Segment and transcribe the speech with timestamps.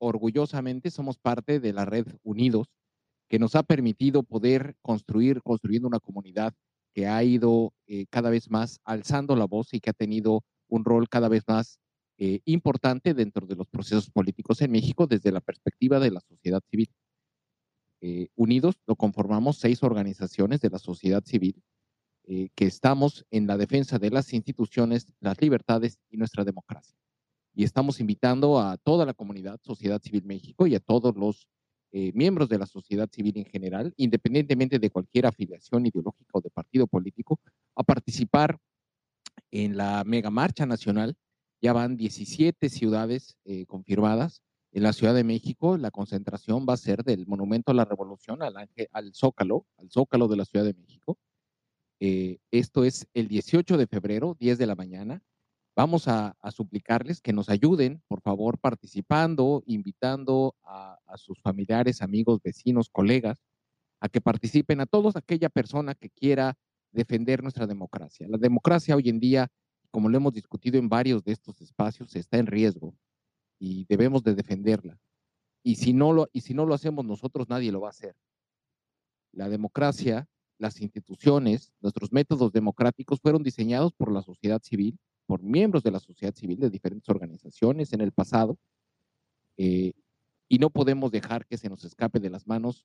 [0.00, 2.68] orgullosamente somos parte de la red Unidos,
[3.28, 6.52] que nos ha permitido poder construir, construyendo una comunidad
[6.92, 10.84] que ha ido eh, cada vez más alzando la voz y que ha tenido un
[10.84, 11.78] rol cada vez más
[12.18, 16.62] eh, importante dentro de los procesos políticos en México desde la perspectiva de la sociedad
[16.68, 16.90] civil.
[18.00, 21.62] Eh, unidos lo conformamos seis organizaciones de la sociedad civil
[22.54, 26.94] que estamos en la defensa de las instituciones, las libertades y nuestra democracia
[27.54, 31.48] y estamos invitando a toda la comunidad, Sociedad Civil México y a todos los
[31.92, 36.50] eh, miembros de la sociedad civil en general, independientemente de cualquier afiliación ideológica o de
[36.50, 37.40] partido político,
[37.74, 38.58] a participar
[39.50, 41.16] en la mega marcha nacional.
[41.60, 44.42] Ya van 17 ciudades eh, confirmadas.
[44.72, 48.40] En la Ciudad de México, la concentración va a ser del Monumento a la Revolución
[48.42, 48.54] al,
[48.92, 51.18] al Zócalo, al Zócalo de la Ciudad de México.
[51.98, 55.22] Eh, esto es el 18 de febrero, 10 de la mañana.
[55.82, 62.90] Vamos a, suplicarles que nos ayuden, por favor, participando, invitando a, sus familiares, amigos, vecinos,
[62.90, 63.42] colegas,
[63.98, 66.58] a que participen, a todos aquella persona que quiera
[66.92, 68.28] defender nuestra democracia.
[68.28, 69.48] La democracia hoy en día,
[69.90, 72.94] como lo hemos discutido en varios de estos espacios, está en riesgo
[73.58, 75.00] y debemos de defenderla.
[75.62, 78.14] Y si no lo, y si no lo hacemos nosotros, nadie lo va a hacer.
[79.32, 80.28] La democracia,
[80.58, 84.98] las instituciones, nuestros métodos democráticos fueron diseñados por la sociedad civil
[85.30, 88.58] por miembros de la sociedad civil de diferentes organizaciones en el pasado
[89.56, 89.92] eh,
[90.48, 92.84] y no podemos dejar que se nos escape de las manos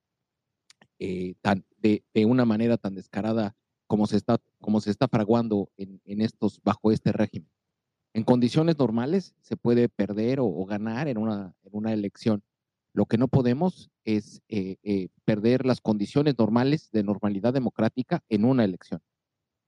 [1.00, 3.56] eh, tan, de, una manera tan descarada
[3.88, 7.50] como se está, como se está fraguando en, estos, bajo este régimen.
[8.14, 12.44] En condiciones normales se puede perder o, ganar en una, en una elección.
[12.94, 18.64] Lo que no podemos es eh, perder las condiciones normales de normalidad democrática en una
[18.64, 19.02] elección.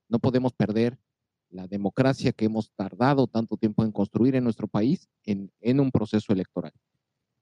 [0.09, 0.99] No podemos perder
[1.49, 6.33] la democracia que hemos tardado tanto tiempo en construir en nuestro país en, un proceso
[6.33, 6.73] electoral.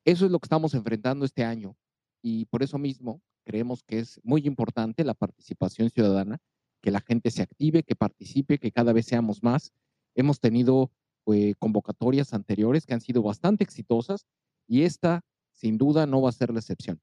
[0.03, 1.75] Eso es lo que estamos enfrentando este año
[2.21, 6.39] y por eso mismo creemos que es muy importante la participación ciudadana,
[6.81, 9.73] que la gente se active, que participe, que cada vez seamos más.
[10.15, 10.91] Hemos tenido
[11.27, 14.25] eh, convocatorias anteriores que han sido bastante exitosas
[14.67, 15.21] y esta
[15.51, 17.01] sin duda no va a ser la excepción.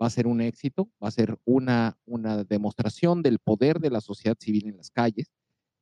[0.00, 4.00] Va a ser un éxito, va a ser una, una demostración del poder de la
[4.00, 5.30] sociedad civil en las calles,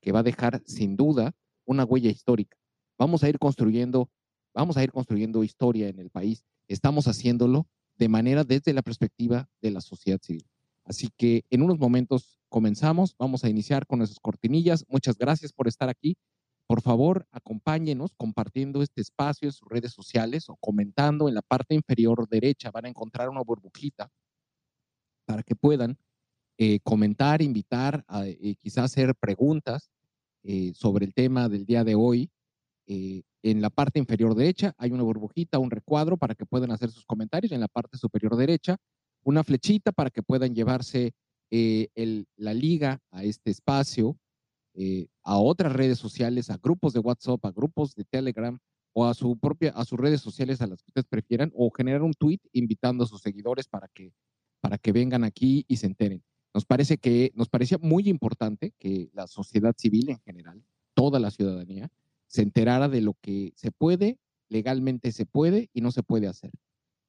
[0.02, 1.32] que va a dejar sin duda
[1.64, 2.58] una huella histórica.
[2.99, 4.10] Vamos a ir construyendo,
[4.52, 6.44] vamos a ir construyendo historia en el país.
[6.69, 7.66] Estamos haciéndolo
[7.96, 10.46] de manera desde la perspectiva de la sociedad civil.
[10.84, 14.84] Así que en unos momentos comenzamos, vamos a iniciar con nuestras cortinillas.
[14.88, 16.16] Muchas gracias por estar aquí.
[16.66, 21.75] Por favor, acompáñenos compartiendo este espacio en sus redes sociales o comentando en la parte
[21.75, 22.70] inferior derecha.
[22.70, 24.10] Van a encontrar una burbujita
[25.25, 25.98] para que puedan
[26.58, 29.90] eh, comentar, invitar, a, eh, quizás hacer preguntas
[30.43, 32.31] eh, sobre el tema del día de hoy.
[33.44, 37.04] en la parte inferior derecha hay una burbujita, un recuadro para que puedan hacer sus
[37.06, 37.52] comentarios.
[37.52, 38.76] En la parte superior derecha,
[39.25, 41.12] una flechita para que puedan llevarse
[42.37, 44.16] la liga a este espacio
[44.75, 48.58] eh, a otras redes sociales, a grupos de WhatsApp, a grupos de Telegram
[48.94, 52.02] o a su propia, a sus redes sociales a las que ustedes prefieran, o generar
[52.02, 54.12] un tweet invitando a sus seguidores para que,
[54.60, 56.22] para que vengan aquí y se enteren.
[56.54, 60.62] Nos parece que, nos parecía muy importante que la sociedad civil en general,
[60.94, 61.90] toda la ciudadanía,
[62.26, 64.19] se enterara de lo que se puede,
[64.49, 66.50] legalmente se puede y no se puede hacer.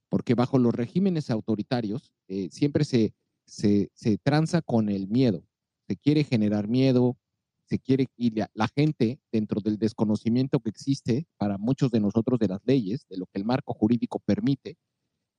[0.10, 3.14] Porque bajo los regímenes autoritarios eh, siempre se,
[3.46, 5.44] se, se tranza con el miedo.
[5.88, 7.18] Se quiere generar miedo,
[7.66, 12.48] se quiere y la, gente dentro del desconocimiento que existe para muchos de nosotros de
[12.48, 14.78] las leyes, de lo que el marco jurídico permite,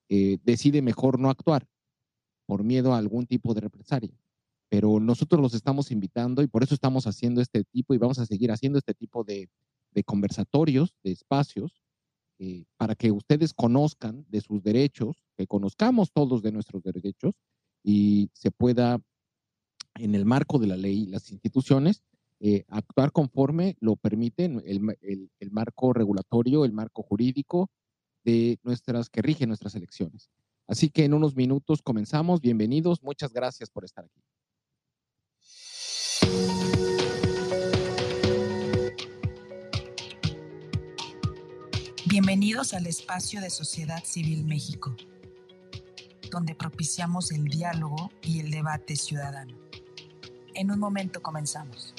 [0.08, 1.66] eh, decide mejor no actuar
[2.46, 4.18] por miedo a algún tipo de represalia.
[4.68, 8.26] Pero nosotros los estamos invitando y por eso estamos haciendo este tipo y vamos a
[8.26, 9.48] seguir haciendo este tipo de,
[10.04, 11.82] conversatorios, de espacios,
[12.38, 17.34] eh, para que ustedes conozcan de sus derechos, que conozcamos todos de nuestros derechos
[17.84, 19.00] y se pueda,
[19.94, 22.02] en el marco de la ley, las instituciones,
[22.40, 27.70] eh, actuar conforme lo permiten el, el, el, marco regulatorio, el marco jurídico
[28.24, 30.30] de nuestras que rige nuestras elecciones.
[30.66, 32.40] Así que en unos minutos comenzamos.
[32.40, 33.02] Bienvenidos.
[33.02, 34.22] Muchas gracias por estar aquí.
[42.06, 44.94] Bienvenidos al espacio de Sociedad Civil México,
[46.30, 49.58] donde propiciamos el diálogo y el debate ciudadano.
[50.54, 51.92] En un momento comenzamos.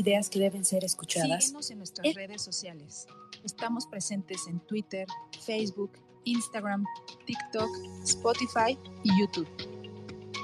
[0.00, 1.44] Ideas que deben ser escuchadas?
[1.44, 2.12] Síguenos en nuestras eh.
[2.14, 3.06] redes sociales.
[3.44, 5.06] Estamos presentes en Twitter,
[5.44, 5.92] Facebook,
[6.24, 6.84] Instagram,
[7.26, 7.68] TikTok,
[8.04, 9.48] Spotify y YouTube.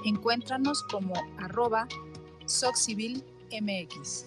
[0.04, 1.88] Encuéntranos como arroba
[2.46, 4.26] SocCivilMX.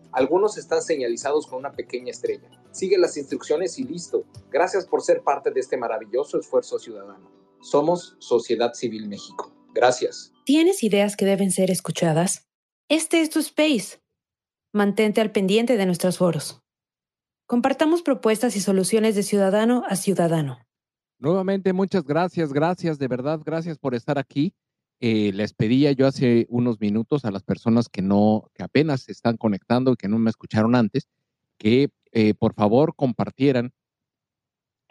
[0.13, 2.49] Algunos están señalizados con una pequeña estrella.
[2.71, 4.25] Sigue las instrucciones y listo.
[4.49, 7.31] Gracias por ser parte de este maravilloso esfuerzo ciudadano.
[7.61, 9.53] Somos Sociedad Civil México.
[9.73, 10.33] Gracias.
[10.45, 12.49] ¿Tienes ideas que deben ser escuchadas?
[12.89, 13.99] Este es tu space.
[14.73, 16.61] Mantente al pendiente de nuestros foros.
[17.47, 20.59] Compartamos propuestas y soluciones de ciudadano a ciudadano.
[21.19, 24.53] Nuevamente, muchas gracias, gracias, de verdad, gracias por estar aquí.
[25.03, 29.11] Eh, les pedía yo hace unos minutos a las personas que no, que apenas se
[29.11, 31.07] están conectando y que no me escucharon antes,
[31.57, 33.73] que eh, por favor compartieran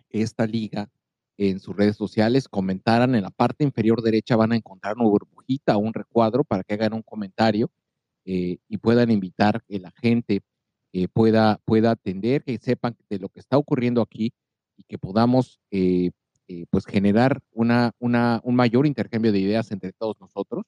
[0.09, 0.91] esta liga
[1.37, 5.77] en sus redes sociales, comentaran en la parte inferior derecha van a encontrar una burbujita
[5.77, 7.71] o un recuadro para que hagan un comentario
[8.25, 10.43] eh, y puedan invitar que la gente
[11.13, 14.33] pueda, pueda atender, que sepan de lo que está ocurriendo aquí
[14.77, 15.61] y que podamos
[16.53, 20.67] eh, pues generar una, una, un mayor intercambio de ideas entre todos nosotros.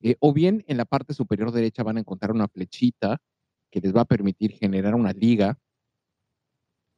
[0.00, 3.20] Eh, o bien en la parte superior derecha van a encontrar una flechita
[3.68, 5.58] que les va a permitir generar una liga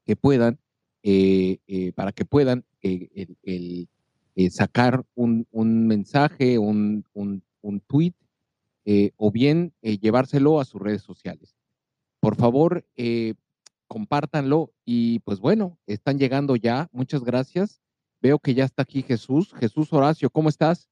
[0.04, 0.58] que puedan,
[1.02, 3.88] eh, para que puedan el,
[4.50, 8.12] sacar un, un mensaje, un, un, un tweet,
[9.16, 11.56] o bien llevárselo a sus redes sociales.
[12.20, 12.84] Por favor,
[13.88, 16.90] compártanlo y pues bueno, están llegando ya.
[16.92, 17.80] Muchas gracias.
[18.20, 19.54] Veo que ya está aquí Jesús.
[19.58, 20.88] Jesús Horacio, ¿cómo estás?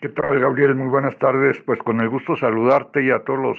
[0.00, 0.74] ¿Qué tal, Gabriel?
[0.74, 1.60] Muy buenas tardes.
[1.64, 3.58] Pues con el gusto saludarte y a todos los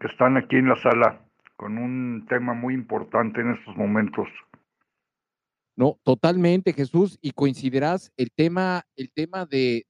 [0.00, 1.20] que están aquí en la sala
[1.56, 4.28] con un tema muy importante en estos momentos.
[5.76, 9.84] No, totalmente, Jesús, y coincidirás el tema, el tema de,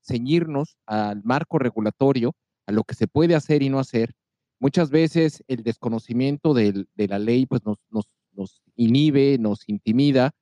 [0.00, 2.34] ceñirnos al marco regulatorio,
[2.66, 4.14] a lo que se puede hacer y no hacer.
[4.58, 10.32] Muchas veces el desconocimiento de la ley pues nos, nos, nos inhibe, nos intimida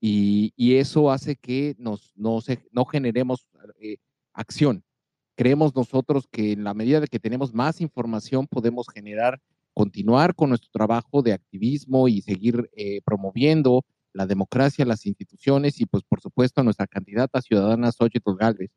[0.00, 2.40] y, eso hace que nos, no,
[2.84, 3.48] generemos
[3.80, 3.96] eh,
[4.32, 4.84] acción.
[5.36, 9.40] Creemos nosotros que en la medida de que tenemos más información podemos generar,
[9.74, 15.86] continuar con nuestro trabajo de activismo y seguir eh, promoviendo la democracia, las instituciones y
[15.86, 18.70] pues por supuesto a nuestra candidata ciudadana Xochitl Galvez.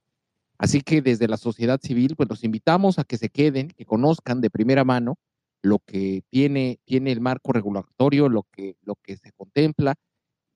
[0.58, 4.42] Así que desde la sociedad civil pues los invitamos a que se queden, que conozcan
[4.42, 5.18] de primera mano
[5.62, 9.96] lo que tiene, tiene el marco regulatorio, lo que, lo que se contempla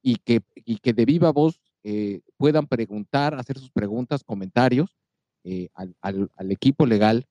[0.02, 4.98] y que, y que de viva voz eh, puedan preguntar, hacer sus preguntas, comentarios
[5.44, 7.26] eh, al, al, equipo legal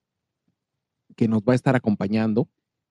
[1.15, 2.47] que nos va a estar acompañando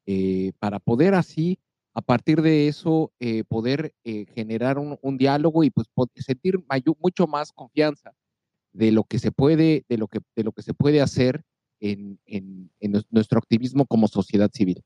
[0.07, 1.61] eh, para poder así,
[1.95, 3.13] a partir de eso,
[3.49, 6.59] poder generar un, un, diálogo y pues sentir
[6.99, 8.15] mucho más confianza
[8.73, 11.45] de lo que se puede, de lo que, de lo que se puede hacer
[11.83, 12.71] en,
[13.11, 14.83] nuestro activismo como sociedad civil.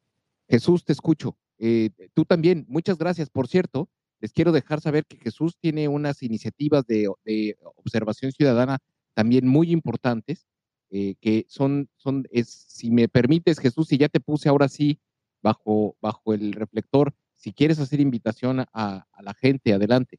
[0.48, 1.36] Jesús, te escucho.
[1.58, 3.28] Eh, tú también, muchas gracias.
[3.30, 3.88] Por cierto,
[4.20, 7.08] les quiero dejar saber que Jesús tiene unas iniciativas de,
[7.76, 8.78] observación ciudadana
[9.14, 10.46] también muy importantes,
[10.90, 15.00] eh, que son, son es, si me permites, Jesús, si ya te puse ahora sí
[15.42, 20.18] bajo, bajo el reflector, si quieres hacer invitación a la gente, adelante.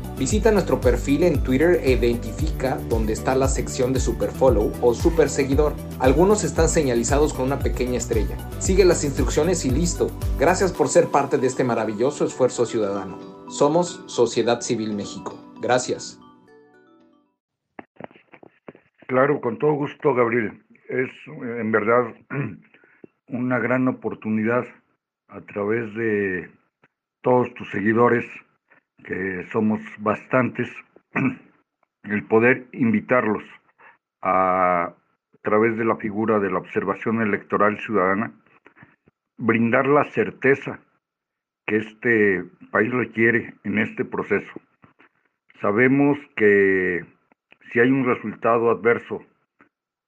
[0.21, 5.29] Visita nuestro perfil en Twitter e identifica dónde está la sección de Superfollow o Super
[5.29, 5.73] Seguidor.
[5.99, 8.37] Algunos están señalizados con una pequeña estrella.
[8.59, 10.11] Sigue las instrucciones y listo.
[10.39, 13.17] Gracias por ser parte de este maravilloso esfuerzo ciudadano.
[13.49, 15.39] Somos Sociedad Civil México.
[15.59, 16.21] Gracias.
[19.07, 20.63] Claro, con todo gusto, Gabriel.
[20.87, 22.13] Es en verdad
[23.27, 24.65] una gran oportunidad
[25.29, 26.47] a través de
[27.23, 28.27] todos tus seguidores
[29.03, 30.69] que somos bastantes,
[32.03, 33.43] el poder invitarlos
[34.21, 34.93] a,
[35.41, 38.31] través de la figura de la observación electoral ciudadana,
[39.37, 40.79] brindar la certeza
[41.65, 44.61] que este país requiere en este proceso.
[45.59, 47.05] Sabemos que
[47.71, 49.23] si hay un resultado adverso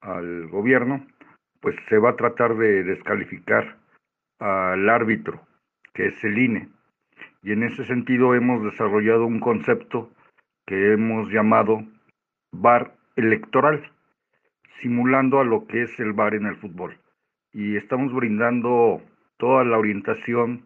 [0.02, 1.06] al gobierno,
[1.62, 3.78] pues se va a tratar de descalificar
[4.40, 5.42] al árbitro,
[5.94, 6.70] que es el INE
[7.44, 10.10] y en ese sentido hemos desarrollado un concepto
[10.66, 11.84] que hemos llamado
[12.54, 13.92] bar electoral,
[14.82, 16.98] simulando a lo que es el bar en el fútbol.
[17.52, 19.02] Y estamos brindando
[19.38, 20.66] toda la orientación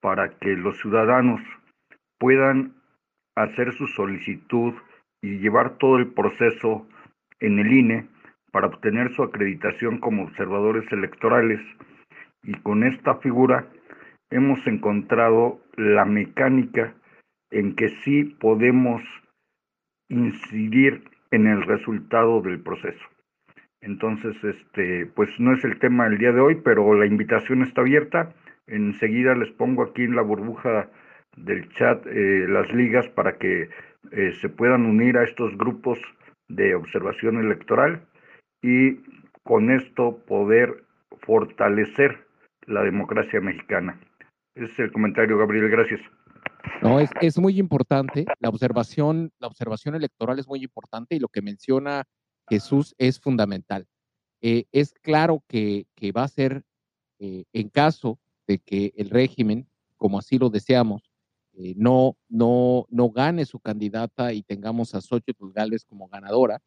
[0.00, 1.40] para que los ciudadanos
[2.18, 2.74] puedan
[3.34, 4.74] hacer su solicitud
[5.22, 6.86] y llevar todo el proceso
[7.40, 8.08] en el INE
[8.52, 11.60] para obtener su acreditación como observadores electorales
[12.42, 13.66] y con esta figura
[14.30, 16.94] hemos encontrado la mecánica
[17.50, 19.02] en que sí podemos
[20.08, 23.04] incidir en el resultado del proceso.
[23.80, 27.80] Entonces, este, pues no es el tema del día de hoy, pero la invitación está
[27.80, 28.34] abierta.
[28.66, 30.90] Enseguida les pongo aquí en la burbuja
[31.36, 33.70] del chat eh, las ligas para que
[34.12, 35.98] eh, se puedan unir a estos grupos
[36.48, 38.02] de observación electoral
[38.62, 39.00] y
[39.44, 40.82] con esto poder
[41.22, 42.18] fortalecer
[42.66, 43.98] la democracia mexicana.
[44.54, 45.68] Ese es el comentario, Gabriel.
[45.68, 46.00] Gracias.
[46.82, 48.24] No, es, es muy importante.
[48.38, 52.04] La observación, la observación electoral es muy importante y lo que menciona
[52.48, 53.86] Jesús es fundamental.
[54.42, 56.64] Eh, es claro que, que, va a ser,
[57.18, 61.10] eh, en caso de que el régimen, como así lo deseamos,
[61.52, 66.60] eh, no, no, no gane su candidata y tengamos a Xochitl Gálvez como ganadora,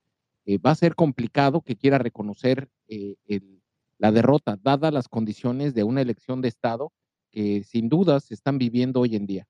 [0.46, 3.62] va a ser complicado que quiera reconocer el,
[3.98, 6.92] la derrota, dadas las condiciones de una elección de Estado
[7.34, 9.48] que sin duda se están viviendo hoy en día.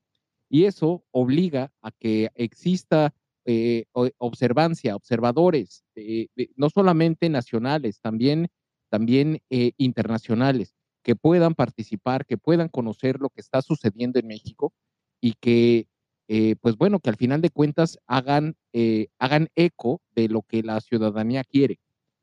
[0.49, 3.13] Y eso obliga a que exista
[3.45, 3.85] eh,
[4.19, 8.47] observancia, observadores, eh, no solamente nacionales, también,
[8.89, 14.73] también eh, internacionales, que puedan participar, que puedan conocer lo que está sucediendo en México
[15.19, 15.87] y que,
[16.61, 18.55] pues bueno, que al final de cuentas hagan,
[19.19, 21.79] hagan eco de lo que la ciudadanía quiere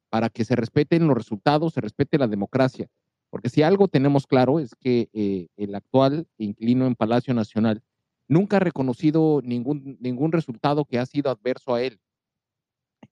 [0.08, 2.88] para que se respeten los resultados, se respete la democracia.
[3.30, 7.82] Porque si algo tenemos claro es que eh, el actual inquilino en Palacio Nacional
[8.26, 12.00] nunca ha reconocido ningún, ningún resultado que ha sido adverso a él.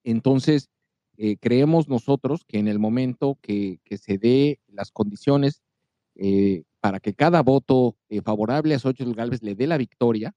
[0.02, 0.68] Entonces,
[1.16, 5.62] eh, creemos nosotros que en el momento que, se dé las condiciones
[6.14, 10.34] eh, para que cada voto favorable a Xochitl Gálvez le dé la victoria,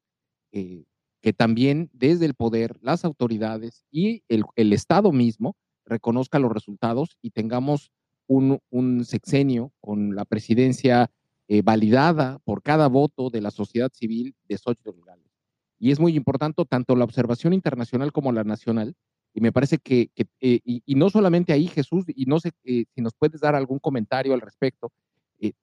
[0.51, 7.17] que también desde el poder, las autoridades y el, el Estado mismo reconozca los resultados
[7.21, 7.91] y tengamos
[8.31, 11.11] un, sexenio con la presidencia
[11.47, 15.31] eh, validada por cada voto de la sociedad civil de Xochitl Gálvez.
[15.79, 18.95] Y es muy importante tanto la observación internacional como la nacional.
[19.33, 23.01] Y me parece que, eh, y, no solamente ahí, Jesús, y no sé eh, si
[23.01, 24.91] nos puedes dar algún comentario al respecto,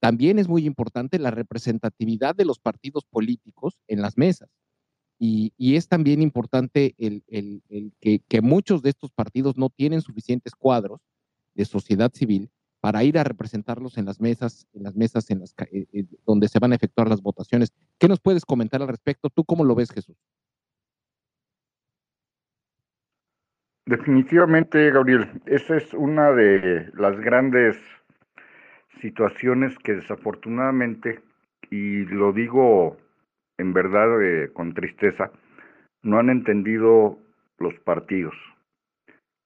[0.01, 4.49] también es muy importante la representatividad de los partidos políticos en las mesas.
[5.21, 7.23] Y, es también importante el,
[8.01, 11.01] que, muchos de estos partidos no tienen suficientes cuadros
[11.55, 15.55] de sociedad civil para ir a representarlos en las mesas, en las mesas en las
[15.73, 17.73] eh, eh, donde se van a efectuar las votaciones.
[17.99, 19.31] ¿Qué nos puedes comentar al respecto?
[19.31, 20.17] ¿Tú cómo lo ves, Jesús?
[23.87, 27.79] Definitivamente, Gabriel, esa es una de las grandes
[29.01, 31.21] situaciones que desafortunadamente,
[31.71, 32.99] y lo digo
[33.57, 35.33] en verdad eh, con tristeza,
[36.03, 37.19] no han entendido
[37.59, 38.35] los partidos,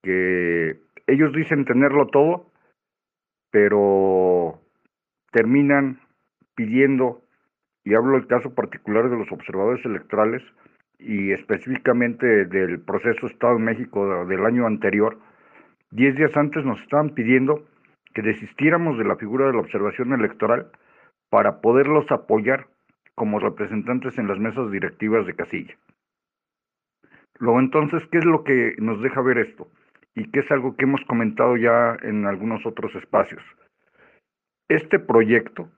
[0.02, 2.51] que ellos dicen tenerlo todo,
[3.52, 4.58] pero
[5.30, 6.00] terminan
[6.56, 7.22] pidiendo,
[7.84, 10.42] y hablo del caso particular de los observadores electorales
[10.98, 15.18] y específicamente del proceso Estado de México del año anterior,
[15.90, 17.64] diez días antes nos estaban pidiendo
[18.14, 20.70] que desistiéramos de la figura de la observación electoral
[21.28, 22.66] para poderlos apoyar
[23.14, 25.74] como representantes en las mesas directivas de casilla.
[27.38, 29.68] Luego entonces, ¿qué es lo que nos deja ver esto?
[30.14, 33.42] Y qué es algo que hemos comentado ya en algunos otros espacios.
[34.68, 35.70] Este proyecto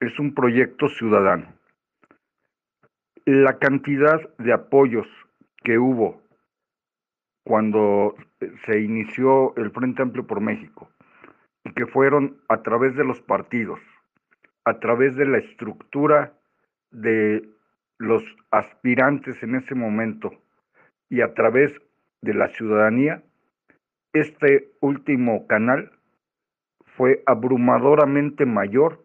[0.00, 1.52] es un proyecto ciudadano.
[3.24, 5.06] La cantidad de apoyos
[5.62, 6.22] que hubo
[7.44, 8.14] cuando
[8.66, 10.90] se inició el Frente Amplio por México
[11.64, 13.80] y que fueron a través de los partidos,
[14.64, 16.34] a través de la estructura
[16.90, 17.48] de
[17.98, 20.32] los aspirantes en ese momento
[21.10, 21.72] y a través
[22.22, 23.22] de la ciudadanía,
[24.18, 25.92] este último canal
[26.96, 29.04] fue abrumadoramente mayor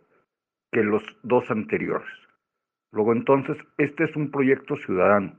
[0.71, 2.09] que los dos anteriores.
[2.91, 5.33] Luego entonces, este es un proyecto ciudadano.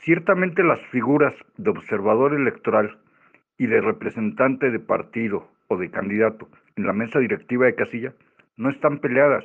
[0.00, 2.98] Ciertamente las figuras de observador electoral
[3.58, 8.14] y de representante de partido o de candidato en la mesa directiva de casilla
[8.56, 9.44] no están peleadas.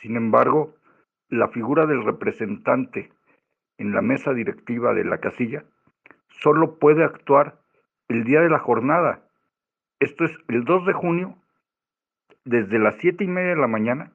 [0.00, 0.74] Sin embargo,
[1.28, 3.10] la figura del representante
[3.78, 5.64] en la mesa directiva de la casilla
[6.28, 7.61] solo puede actuar
[8.12, 9.22] el día de la jornada.
[9.98, 11.36] Esto es el 2 de junio,
[12.44, 14.12] desde las siete y media de la mañana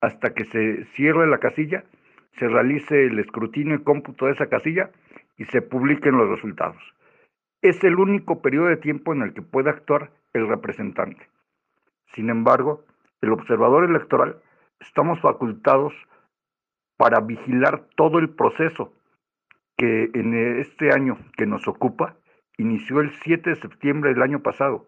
[0.00, 1.84] hasta que se cierre la casilla,
[2.38, 4.90] se realice el escrutinio y cómputo de esa casilla
[5.36, 6.82] y se publiquen los resultados.
[7.62, 11.28] Es el único periodo de tiempo en el que puede actuar el representante.
[12.14, 12.84] Sin embargo,
[13.20, 14.36] el observador electoral
[14.80, 15.94] estamos facultados
[16.96, 18.92] para vigilar todo el proceso
[19.76, 22.16] que en este año que nos ocupa
[22.58, 24.86] inició el 7 de septiembre del año pasado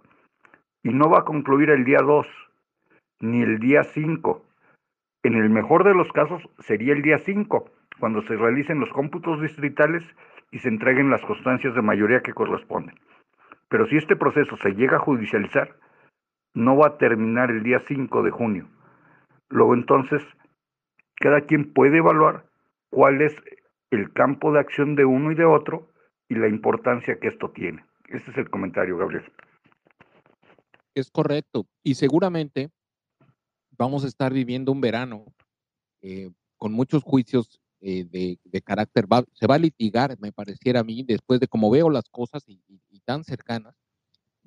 [0.82, 2.26] y no va a concluir el día 2,
[3.20, 4.44] ni el día 5.
[5.24, 9.40] En el mejor de los casos sería el día 5, cuando se realicen los cómputos
[9.40, 10.04] distritales
[10.50, 12.98] y se entreguen las constancias de mayoría que corresponden.
[13.68, 15.76] Pero si este proceso se llega a judicializar,
[16.54, 18.66] no va a terminar el día 5 de junio.
[19.50, 20.22] Luego entonces,
[21.16, 22.44] cada quien puede evaluar
[22.90, 23.36] cuál es
[23.90, 25.88] el campo de acción de uno y de otro
[26.28, 27.84] y la importancia que esto tiene.
[28.08, 29.24] Ese es el comentario, Gabriel.
[30.94, 31.66] Es correcto.
[31.82, 32.70] Y seguramente
[33.76, 35.24] vamos a estar viviendo un verano
[36.02, 41.04] eh, con muchos juicios eh, de, carácter, se va a litigar, me pareciera a mí,
[41.04, 42.60] después de cómo veo las cosas y,
[43.04, 43.76] tan cercanas,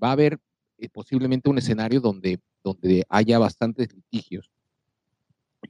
[0.02, 0.38] va a haber
[0.78, 4.52] eh, posiblemente un escenario donde, donde haya bastantes litigios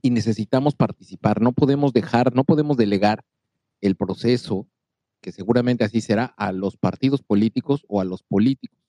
[0.02, 3.24] y necesitamos participar, no podemos dejar, no podemos delegar
[3.80, 4.68] el proceso,
[5.22, 8.80] que seguramente así será, a los partidos políticos o a los políticos.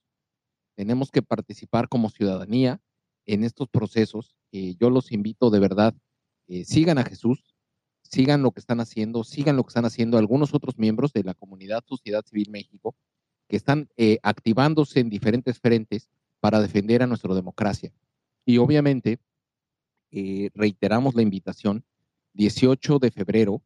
[0.75, 2.81] Tenemos que participar como ciudadanía
[3.27, 4.35] en estos procesos.
[4.51, 5.95] yo los invito de verdad,
[6.65, 7.55] sigan a Jesús,
[8.03, 11.35] sigan lo que están haciendo, sigan lo que están haciendo algunos otros miembros de la
[11.35, 12.95] comunidad Sociedad Civil México
[13.49, 16.09] que están eh, activándose en diferentes frentes
[16.41, 17.93] para defender a nuestra democracia.
[18.47, 19.19] Y obviamente,
[20.11, 21.85] eh, reiteramos la invitación,
[22.35, 23.63] 18 de febrero,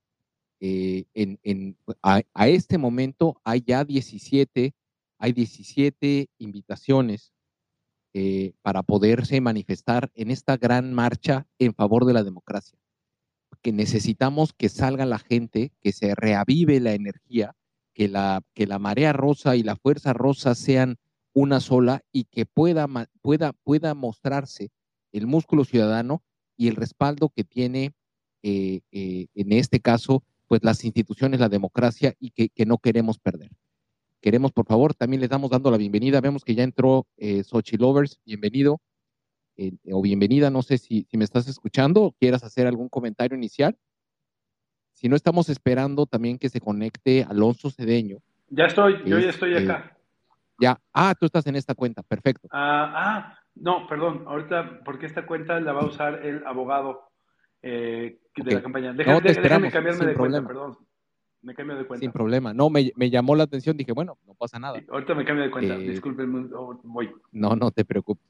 [0.61, 4.75] eh, en, a, a, este momento hay ya 17,
[5.19, 7.33] hay 17 invitaciones
[8.63, 12.79] para poderse manifestar en esta gran marcha en favor de la democracia
[13.67, 17.57] que necesitamos que salga la gente, que se reavive la energía,
[17.95, 20.99] que la, que la marea rosa y la fuerza rosa sean
[21.33, 22.87] una sola y que pueda,
[23.23, 24.71] pueda, pueda mostrarse
[25.13, 26.23] el músculo ciudadano
[26.57, 27.93] y el respaldo que tiene
[28.43, 33.51] eh, eh, en este caso pues las instituciones, la democracia y que, no queremos perder.
[34.21, 36.21] Queremos, por favor, también les damos dando la bienvenida.
[36.21, 38.81] Vemos que ya entró eh, Sochi Lovers, bienvenido.
[39.57, 40.51] Eh, o bienvenida.
[40.51, 43.77] No sé si, si me estás escuchando o quieras hacer algún comentario inicial.
[44.93, 48.19] Si no, estamos esperando también que se conecte Alonso Cedeño.
[48.49, 49.97] Ya estoy, yo ya estoy acá.
[50.59, 52.49] ya, ah, tú estás en esta cuenta, perfecto.
[52.51, 57.09] Ah, ah, no, perdón, ahorita, porque esta cuenta la va a usar el abogado
[57.67, 58.93] eh, de la campaña.
[58.93, 60.17] No, déjame cambiarme de problema.
[60.17, 60.79] cuenta, perdón.
[61.43, 62.01] Me cambio de cuenta.
[62.01, 62.53] Sin problema.
[62.53, 64.81] No, me, me, llamó la atención, dije, bueno, no pasa nada.
[64.89, 66.51] ahorita me cambio de cuenta, eh, disculpen,
[66.83, 67.11] voy.
[67.33, 68.25] No, no te preocupes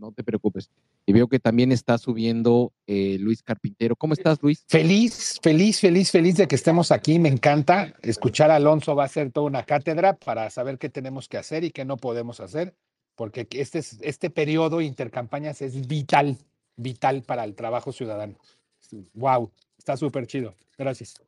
[0.00, 0.70] no te preocupes.
[1.06, 3.94] Y veo que también está subiendo eh, Luis Carpintero.
[3.94, 4.64] ¿Cómo estás, Luis?
[4.66, 7.18] Feliz, feliz, feliz, feliz de que estemos aquí.
[7.18, 8.96] Me encanta escuchar a Alonso.
[8.96, 11.98] Va a ser toda una cátedra para saber qué tenemos que hacer y qué no
[11.98, 12.74] podemos hacer,
[13.14, 16.38] porque este, este periodo intercampañas es vital,
[16.76, 18.36] vital para el trabajo ciudadano.
[19.14, 20.54] Wow, está súper chido.
[20.76, 21.20] Gracias.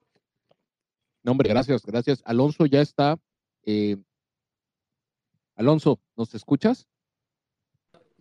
[1.23, 2.23] No, hombre, gracias, gracias.
[2.25, 3.19] Alonso ya está.
[3.65, 3.97] Eh,
[5.55, 6.89] Alonso, ¿nos escuchas?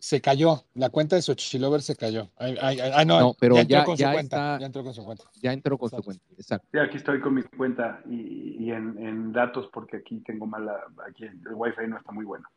[0.02, 0.64] se cayó.
[0.74, 2.28] La cuenta de Xochilover se cayó.
[2.36, 4.58] Ay, no, pero ya, entró con su cuenta.
[4.58, 5.24] ya entró con su cuenta.
[5.40, 6.66] Ya entró con su cuenta, exacto.
[6.72, 11.40] Sí, aquí estoy con mi cuenta y, en, datos porque aquí tengo mala, aquí el
[11.54, 12.48] wifi no está muy bueno.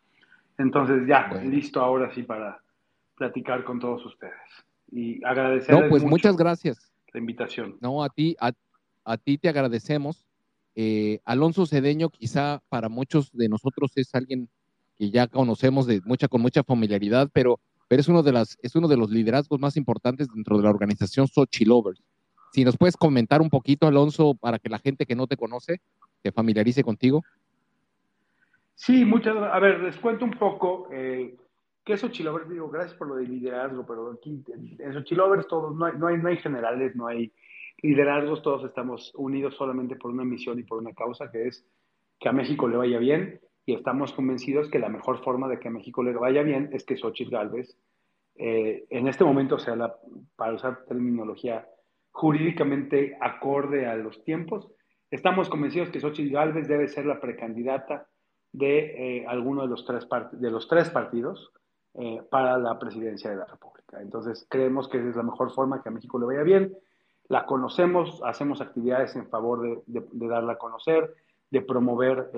[0.58, 2.60] Entonces ya, listo ahora sí para
[3.16, 4.34] platicar con todos ustedes.
[4.92, 6.92] Y agradecerles No, pues muchas gracias.
[7.14, 7.78] La invitación.
[7.82, 10.26] No, a ti, a, ti te agradecemos.
[10.76, 14.50] Eh, Alonso Cedeño quizá para muchos de nosotros es alguien
[14.98, 18.76] que ya conocemos de mucha, con mucha familiaridad, pero, pero es, uno de las, es
[18.76, 22.02] uno de los liderazgos más importantes dentro de la organización Sochi Lovers.
[22.52, 25.82] Si nos puedes comentar un poquito, Alonso, para que la gente que no te conoce
[26.24, 27.24] se familiarice contigo.
[28.76, 31.36] Sí, muchas A ver, les cuento un poco eh,
[31.86, 32.50] qué es Sochi Lovers.
[32.50, 34.44] Digo, gracias por lo de liderazgo, pero aquí
[34.80, 37.32] en Sochi Lovers todos, no hay, no, hay, no hay generales, no hay
[37.82, 41.66] liderazgos, todos estamos unidos solamente por una misión y por una causa, que es
[42.20, 45.68] que a México le vaya bien y estamos convencidos que la mejor forma de que
[45.68, 47.78] a México le vaya bien es que Xochitl Galvez,
[48.36, 49.96] eh, en este momento, o sea, la,
[50.36, 51.68] para usar terminología
[52.12, 54.72] jurídicamente acorde a los tiempos,
[55.12, 58.08] estamos convencidos que Xochitl Galvez debe ser la precandidata
[58.52, 61.52] de eh, alguno de los tres, de los tres partidos
[61.98, 64.02] eh, para la presidencia de la República.
[64.02, 66.76] Entonces, creemos que es la mejor forma que a México le vaya bien.
[67.28, 71.16] La conocemos, hacemos actividades en favor de, de, darla a conocer,
[71.50, 72.30] de promover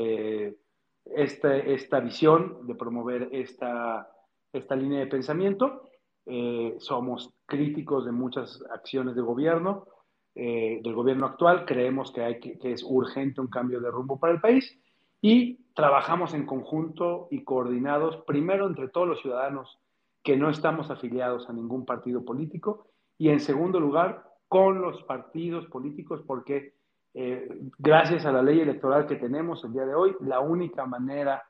[1.15, 4.09] esta, visión, de promover esta,
[4.51, 5.83] esta línea de pensamiento.
[6.25, 9.87] Eh, somos críticos de muchas acciones de gobierno,
[10.35, 11.65] eh, del gobierno actual.
[11.65, 14.77] Creemos que, hay que, es urgente un cambio de rumbo para el país
[15.21, 19.80] y trabajamos en conjunto y coordinados, primero entre todos los ciudadanos
[20.23, 25.65] que no estamos afiliados a ningún partido político y en segundo lugar con los partidos
[25.67, 26.75] políticos porque
[27.13, 31.43] eh, gracias a la ley electoral que tenemos el día de hoy, la única manera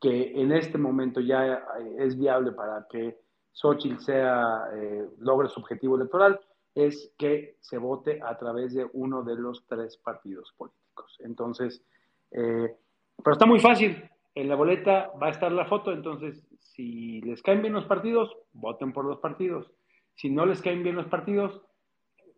[0.00, 1.46] que en este momento ya
[1.78, 3.18] eh, es viable para que
[3.52, 6.40] Xochitl sea, eh, logre su objetivo electoral,
[6.74, 11.16] es que se vote a través de uno de los tres partidos políticos.
[11.20, 11.84] Entonces,
[12.30, 12.76] eh,
[13.22, 14.02] pero está muy fácil.
[14.34, 18.34] En la boleta va a estar la foto, entonces si les caen bien los partidos,
[18.52, 19.70] voten por los partidos.
[20.14, 21.60] Si no les caen bien los partidos,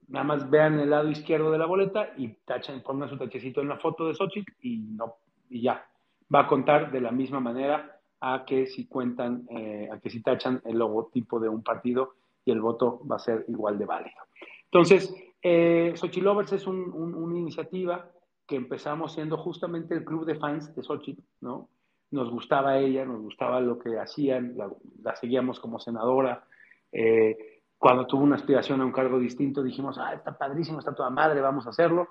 [0.09, 3.69] nada más vean el lado izquierdo de la boleta y tachan, pongan su tachecito en
[3.69, 5.17] la foto de Xochitl y, no,
[5.49, 5.87] y ya.
[6.35, 10.23] Va a contar de la misma manera a que si cuentan, eh, a que si
[10.23, 12.15] tachan el logotipo de un partido
[12.45, 14.23] y el voto va a ser igual de válido.
[14.65, 18.09] Entonces, eh, Xochilovers es una iniciativa
[18.53, 21.71] que empezamos siendo justamente el club de fans de Xochitl, ¿no?
[22.11, 26.45] Nos gustaba ella, nos gustaba lo que hacían, la, seguíamos como senadora.
[26.93, 31.09] Eh, cuando tuvo una aspiración a un cargo distinto, dijimos, ah, está padrísimo, está toda
[31.09, 32.09] madre, vamos a hacerlo.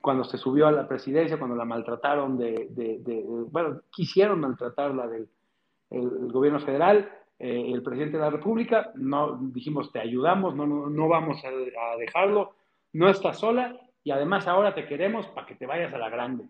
[0.00, 5.28] Cuando se subió a la presidencia, cuando la maltrataron de, de, bueno, quisieron maltratarla del
[5.90, 7.06] el gobierno federal,
[7.38, 11.50] eh, el presidente de la República, no dijimos te ayudamos, no, no, vamos a,
[11.98, 12.54] dejarlo,
[12.94, 16.44] no estás sola y además ahora te queremos para que te vayas a la grande.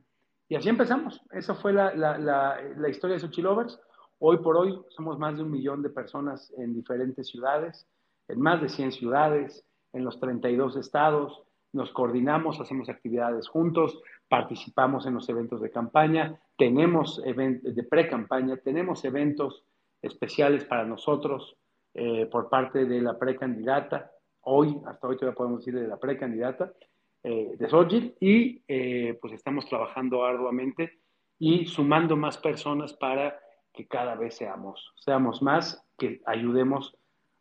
[0.49, 1.21] Y así empezamos.
[1.31, 3.81] Esa fue la, la, la, historia de Suchilovers.
[4.19, 7.89] Hoy por hoy somos más de un millón de personas en diferentes ciudades,
[8.29, 11.43] en más de 100 ciudades, en los 32 estados.
[11.73, 18.59] Nos coordinamos, hacemos actividades juntos, participamos en los eventos de campaña, tenemos eventos de pre-campaña,
[18.59, 19.65] tenemos eventos
[20.03, 21.57] especiales para nosotros
[21.95, 24.11] eh, por parte de la precandidata,
[24.43, 26.73] hoy, hasta hoy todavía podemos decir de la precandidata
[27.25, 30.99] eh, de Sojit, y eh, pues estamos trabajando arduamente
[31.39, 33.39] y sumando más personas para
[33.73, 36.97] que cada vez seamos, seamos más, que ayudemos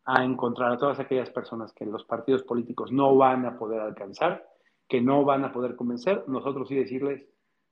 [0.05, 4.51] a encontrar a todas aquellas personas que los partidos políticos no van a poder alcanzar
[4.91, 7.25] que no van a poder convencer, nosotros sí decirles,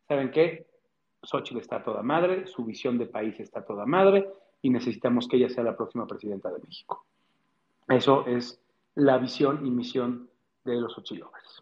[0.08, 0.66] ¿saben qué?
[1.22, 4.26] Xochitl está toda madre, su visión de país está toda madre
[4.62, 7.06] y necesitamos que ella sea la próxima presidenta de México.
[7.90, 8.62] Eso es
[8.96, 10.30] la visión y misión
[10.64, 11.62] de los Xochilovers.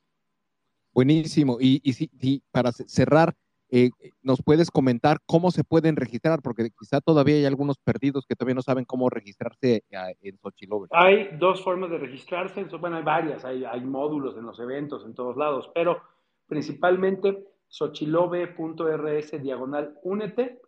[0.98, 1.58] Buenísimo.
[1.62, 3.36] Y, y, para cerrar,
[3.70, 3.92] eh,
[4.24, 6.42] ¿nos puedes comentar cómo se pueden registrar?
[6.42, 10.74] Porque quizá todavía hay algunos perdidos que todavía no saben cómo registrarse en Xochitl.
[10.90, 15.38] Hay dos formas de registrarse, bueno, hay varias, hay, módulos en los eventos, en todos
[15.38, 16.02] lados, pero
[16.48, 20.60] principalmente xochilove.rs diagonal únete.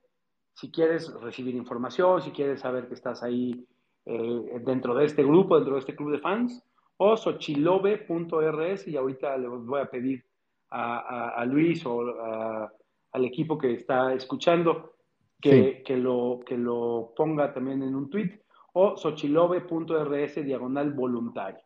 [0.54, 3.66] Si quieres recibir información, si quieres saber que estás ahí
[4.06, 6.64] eh, dentro de este grupo, dentro de este club de fans,
[7.02, 10.24] o xochilove.rs y ahorita les voy a pedir
[10.70, 12.72] a, a Luis o a
[13.12, 14.94] al equipo que está escuchando
[15.42, 18.40] que, que, lo, que lo ponga también en un tweet
[18.74, 21.62] o sochilove.rs diagonal voluntario.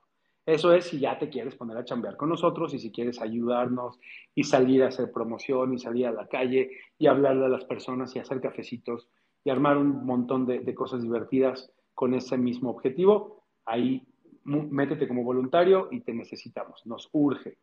[0.46, 4.00] Eso es si ya te quieres poner a chambear con nosotros y si quieres ayudarnos
[4.36, 8.15] y salir a hacer promoción y salir a la calle y hablarle a las personas
[8.15, 9.10] y hacer cafecitos
[9.43, 13.46] y armar un montón de, de cosas divertidas con ese mismo objetivo.
[13.65, 14.06] Ahí
[14.45, 17.58] métete como voluntario y te necesitamos, nos urge.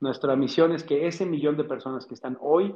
[0.00, 2.74] Nuestra misión es que ese millón de personas que están hoy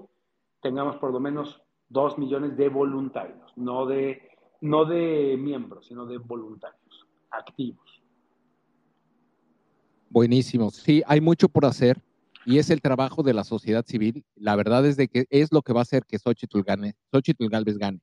[0.62, 4.22] tengamos por lo menos dos millones de voluntarios, no de,
[4.60, 8.02] no de miembros, sino de voluntarios activos.
[10.08, 10.70] Buenísimo.
[10.70, 12.02] Sí, hay mucho por hacer
[12.44, 14.24] y es el trabajo de la sociedad civil.
[14.34, 17.48] La verdad es de que es lo que va a hacer que Xochitl gane, Xochitl
[17.48, 18.00] Galvez gane.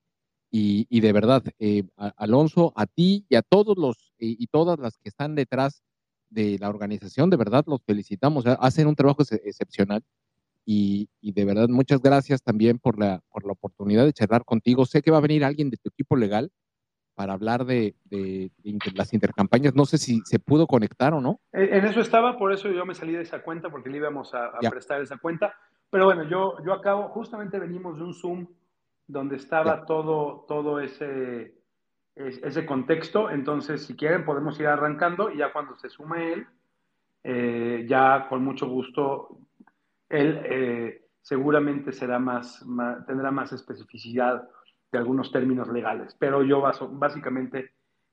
[0.49, 1.83] Y, y de verdad, eh,
[2.15, 5.83] Alonso, a ti y a todos los y todas las que están detrás
[6.29, 8.45] de la organización, de verdad los felicitamos.
[8.45, 10.03] Hacen un trabajo excepcional
[10.69, 14.86] y, de verdad, muchas gracias también por la, por la oportunidad de charlar contigo.
[14.86, 16.51] Sé que va a venir alguien de tu equipo legal
[17.15, 18.51] para hablar de, de,
[18.93, 19.75] las intercampañas.
[19.75, 21.39] No sé si se pudo conectar o no.
[21.53, 24.51] En eso estaba, por eso yo me salí de esa cuenta, porque le íbamos a,
[24.69, 25.53] prestar esa cuenta.
[25.89, 28.47] Pero bueno, yo, yo acabo, justamente venimos de un Zoom
[29.08, 31.56] donde estaba todo, todo ese,
[32.15, 33.30] ese contexto.
[33.30, 36.48] Entonces, si quieren, podemos ir arrancando y ya cuando se sume él,
[37.24, 39.39] eh, ya con mucho gusto
[40.10, 42.65] él eh, seguramente será más,
[43.06, 44.48] tendrá más especificidad
[44.91, 47.72] de algunos términos legales, pero yo básicamente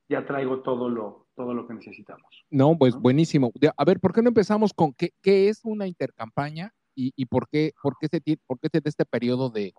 [0.08, 2.44] ya traigo todo lo, todo lo que necesitamos.
[2.50, 3.52] No, pues buenísimo.
[3.76, 7.48] A ver, ¿por qué no empezamos con qué, qué es una intercampaña y, y por,
[7.48, 9.72] qué, por, qué se, por qué se de este periodo de,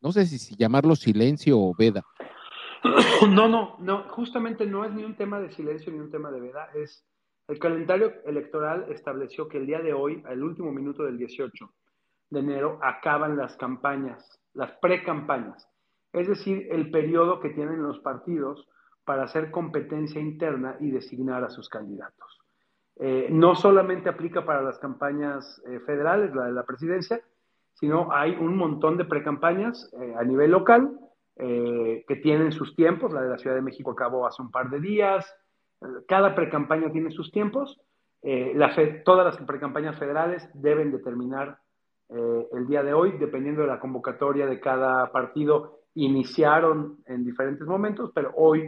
[0.00, 2.02] no sé si, llamarlo silencio o veda?
[3.28, 6.40] No, no, no, justamente no es ni un tema de silencio ni un tema de
[6.40, 7.04] veda, es
[7.48, 11.70] el calendario electoral estableció que el día de hoy, al último minuto del 18
[12.30, 15.68] de enero, acaban las campañas, las pre-campañas,
[16.12, 18.66] es decir, el periodo que tienen los partidos
[19.04, 22.40] para hacer competencia interna y designar a sus candidatos.
[22.96, 27.20] Eh, no solamente aplica para las campañas eh, federales, la de la presidencia,
[27.78, 30.98] sino hay un montón de pre-campañas eh, a nivel local
[31.38, 33.12] eh, que tienen sus tiempos.
[33.12, 35.26] La de la Ciudad de México acabó hace un par de días.
[36.08, 37.78] Cada precampaña tiene sus tiempos.
[38.22, 41.58] Eh, la todas las precampañas federales deben determinar
[42.08, 47.66] eh, el día de hoy, dependiendo de la convocatoria de cada partido, iniciaron en diferentes
[47.66, 48.64] momentos, pero hoy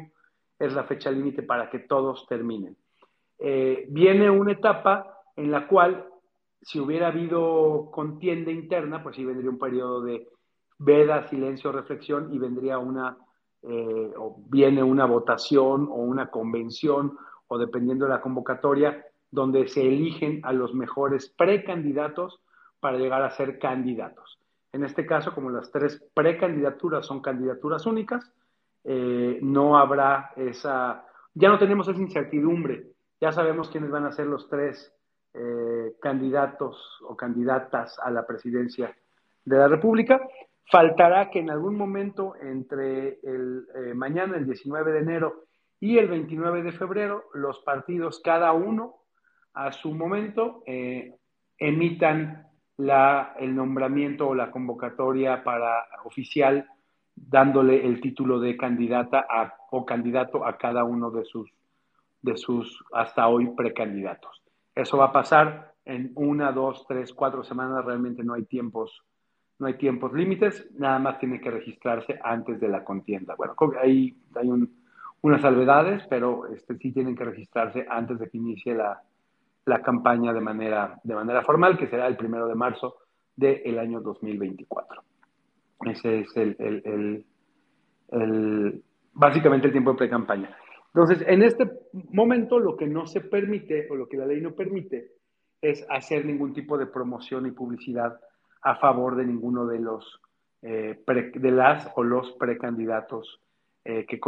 [0.59, 2.77] es la fecha límite para que todos terminen.
[3.39, 6.07] viene una etapa en la cual,
[6.63, 10.29] si hubiera habido contienda interna, pues sí vendría un periodo de
[10.79, 13.17] veda, silencio, reflexión y vendría una,
[13.63, 17.17] eh, o viene una votación o una convención
[17.49, 22.41] o dependiendo de la convocatoria, donde se eligen a los mejores precandidatos
[22.81, 24.39] para llegar a ser candidatos.
[24.73, 28.31] En este caso, como las tres precandidaturas son candidaturas únicas,
[28.85, 34.27] eh, no habrá esa, ya no tenemos esa incertidumbre, ya sabemos quiénes van a ser
[34.27, 34.95] los tres
[35.35, 38.95] eh, candidatos o candidatas a la presidencia
[39.45, 40.21] de la República
[40.71, 45.45] Faltará que en algún momento entre eh, mañana, el 19 de enero,
[45.81, 48.97] y el 29 de febrero, los partidos, cada uno
[49.55, 51.15] a su momento, eh,
[51.57, 56.69] emitan la, el nombramiento o la convocatoria para oficial,
[57.15, 59.27] dándole el título de candidata
[59.71, 61.51] o candidato a cada uno de sus,
[62.21, 64.38] de sus hasta hoy precandidatos.
[64.79, 69.03] Eso va a pasar en una, dos, tres, cuatro semanas, realmente no hay tiempos
[69.59, 73.35] no hay tiempos límites, nada más tiene que registrarse antes de la contienda.
[73.37, 74.51] Bueno, hay, hay
[75.21, 79.03] unas salvedades, pero este, sí tienen que registrarse antes de que inicie la,
[79.83, 82.99] campaña de manera, de manera formal, que será el primero de marzo
[83.35, 85.03] del año 2024.
[85.87, 87.25] Ese es el,
[88.13, 90.57] el, básicamente el tiempo de pre-campaña.
[90.95, 94.55] Entonces, en este momento lo que no se permite o lo que la ley no
[94.55, 95.13] permite
[95.61, 98.19] es hacer ningún tipo de promoción y publicidad
[98.63, 100.21] a favor de ninguno de los
[100.63, 103.41] eh, de las o los precandidatos
[103.85, 104.21] eh, que,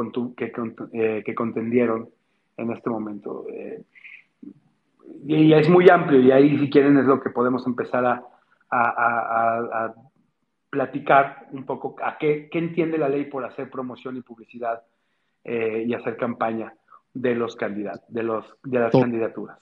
[0.92, 2.08] eh, que, contendieron
[2.56, 3.46] en este momento.
[5.26, 8.24] y es muy amplio y ahí si quieren es lo que podemos empezar a,
[8.70, 9.94] a,
[10.70, 14.84] platicar un poco a qué, qué, entiende la ley por hacer promoción y publicidad
[15.44, 16.74] y hacer campaña
[17.14, 19.58] de los candidatos, de, los, de las candidaturas.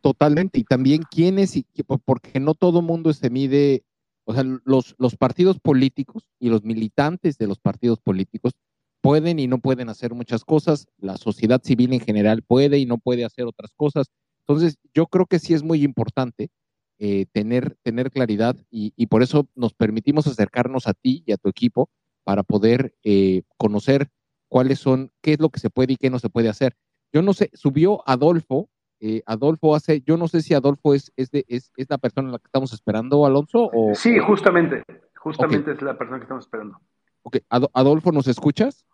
[0.00, 1.64] Totalmente, y también quiénes, y
[2.04, 3.84] porque no todo mundo se mide,
[4.24, 8.52] o sea, los, los partidos políticos y los militantes de los partidos políticos
[9.00, 12.98] pueden y no pueden hacer muchas cosas, la sociedad civil en general puede y no
[12.98, 14.08] puede hacer otras cosas.
[14.46, 16.50] Entonces, yo creo que sí es muy importante
[16.98, 21.48] eh, tener, tener claridad y, por eso nos permitimos acercarnos a ti y a tu
[21.48, 21.90] equipo
[22.24, 24.08] para poder eh, conocer
[24.52, 26.76] cuáles son, qué es lo que se puede y qué no se puede hacer.
[27.10, 28.68] Yo no sé, subió Adolfo
[29.04, 32.38] eh, Adolfo hace, yo no sé si Adolfo es, es, es, la persona a la
[32.38, 33.68] que estamos esperando, Alonso.
[33.72, 34.84] O, sí, justamente,
[35.16, 36.78] justamente es la persona que estamos esperando.
[37.22, 38.86] Ok, Adolfo, ¿nos escuchas?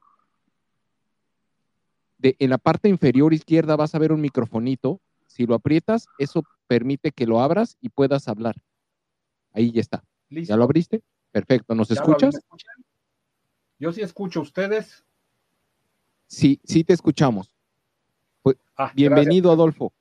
[2.16, 5.02] De, en la parte inferior izquierda vas a ver un microfonito.
[5.26, 8.54] Si lo aprietas, eso permite que lo abras y puedas hablar.
[9.52, 10.04] Ahí ya está.
[10.30, 11.02] ¿Ya lo abriste?
[11.32, 11.74] Perfecto.
[11.74, 12.34] ¿Nos escuchas?
[13.78, 14.40] Yo sí escucho.
[14.40, 15.04] ¿Ustedes?
[16.28, 17.50] Sí, sí te escuchamos.
[18.42, 19.92] Pues, ah, bienvenido, Adolfo.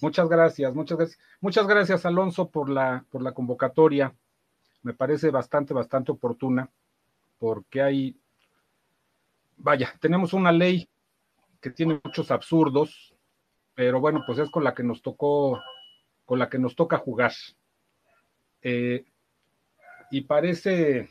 [0.00, 1.20] Muchas gracias, muchas gracias.
[1.40, 4.14] Muchas gracias, Alonso, por la, por la convocatoria.
[4.82, 6.70] Me parece bastante, bastante oportuna,
[7.38, 8.16] porque hay,
[9.58, 10.88] vaya, tenemos una ley
[11.60, 13.14] que tiene muchos absurdos,
[13.74, 15.60] pero bueno, pues es con la que nos tocó,
[16.24, 17.32] con la que nos toca jugar.
[18.62, 19.04] Eh,
[20.10, 21.10] y parece,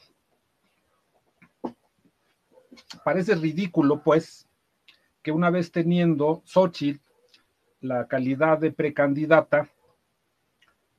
[3.03, 4.47] parece ridículo, pues,
[5.21, 7.01] que una vez teniendo Xochitl
[7.81, 9.69] la calidad de precandidata,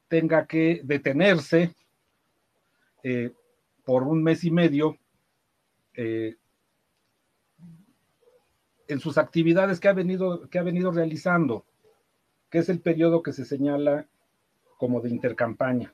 [0.08, 1.74] tenga que detenerse
[3.02, 3.32] eh,
[3.84, 4.96] por un mes y medio
[5.94, 6.36] eh,
[8.88, 11.64] en sus actividades que ha, venido, que ha venido realizando,
[12.50, 14.06] que es el periodo que se señala
[14.78, 15.92] como de intercampaña.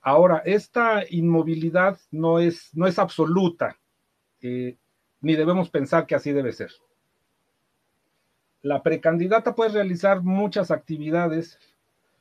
[0.00, 3.78] Ahora, esta inmovilidad no es, no es absoluta,
[4.44, 6.70] ni debemos pensar que así debe ser.
[8.60, 11.58] La precandidata puede realizar muchas actividades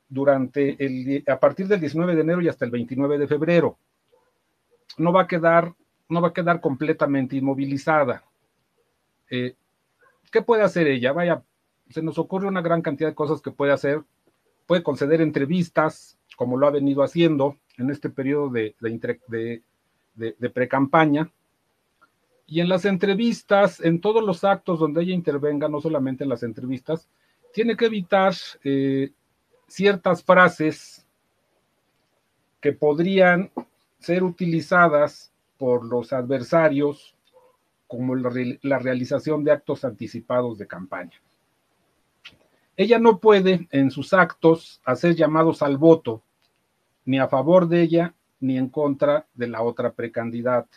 [0.07, 3.77] durante el, a partir del 19 de enero y hasta el 29 de febrero.
[4.97, 5.73] No va a quedar,
[6.07, 8.23] no va a quedar completamente inmovilizada.
[9.29, 9.55] Eh,
[10.31, 11.11] ¿Qué puede hacer ella?
[11.11, 11.43] Vaya,
[11.89, 14.01] se nos ocurre una gran cantidad de cosas que puede hacer.
[14.65, 21.29] Puede conceder entrevistas, como lo ha venido haciendo en este periodo de, de, de pre-campaña
[22.45, 26.43] y en las entrevistas, en todos los actos donde ella intervenga, no solamente en las
[26.43, 27.09] entrevistas,
[27.53, 28.33] tiene que evitar
[28.63, 29.11] eh,
[29.67, 31.05] ciertas frases
[32.59, 33.51] que podrían
[33.99, 37.15] ser utilizadas por los adversarios
[37.87, 41.21] como la, realización de actos anticipados de campaña.
[42.75, 46.23] Ella no puede en sus actos hacer llamados al voto,
[47.05, 50.75] ni a favor de ella, ni en contra de la otra precandidata,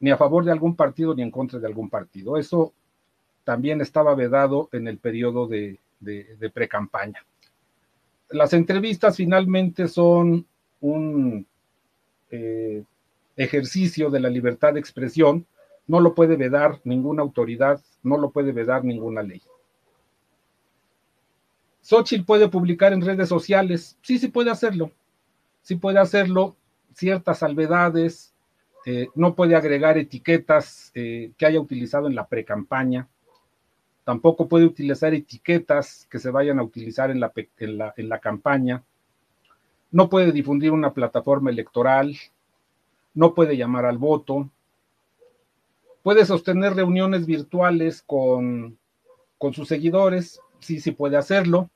[0.00, 2.36] ni a favor de algún partido, ni en contra de algún partido.
[2.36, 2.72] Eso
[3.44, 7.24] también estaba vedado en el periodo de, de, pre-campaña.
[8.30, 10.46] Las entrevistas finalmente son
[10.80, 11.46] un
[12.30, 12.84] eh,
[13.36, 15.46] ejercicio de la libertad de expresión,
[15.86, 19.42] no lo puede vedar ninguna autoridad, no lo puede vedar ninguna ley.
[21.80, 24.92] Xochitl puede publicar en redes sociales, sí, sí puede hacerlo,
[25.62, 26.54] sí puede hacerlo,
[26.92, 28.34] ciertas salvedades,
[28.86, 33.08] eh, no puede agregar etiquetas eh, que haya utilizado en la pre-campaña,
[34.04, 38.82] tampoco puede utilizar etiquetas que se vayan a utilizar en la, campaña,
[39.90, 42.16] no puede difundir una plataforma electoral,
[43.12, 44.48] no puede llamar al voto,
[46.02, 48.78] puede sostener reuniones virtuales con,
[49.52, 51.68] sus seguidores, sí, sí puede hacerlo,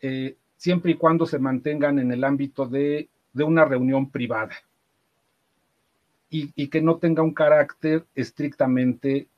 [0.00, 4.54] eh, siempre y cuando se mantengan en el ámbito de, una reunión privada
[6.28, 9.28] y, que no tenga un carácter estrictamente,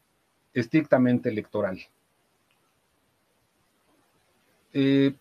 [0.55, 1.79] estrictamente electoral.
[4.73, 5.15] Eh,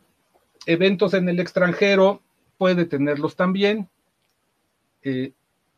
[0.66, 2.22] eventos en el extranjero
[2.58, 3.90] puede tenerlos también,
[5.04, 5.34] eh,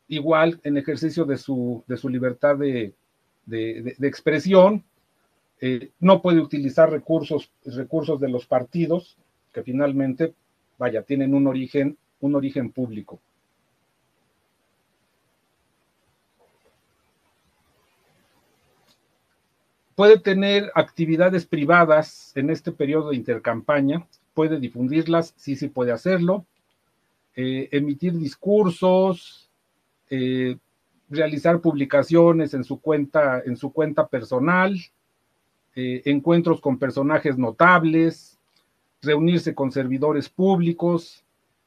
[0.08, 2.94] igual en ejercicio de su, de su libertad de,
[3.46, 4.84] de, expresión,
[5.60, 9.18] eh, no puede utilizar recursos, recursos de los partidos,
[9.52, 10.34] que finalmente,
[10.78, 13.20] vaya, tienen un origen, un origen público.
[19.94, 26.46] Puede tener actividades privadas en este periodo de intercampaña, puede difundirlas, sí, sí puede hacerlo,
[27.36, 29.50] eh, emitir discursos,
[30.08, 30.56] eh,
[31.08, 34.76] realizar publicaciones en su cuenta, en su cuenta personal,
[35.74, 38.38] eh, encuentros con personajes notables,
[39.02, 41.24] reunirse con servidores públicos,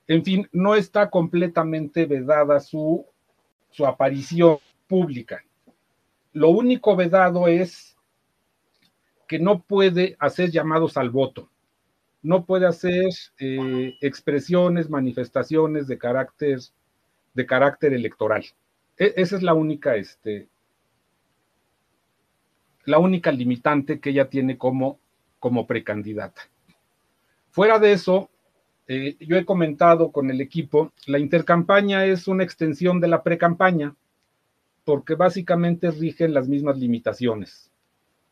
[0.08, 3.06] en fin, no está completamente vedada su,
[3.70, 4.58] su aparición
[4.88, 5.44] pública.
[6.34, 7.93] Lo único vedado es
[9.40, 11.50] no puede hacer llamados al voto,
[12.22, 13.10] no puede hacer
[13.40, 16.60] eh, expresiones, manifestaciones de carácter,
[17.34, 18.46] de carácter electoral.
[18.98, 20.48] E, esa es la única, este,
[22.86, 25.00] la única limitante que ella tiene como,
[25.40, 26.42] como precandidata.
[27.52, 28.30] Fuera de eso,
[28.88, 33.96] eh, yo he comentado con el equipo, la intercampaña es una extensión de la precampaña,
[34.84, 37.73] porque básicamente rigen las mismas limitaciones.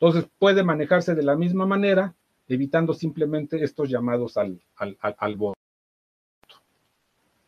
[0.02, 2.16] Entonces puede manejarse de la misma manera,
[2.48, 5.60] evitando simplemente estos llamados al, al, voto.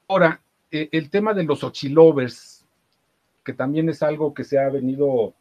[0.08, 0.40] Ahora,
[0.70, 2.64] eh, el tema de los ochilovers,
[3.44, 5.34] que también es algo que se ha venido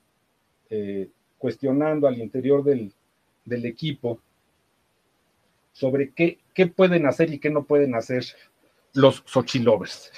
[0.71, 2.95] eh, cuestionando al interior del,
[3.45, 4.19] equipo
[5.73, 8.25] sobre qué, qué, pueden hacer y qué no pueden hacer
[8.95, 10.11] los Xochilovers.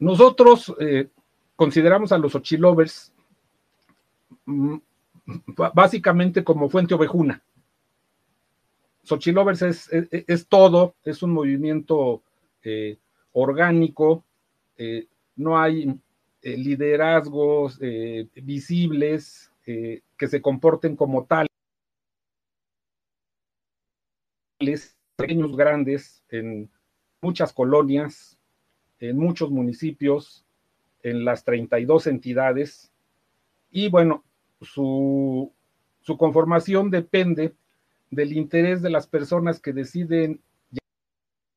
[0.00, 1.08] Nosotros eh,
[1.54, 3.21] consideramos a los Xochilovers mm,
[5.74, 7.42] básicamente como fuente ovejuna.
[9.04, 12.22] Xochilovers es, es, todo, es un movimiento
[12.62, 12.98] eh,
[13.32, 14.24] orgánico,
[15.36, 15.88] no hay
[16.42, 21.48] eh, liderazgos eh, visibles eh, que se comporten como tales,
[25.16, 26.68] pequeños, grandes, en
[27.20, 28.38] muchas colonias,
[28.98, 30.44] en muchos municipios,
[31.04, 32.92] en las 32 entidades.
[33.70, 34.24] Y bueno,
[34.62, 35.52] su,
[36.00, 37.54] su conformación depende
[38.10, 40.40] del interés de las personas que deciden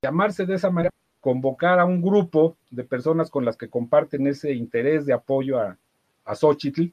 [0.01, 4.53] llamarse de esa manera convocar a un grupo de personas con las que comparten ese
[4.53, 5.77] interés de apoyo a,
[6.23, 6.91] a Xochitl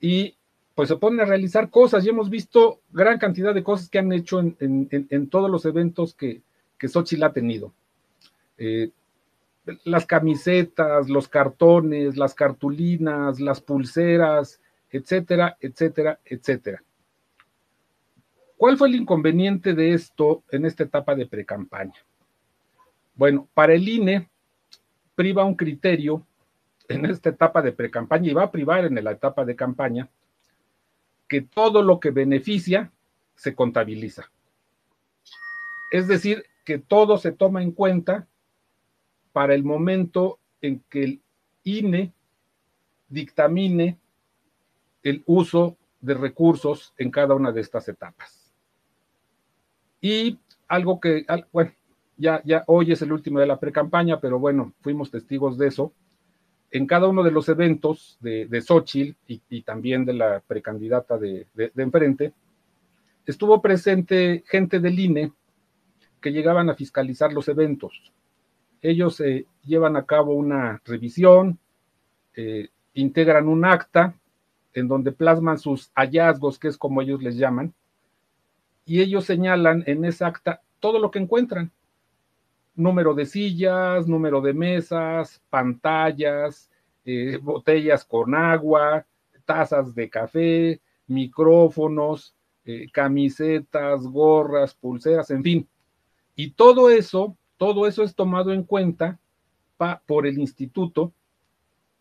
[0.00, 0.36] y
[0.74, 4.12] pues se ponen a realizar cosas y hemos visto gran cantidad de cosas que han
[4.12, 6.42] hecho en, todos los eventos que,
[6.78, 7.72] que Xochitl ha tenido.
[8.58, 8.90] Eh,
[9.84, 14.60] las camisetas, los cartones, las cartulinas, las pulseras,
[14.96, 16.82] etcétera, etcétera, etcétera.
[18.56, 22.04] ¿Cuál fue el inconveniente de esto en esta etapa de precampaña?
[23.14, 24.28] Bueno, para el INE
[25.14, 26.26] priva un criterio
[26.88, 30.08] en esta etapa de precampaña y va a privar en la etapa de campaña
[31.28, 32.92] que todo lo que beneficia
[33.34, 34.30] se contabiliza.
[35.90, 38.26] Es decir, que todo se toma en cuenta
[39.32, 41.22] para el momento en que el
[41.64, 42.12] INE
[43.08, 43.98] dictamine
[45.08, 48.52] el uso de recursos en cada una de estas etapas.
[50.00, 50.36] Y
[50.66, 51.72] algo que, bueno,
[52.16, 55.92] ya, ya hoy es el último de la pre-campaña, pero bueno, fuimos testigos de eso.
[56.72, 61.46] en cada uno de los eventos de, de Xochitl y, también de la precandidata de,
[61.54, 62.32] de, enfrente,
[63.24, 65.32] estuvo presente gente del INE
[66.20, 68.12] que llegaban a fiscalizar los eventos.
[68.82, 71.60] Ellos eh, llevan a cabo una revisión,
[72.34, 74.16] eh, integran un acta
[74.76, 77.72] en donde plasman sus hallazgos, que es como ellos les llaman,
[78.84, 81.72] y ellos señalan en esa acta todo lo que encuentran.
[82.74, 86.70] Número de sillas, número de mesas, pantallas,
[87.06, 89.06] eh, botellas con agua,
[89.46, 95.68] tazas de café, micrófonos, eh, camisetas, gorras, pulseras, en fin.
[96.34, 99.18] Y todo eso, todo eso es tomado en cuenta
[100.04, 101.14] por el instituto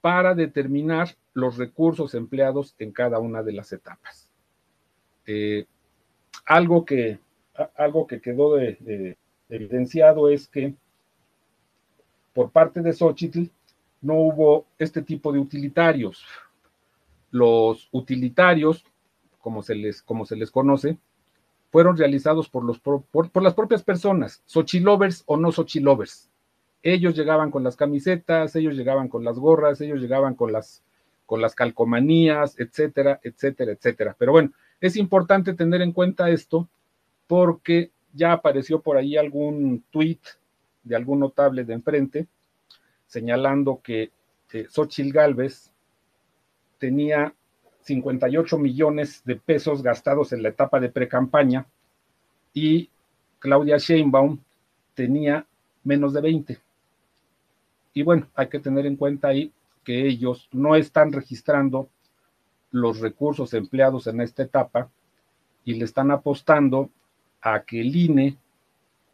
[0.01, 4.27] para determinar los recursos empleados en cada una de las etapas.
[5.27, 5.65] Eh,
[6.45, 7.19] algo, que,
[7.75, 9.17] algo que quedó de,
[9.49, 10.73] evidenciado es que
[12.33, 13.43] por parte de Xochitl
[14.01, 16.25] no hubo este tipo de utilitarios.
[17.31, 18.85] Los utilitarios,
[19.41, 20.97] como se les, como se les conoce,
[21.69, 26.29] fueron realizados por, los, por, por las propias personas, Xochilovers o no Xochilovers.
[26.81, 30.83] Ellos llegaban con las camisetas, ellos llegaban con las gorras, ellos llegaban con las,
[31.25, 34.15] con las calcomanías, etcétera, etcétera, etcétera.
[34.17, 36.67] Pero bueno, es importante tener en cuenta esto
[37.27, 40.21] porque ya apareció por ahí algún tuit
[40.83, 42.27] de algún notable de enfrente
[43.07, 44.11] señalando que
[44.53, 45.71] eh, Xochitl Galvez
[46.77, 47.33] tenía
[47.81, 51.65] 58 millones de pesos gastados en la etapa de pre-campaña
[52.53, 52.89] y
[53.39, 54.39] Claudia Sheinbaum
[54.93, 55.45] tenía
[55.83, 56.59] menos de 20.
[57.93, 59.51] Y bueno, hay que tener en cuenta ahí
[59.85, 61.87] que ellos no están registrando
[62.71, 64.89] los recursos empleados en esta etapa
[65.63, 66.89] y le están apostando
[67.41, 68.37] a que el INE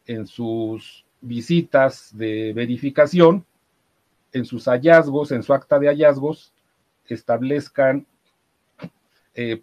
[0.06, 3.46] en sus visitas de verificación,
[4.32, 6.52] en sus hallazgos, en su acta de hallazgos,
[7.06, 8.06] establezcan
[9.34, 9.62] eh,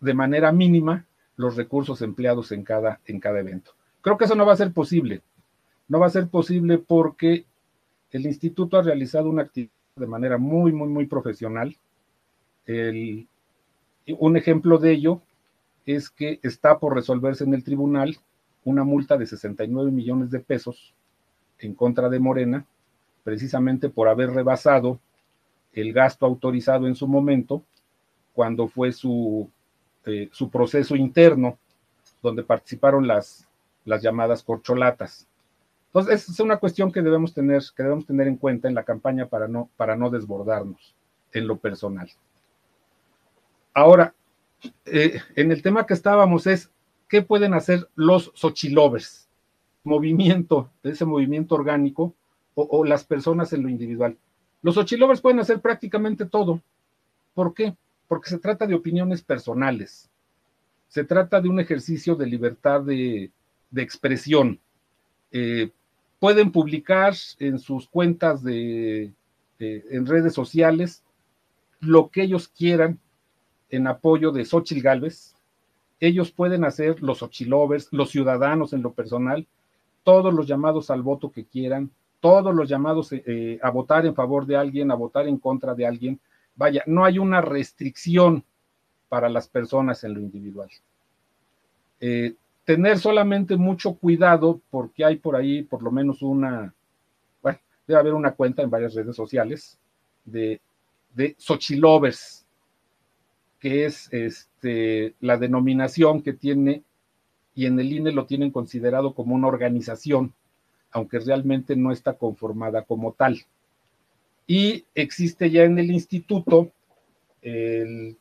[0.00, 1.04] de manera mínima
[1.36, 3.72] los recursos empleados en cada, en cada evento.
[4.00, 5.22] Creo que eso no va a ser posible.
[5.88, 7.44] No va a ser posible porque
[8.10, 11.74] el instituto ha realizado una actividad de manera muy, muy, muy profesional.
[12.66, 15.22] un ejemplo de ello
[15.86, 18.18] es que está por resolverse en el tribunal
[18.64, 20.92] una multa de 69 millones de pesos
[21.58, 22.66] en contra de Morena,
[23.24, 25.00] precisamente por haber rebasado
[25.72, 27.62] el gasto autorizado en su momento,
[28.34, 29.48] cuando fue su,
[30.04, 31.56] eh, su proceso interno,
[32.22, 33.48] donde participaron las,
[33.86, 35.26] las llamadas corcholatas.
[35.98, 39.28] Entonces, es una cuestión que debemos tener, que debemos tener en cuenta en la campaña
[39.28, 40.94] para no, para no desbordarnos
[41.32, 42.10] en lo personal.
[43.72, 44.14] Ahora,
[44.84, 46.70] eh, en el tema que estábamos es,
[47.08, 49.26] ¿qué pueden hacer los Xochilovers?
[49.84, 52.12] Movimiento, ese movimiento orgánico,
[52.54, 54.18] o, las personas en lo individual.
[54.60, 56.60] Los Xochilovers pueden hacer prácticamente todo.
[57.32, 57.74] ¿Por qué?
[58.06, 60.10] Porque se trata de opiniones personales.
[60.88, 63.30] Se trata de un ejercicio de libertad de,
[63.70, 64.60] de expresión.
[65.32, 65.70] Eh,
[66.18, 69.12] pueden publicar en sus cuentas de,
[69.58, 71.02] en redes sociales
[71.80, 72.98] lo que ellos quieran
[73.70, 75.34] en apoyo de Xochitl Galvez.
[76.00, 79.46] Ellos pueden hacer los Xochilovers, los ciudadanos en lo personal,
[80.04, 81.90] todos los llamados al voto que quieran,
[82.20, 85.86] todos los llamados eh, a votar en favor de alguien, a votar en contra de
[85.86, 86.20] alguien.
[86.54, 88.44] Vaya, no hay una restricción
[89.08, 90.70] para las personas en lo individual.
[92.00, 92.34] Eh,
[92.66, 96.74] tener solamente mucho cuidado porque hay por ahí por lo menos una,
[97.40, 99.78] bueno, debe haber una cuenta en varias redes sociales
[100.24, 100.60] de,
[101.14, 102.44] de Xochilovers,
[103.60, 106.82] que es este, la denominación que tiene,
[107.54, 110.34] y en el INE lo tienen considerado como una organización,
[110.90, 113.38] aunque realmente no está conformada como tal.
[114.48, 116.72] Y existe ya en el instituto,
[117.42, 118.16] el,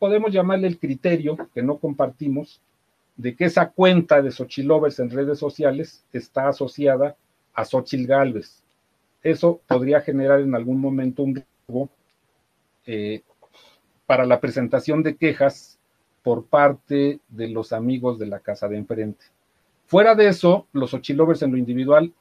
[0.00, 2.60] podemos llamarle el criterio, que no compartimos,
[3.16, 7.16] de que esa cuenta de Xochilovers en redes sociales está asociada
[7.54, 8.62] a Xochil Galvez.
[9.22, 11.88] Eso podría generar en algún momento un riesgo
[12.86, 13.22] eh,
[14.06, 15.78] para la presentación de quejas
[16.22, 19.24] por parte de los amigos de la casa de enfrente.
[19.86, 22.12] Fuera de eso, los Xochilovers en lo individual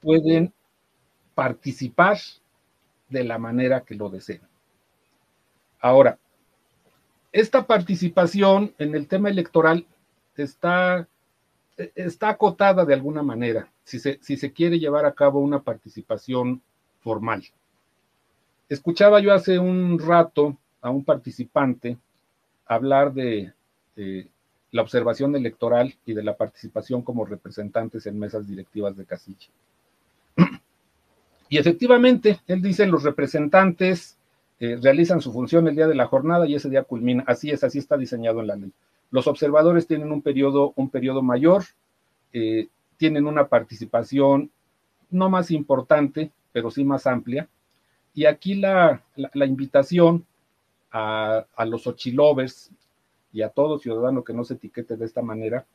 [0.00, 0.52] pueden
[1.34, 2.18] participar
[3.08, 4.42] de la manera que lo deseen.
[5.80, 6.18] Ahora,
[7.34, 9.84] esta participación en el tema electoral
[10.36, 11.08] está,
[11.96, 16.62] está acotada de alguna manera, si se, si se quiere llevar a cabo una participación
[17.00, 17.42] formal.
[18.68, 21.98] Escuchaba yo hace un rato a un participante
[22.66, 23.52] hablar de,
[24.70, 29.48] la observación electoral y de la participación como representantes en mesas directivas de casilla.
[31.50, 34.16] Y efectivamente, él dice, los representantes
[34.64, 37.22] eh, realizan su función el día de la jornada y ese día culmina.
[37.26, 38.72] Así es, así está diseñado en la ley.
[39.10, 40.90] Los observadores tienen un periodo, un
[41.22, 41.64] mayor,
[42.32, 44.50] eh, tienen una participación
[45.10, 47.46] no más importante, pero sí más amplia.
[48.14, 50.24] Y aquí la, la, invitación
[50.90, 52.70] a, a, los ochilovers
[53.34, 55.66] y a todo ciudadano que no se etiquete de esta manera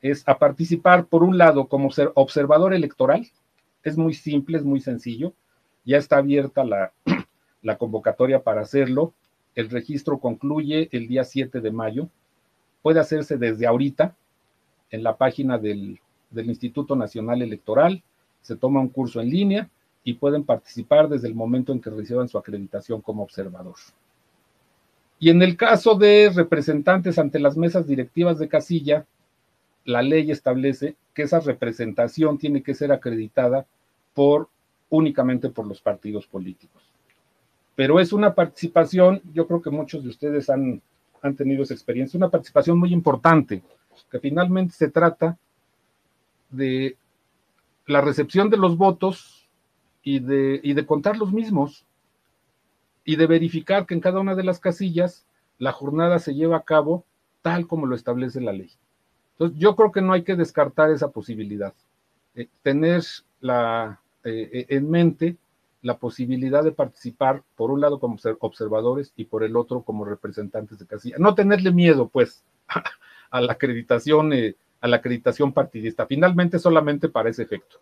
[0.00, 3.28] es a participar, por un lado, como ser observador electoral.
[3.82, 5.34] Es muy simple, es muy sencillo.
[5.84, 6.92] Ya está abierta la,
[7.62, 9.14] la convocatoria para hacerlo.
[9.54, 12.08] El registro concluye el día 7 de mayo.
[12.82, 14.14] Puede hacerse desde ahorita
[14.90, 16.00] en la página del,
[16.30, 18.02] del Instituto Nacional Electoral.
[18.42, 19.70] Se toma un curso en línea
[20.04, 23.76] y pueden participar desde el momento en que reciban su acreditación como observador.
[25.20, 29.06] Y en el caso de representantes ante las mesas directivas de casilla,
[29.84, 33.66] la ley establece que esa representación tiene que ser acreditada
[34.14, 34.48] por
[34.90, 36.91] únicamente por los partidos políticos
[37.74, 40.82] pero es una participación, yo creo que muchos de ustedes han,
[41.22, 43.62] han tenido esa experiencia, una participación muy importante,
[44.10, 45.38] que finalmente se trata
[46.50, 46.96] de
[47.86, 49.48] la recepción de los votos
[50.02, 51.84] y de, y de contar los mismos
[53.04, 55.26] y de verificar que en cada una de las casillas
[55.58, 57.04] la jornada se lleva a cabo
[57.40, 58.70] tal como lo establece la ley.
[59.32, 61.74] Entonces, yo creo que no hay que descartar esa posibilidad.
[62.34, 63.02] Eh, tener
[63.40, 65.36] la, eh, en mente
[65.82, 70.78] la posibilidad de participar, por un lado como observadores y por el otro como representantes
[70.78, 71.16] de casilla.
[71.18, 72.44] No tenerle miedo, pues,
[73.30, 76.06] a la acreditación, eh, a la acreditación partidista.
[76.06, 77.80] Finalmente, solamente para ese efecto.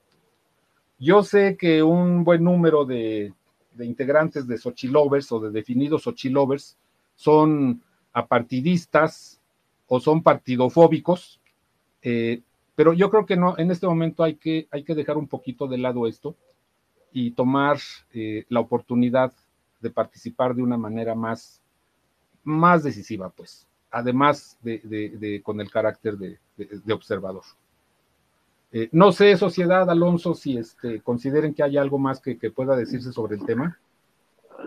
[0.98, 3.34] Yo sé que un buen número de,
[3.78, 6.76] integrantes de Xochilovers o de definidos Xochilovers
[7.16, 7.82] son
[8.12, 9.40] apartidistas
[9.86, 11.40] o son partidofóbicos,
[12.02, 12.42] eh,
[12.74, 15.66] pero yo creo que no, en este momento hay que, hay que dejar un poquito
[15.68, 16.36] de lado esto
[17.12, 17.78] y tomar
[18.12, 19.32] eh, la oportunidad
[19.80, 21.62] de participar de una manera más,
[22.44, 26.38] más decisiva, pues, además de, con el carácter de,
[26.92, 27.42] observador.
[28.72, 33.12] Eh, no sé, sociedad, Alonso, si este, consideren que hay algo más que, pueda decirse
[33.12, 33.78] sobre el tema.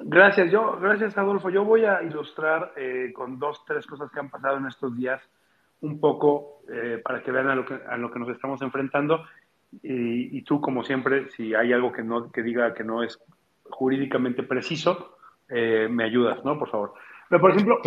[0.06, 1.50] Gracias, yo, gracias Adolfo.
[1.52, 5.22] Yo voy a ilustrar eh, con dos, tres cosas que han pasado en estos días,
[5.82, 6.62] un poco
[7.04, 9.26] para que vean a lo que, a lo que nos estamos enfrentando
[9.82, 13.20] y, tú, como siempre, si hay algo que, no, que diga que no es
[13.70, 15.18] jurídicamente preciso,
[15.50, 16.58] eh, me ayudas, ¿no?
[16.60, 16.94] Por favor.
[17.30, 17.80] Pero, por ejemplo,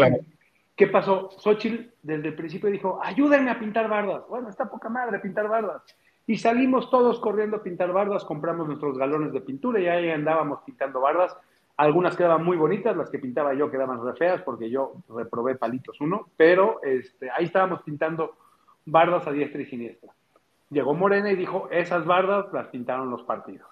[0.74, 1.30] ¿qué pasó?
[1.38, 4.24] Xochitl desde el principio dijo, ayúdenme a pintar bardas.
[4.28, 5.82] Bueno, está poca madre pintar bardas.
[6.26, 10.60] Y salimos todos corriendo a pintar bardas, compramos nuestros galones de pintura y ahí andábamos
[10.64, 11.36] pintando bardas.
[11.76, 16.00] Algunas quedaban muy bonitas, las que pintaba yo quedaban re feas porque yo reprobé palitos
[16.00, 18.34] uno, pero este, ahí estábamos pintando
[18.86, 20.15] bardas a diestra y siniestra.
[20.70, 23.68] Llegó Morena y dijo, esas bardas las pintaron los partidos.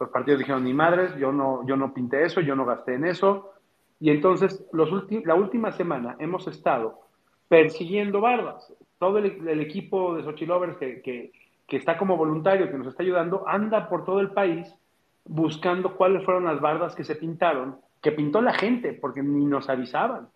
[0.00, 3.04] Los partidos dijeron, ni madres, yo no, yo no pinté eso, yo no gasté en
[3.04, 3.52] eso.
[4.00, 4.90] Y entonces, los
[5.24, 7.00] la última semana hemos estado
[7.48, 8.72] persiguiendo bardas.
[8.98, 11.32] Todo el, equipo de Xochilovers que, que,
[11.66, 14.74] que está como voluntario, que nos está ayudando, anda por todo el país
[15.24, 19.68] buscando cuáles fueron las bardas que se pintaron, que pintó la gente, porque ni nos
[19.68, 20.28] avisaban.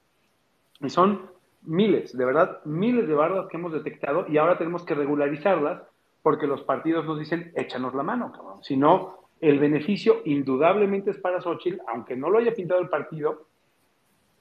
[0.81, 1.31] Y son
[1.63, 5.83] miles, de verdad, miles de bardas que hemos detectado y ahora tenemos que regularizarlas
[6.23, 8.63] porque los partidos nos dicen, échanos la mano, cabrón.
[8.63, 13.47] Si no, el beneficio indudablemente es para Xochitl, aunque no lo haya pintado el partido,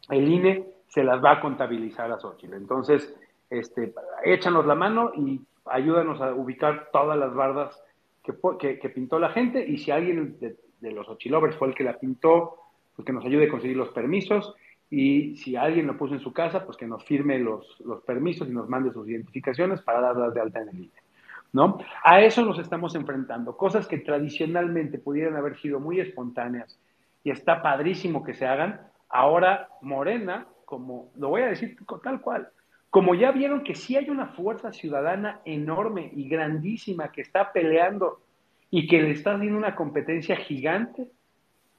[0.10, 2.56] el INE se las va a contabilizar a Xochitl.
[2.56, 3.16] Entonces,
[3.50, 7.82] este, échanos la mano y ayúdanos a ubicar todas las bardas
[8.24, 11.98] que, que, pintó la gente y si alguien de, los Xochilovers fue el que la
[11.98, 12.56] pintó,
[12.96, 14.56] pues que nos ayude a conseguir los permisos
[14.90, 18.48] y si alguien lo puso en su casa, pues que nos firme los, los permisos
[18.48, 21.07] y nos mande sus identificaciones para darlas de alta en el INE.
[21.54, 21.80] ¿No?
[22.04, 26.80] A eso nos estamos enfrentando, cosas que tradicionalmente pudieran haber sido muy espontáneas
[27.24, 28.82] y está padrísimo que se hagan.
[29.10, 32.50] Ahora Morena, como lo voy a decir tal cual,
[32.90, 38.22] como ya vieron que sí hay una fuerza ciudadana enorme y grandísima que está peleando
[38.70, 41.08] y que le está haciendo una competencia gigante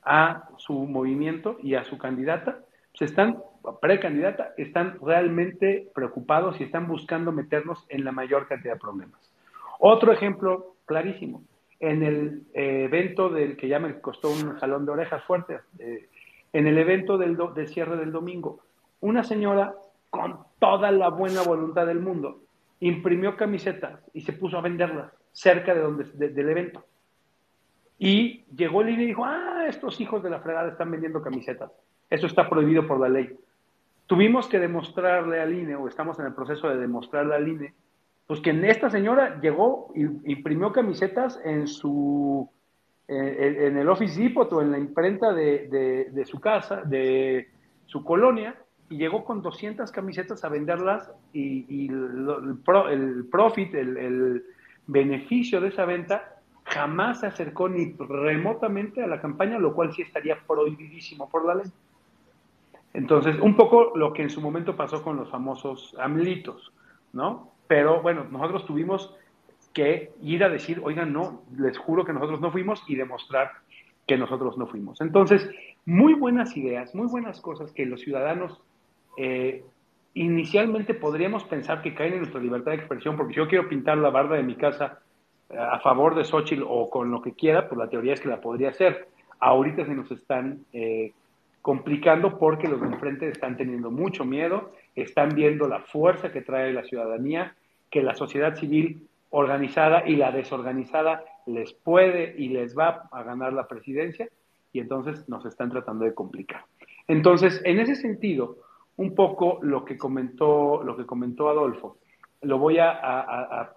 [0.02, 2.60] a su movimiento y a su candidata,
[2.94, 3.42] se están,
[3.80, 9.27] precandidata, están realmente preocupados y están buscando meternos en la mayor cantidad de problemas.
[9.78, 11.42] Otro ejemplo clarísimo,
[11.80, 16.08] en el eh, evento del que ya me costó un jalón de orejas fuerte, eh,
[16.52, 18.60] en el evento del, del, cierre del domingo,
[19.00, 19.74] una señora
[20.10, 22.40] con toda la buena voluntad del mundo
[22.80, 26.84] imprimió camisetas y se puso a venderlas cerca de donde, del evento.
[27.98, 31.70] Y llegó el INE y dijo, ah, estos hijos de la fregada están vendiendo camisetas.
[32.08, 33.36] Eso está prohibido por la ley.
[34.06, 37.74] Tuvimos que demostrarle al INE, o estamos en el proceso de demostrarle al INE,
[38.28, 42.46] pues que esta señora llegó y imprimió camisetas en su,
[43.08, 47.48] eh, en el Office Depot o en la imprenta de, de, su casa, de
[47.86, 48.54] su colonia,
[48.90, 54.44] y llegó con 200 camisetas a venderlas y, el, profit, el, el,
[54.86, 60.02] beneficio de esa venta jamás se acercó ni remotamente a la campaña, lo cual sí
[60.02, 61.72] estaría prohibidísimo por la ley.
[62.92, 66.72] Entonces, un poco lo que en su momento pasó con los famosos AMLitos,
[67.14, 67.52] ¿no?
[67.68, 69.14] Pero bueno, nosotros tuvimos
[69.72, 73.52] que ir a decir, oigan, no, les juro que nosotros no fuimos y demostrar
[74.06, 75.00] que nosotros no fuimos.
[75.00, 75.48] Entonces,
[75.84, 78.60] muy buenas ideas, muy buenas cosas que los ciudadanos
[79.16, 79.62] eh,
[80.14, 83.98] inicialmente podríamos pensar que caen en nuestra libertad de expresión, porque si yo quiero pintar
[83.98, 85.00] la barda de mi casa
[85.50, 88.28] eh, a favor de Xochitl o con lo que quiera, pues la teoría es que
[88.28, 89.08] la podría hacer.
[89.38, 91.12] Ahorita se nos están eh,
[91.62, 96.72] complicando porque los de enfrente están teniendo mucho miedo, están viendo la fuerza que trae
[96.72, 97.54] la ciudadanía,
[97.90, 103.52] que la sociedad civil organizada y la desorganizada les puede y les va a ganar
[103.52, 104.28] la presidencia
[104.72, 106.64] y entonces nos están tratando de complicar.
[107.06, 108.58] Entonces, en ese sentido,
[108.96, 111.98] un poco lo que comentó, lo que comentó Adolfo,
[112.42, 113.72] lo voy a,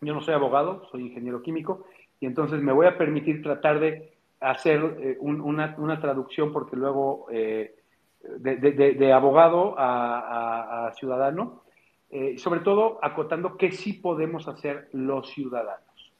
[0.00, 1.84] yo no soy abogado, soy ingeniero químico,
[2.20, 7.26] y entonces me voy a permitir tratar de hacer eh, una, una, traducción porque luego
[7.30, 7.74] eh,
[8.38, 11.63] de, de, abogado a, ciudadano,
[12.14, 16.12] eh, sobre todo acotando qué sí podemos hacer los ciudadanos,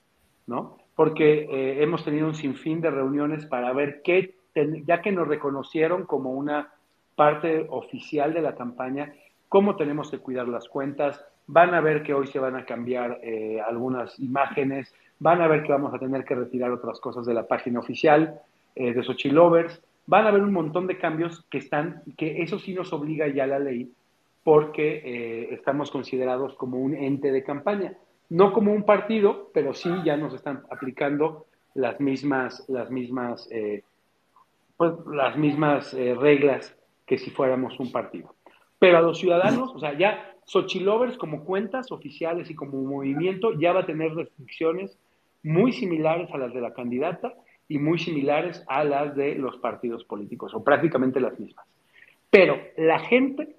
[0.47, 0.77] ¿no?
[0.95, 1.49] Porque
[1.83, 4.37] hemos tenido un sinfín de reuniones para ver qué,
[4.85, 6.73] ya que nos reconocieron como una
[7.17, 9.13] parte oficial de la campaña,
[9.49, 13.21] cómo tenemos que cuidar las cuentas, van a ver que hoy se van a cambiar
[13.67, 17.47] algunas imágenes, van a ver que vamos a tener que retirar otras cosas de la
[17.47, 18.41] página oficial
[18.75, 22.75] eh, de Xochilovers, van a haber un montón de cambios que están, que eso sí
[22.75, 23.91] nos obliga ya la ley,
[24.45, 29.91] porque eh, estamos considerados como un ente de campaña, no como un partido, pero sí
[30.05, 33.83] ya nos están aplicando las mismas, las mismas, eh,
[34.77, 36.77] pues, las mismas reglas
[37.07, 38.35] que si fuéramos un partido.
[38.79, 43.73] Pero a los ciudadanos, o sea, ya Xochilovers como cuentas oficiales y como movimiento ya
[43.73, 44.99] va a tener restricciones
[45.43, 47.35] muy similares a las de la candidata
[47.69, 51.67] y muy similares a las de los partidos políticos, o prácticamente las mismas.
[52.31, 53.57] Pero la gente,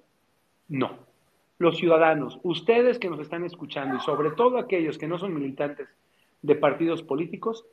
[0.68, 0.98] no.
[1.58, 5.88] Los ciudadanos, ustedes que nos están escuchando y sobre todo aquellos que no son militantes
[6.42, 7.64] de partidos políticos,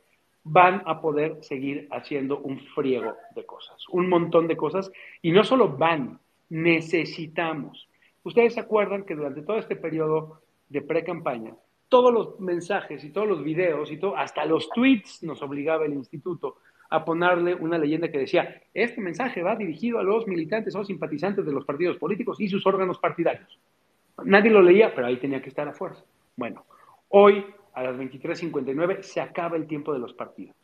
[0.42, 4.90] van a poder seguir haciendo un friego de cosas, un montón de cosas,
[5.22, 6.18] y no solo van,
[6.48, 7.88] necesitamos
[8.24, 10.40] Ustedes se acuerdan que durante todo este periodo
[10.70, 11.54] de pre-campaña,
[11.90, 15.92] todos los mensajes y todos los videos y todo, hasta los tweets nos obligaba el
[15.92, 16.56] instituto
[16.90, 21.44] a ponerle una leyenda que decía, este mensaje va dirigido a los militantes o simpatizantes
[21.44, 23.58] de los partidos políticos y sus órganos partidarios.
[24.24, 26.04] Nadie lo leía, pero ahí tenía que estar a fuerza.
[26.36, 26.64] Bueno,
[27.08, 30.56] hoy a las 23:59 se acaba el tiempo de los partidos.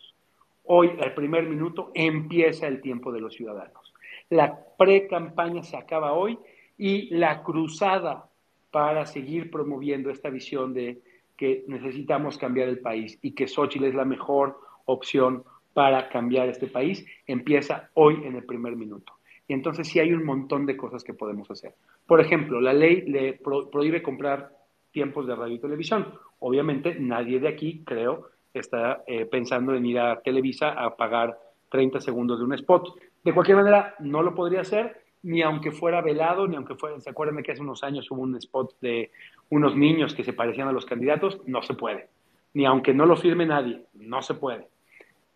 [0.64, 3.92] Hoy, al primer minuto, empieza el tiempo de los ciudadanos.
[4.28, 6.38] La pre-campaña se acaba hoy
[6.78, 8.28] y la cruzada
[8.70, 11.00] para seguir promoviendo esta visión de
[11.36, 15.42] que necesitamos cambiar el país y que Xochitl es la mejor opción
[15.72, 19.12] para cambiar este país, empieza hoy en el primer minuto.
[19.46, 21.74] Y entonces sí hay un montón de cosas que podemos hacer.
[22.06, 23.40] Por ejemplo, la ley le
[23.72, 24.52] prohíbe comprar
[24.92, 26.14] tiempos de radio y televisión.
[26.38, 31.38] Obviamente nadie de aquí, creo, está eh, pensando en ir a Televisa a pagar
[31.70, 32.94] 30 segundos de un spot.
[33.24, 37.10] De cualquier manera, no lo podría hacer ni aunque fuera velado, ni aunque fuera, ¿se
[37.10, 39.10] acuerdan que hace unos años hubo un spot de
[39.50, 41.40] unos niños que se parecían a los candidatos?
[41.46, 42.08] No se puede.
[42.54, 44.66] Ni aunque no lo firme nadie, no se puede.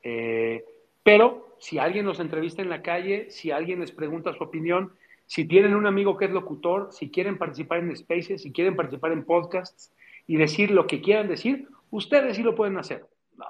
[0.05, 0.65] Eh,
[1.03, 4.93] pero si alguien los entrevista en la calle, si alguien les pregunta su opinión,
[5.27, 9.13] si tienen un amigo que es locutor, si quieren participar en spaces, si quieren participar
[9.13, 9.93] en podcasts
[10.27, 13.07] y decir lo que quieran decir, ustedes sí lo pueden hacer.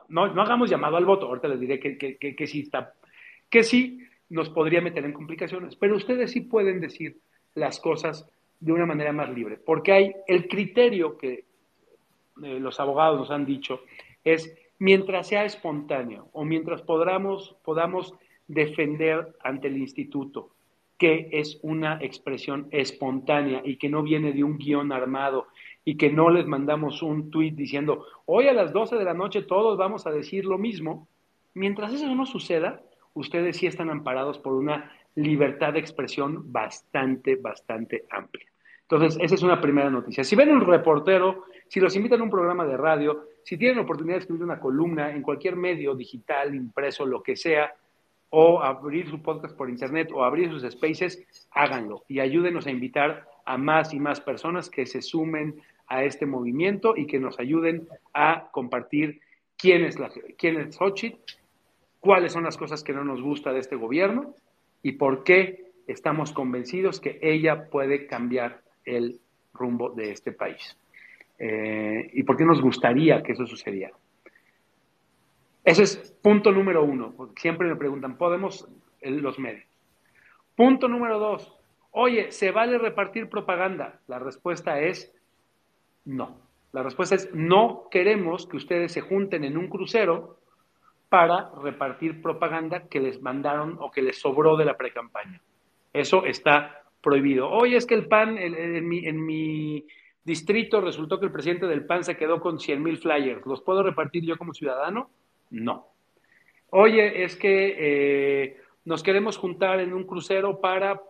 [0.09, 2.95] No, no, hagamos llamado al voto, ahorita les diré que, que, que, que sí está,
[3.51, 4.01] que sí,
[4.31, 5.77] nos podría meter en complicaciones.
[5.77, 7.19] Pero ustedes sí pueden decir
[7.55, 8.27] las cosas
[8.61, 11.45] de una manera más libre, porque hay el criterio que
[12.43, 13.83] eh, los abogados nos han dicho
[14.25, 18.15] es mientras sea espontáneo o mientras podamos, podamos
[18.47, 20.55] defender ante el instituto
[20.99, 25.49] que es una expresión espontánea y que no viene de un guion armado
[25.85, 29.43] y que no les mandamos un tuit diciendo, hoy a las 12 de la noche
[29.43, 31.09] todos vamos a decir lo mismo,
[31.53, 32.81] mientras eso no suceda,
[33.13, 38.47] ustedes sí están amparados por una libertad de expresión bastante, bastante amplia.
[38.89, 40.25] Entonces, esa es una primera noticia.
[40.25, 44.17] Si ven un reportero, si los invitan a un programa de radio, si tienen oportunidad
[44.17, 47.75] de escribir una columna en cualquier medio digital, impreso, lo que sea,
[48.37, 53.29] o abrir su podcast por internet o abrir sus spaces, háganlo y ayúdenos a invitar
[53.47, 57.87] a más y más personas que se sumen a este movimiento y que nos ayuden
[58.13, 59.21] a compartir
[59.57, 61.17] quién es, la, quién es Xochitl,
[62.01, 64.35] cuáles son las cosas que no nos gusta de este gobierno
[64.83, 69.21] y por qué estamos convencidos que ella puede cambiar el
[69.53, 70.77] rumbo de este país.
[71.39, 73.95] Eh, y por qué nos gustaría que eso sucediera.
[75.65, 77.15] Ese es punto número uno.
[77.37, 78.69] Siempre me preguntan, ¿podemos
[79.01, 79.65] los medios?
[80.55, 81.59] Punto número dos.
[81.91, 84.01] Oye, ¿se vale repartir propaganda?
[84.07, 85.13] La respuesta es
[86.05, 86.37] no.
[86.73, 90.39] La respuesta es no queremos que ustedes se junten en un crucero
[91.09, 95.41] para repartir propaganda que les mandaron o que les sobró de la precampaña.
[95.93, 97.51] Eso está prohibido.
[97.51, 99.87] Oye, es que el PAN, en, mi,
[100.25, 103.45] distrito resultó que el presidente del PAN se quedó con 100 mil flyers.
[103.47, 105.11] ¿Los puedo repartir yo como ciudadano?
[105.51, 105.87] No.
[106.71, 111.01] Oye, es que eh, nos queremos juntar en un crucero para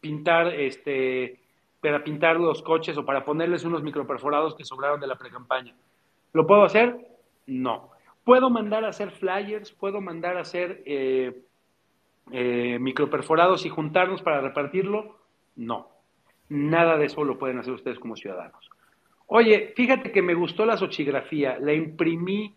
[0.00, 1.40] pintar este
[1.80, 5.74] para pintar los coches o para ponerles unos microperforados que sobraron de la precampaña.
[6.32, 6.96] ¿Lo puedo hacer?
[7.46, 7.90] No.
[8.24, 9.70] ¿Puedo mandar a hacer flyers?
[9.72, 11.43] ¿Puedo mandar a hacer eh,
[12.32, 15.16] eh, microperforados y juntarnos para repartirlo?
[15.56, 15.88] No.
[16.48, 18.70] Nada de eso lo pueden hacer ustedes como ciudadanos.
[19.26, 22.54] Oye, fíjate que me gustó la sochigrafía, la imprimí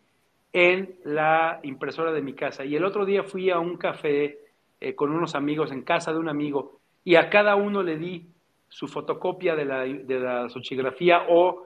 [0.51, 4.39] en la impresora de mi casa y el otro día fui a un café
[4.79, 8.27] eh, con unos amigos en casa de un amigo y a cada uno le di
[8.69, 11.63] su fotocopia de la, de sochigrafía o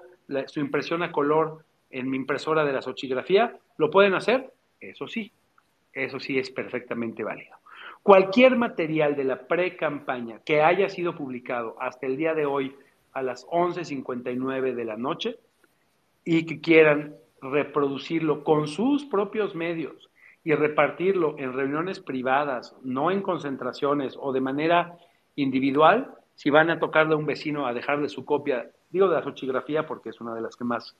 [0.47, 4.53] su impresión a color en mi impresora de la sochigrafía, ¿lo pueden hacer?
[4.79, 5.31] Eso sí,
[5.93, 7.60] eso sí es perfectamente válido.
[8.03, 12.75] Cualquier material de la pre-campaña que haya sido publicado hasta el día de hoy
[13.13, 15.37] a las 11.59 de la noche
[16.25, 20.09] y que quieran reproducirlo con sus propios medios
[20.43, 24.97] y repartirlo en reuniones privadas, no en concentraciones o de manera
[25.35, 29.23] individual, si van a tocarle a un vecino a dejarle su copia, digo de la
[29.23, 30.95] sochigrafía porque es una de las que más,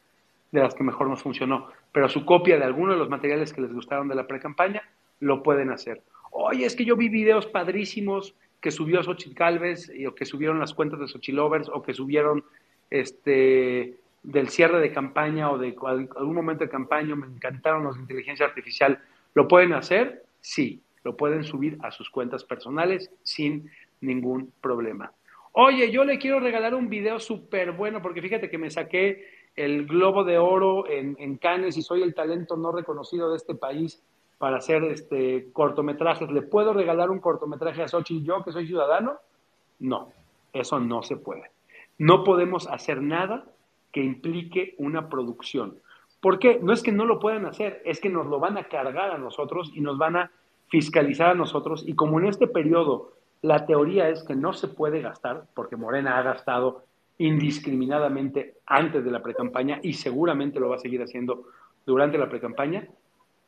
[0.52, 3.62] de las que mejor nos funcionó, pero su copia de alguno de los materiales que
[3.62, 4.84] les gustaron de la pre-campaña,
[5.20, 6.04] lo pueden hacer.
[6.32, 10.74] Oye, es que yo vi videos padrísimos que subió Xochitl Calves o que subieron las
[10.74, 12.44] cuentas de Xochilovers o que subieron
[12.90, 15.76] este del cierre de campaña o de
[16.16, 19.00] algún momento de campaña, me encantaron los de inteligencia artificial.
[19.34, 20.24] ¿Lo pueden hacer?
[20.42, 25.12] Sí, lo pueden subir a sus cuentas personales sin ningún problema.
[25.54, 29.26] Oye, yo le quiero regalar un video súper bueno porque fíjate que me saqué
[29.56, 33.56] el Globo de Oro en, en, Cannes y soy el talento no reconocido de este
[33.56, 34.02] país
[34.42, 36.32] para hacer este, cortometrajes.
[36.32, 39.20] ¿Le puedo regalar un cortometraje a Xochitl yo, que soy ciudadano?
[39.78, 40.12] No,
[40.52, 41.52] eso no se puede.
[42.00, 43.46] No podemos hacer nada
[43.92, 45.76] que implique una producción.
[46.22, 46.60] ¿Por qué?
[46.60, 49.20] No es que no lo puedan hacer, es que nos lo van a cargar a
[49.20, 50.32] nosotros y nos van a
[50.70, 51.84] fiscalizar a nosotros.
[51.88, 53.12] Y como en este periodo
[53.44, 56.86] la teoría es que no se puede gastar, porque Morena ha gastado
[57.20, 61.44] indiscriminadamente antes de la precampaña y seguramente lo va a seguir haciendo
[61.86, 62.88] durante la precampaña.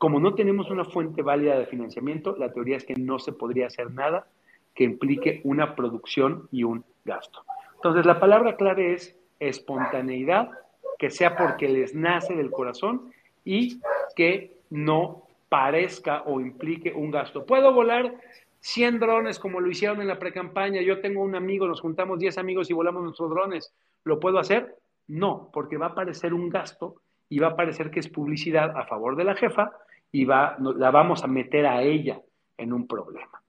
[0.04, 3.68] Como no tenemos una fuente válida de financiamiento, la teoría es que no se podría
[3.68, 4.26] hacer nada
[4.74, 7.42] que implique una producción y un gasto.
[7.76, 10.50] Entonces, la palabra clave es espontaneidad,
[10.98, 13.14] que sea porque les nace del corazón
[13.46, 13.80] y
[14.14, 17.46] que no parezca o implique un gasto.
[17.46, 18.14] ¿Puedo volar
[18.60, 20.82] 100 drones como lo hicieron en la precampaña.
[20.82, 23.72] Yo tengo un amigo, nos juntamos 10 amigos y volamos nuestros drones.
[24.02, 24.76] ¿Lo puedo hacer?
[25.08, 26.96] No, porque va a parecer un gasto
[27.30, 29.72] y va a parecer que es publicidad a favor de la jefa
[30.14, 32.22] y va, la vamos a meter a ella
[32.56, 33.42] en un problema.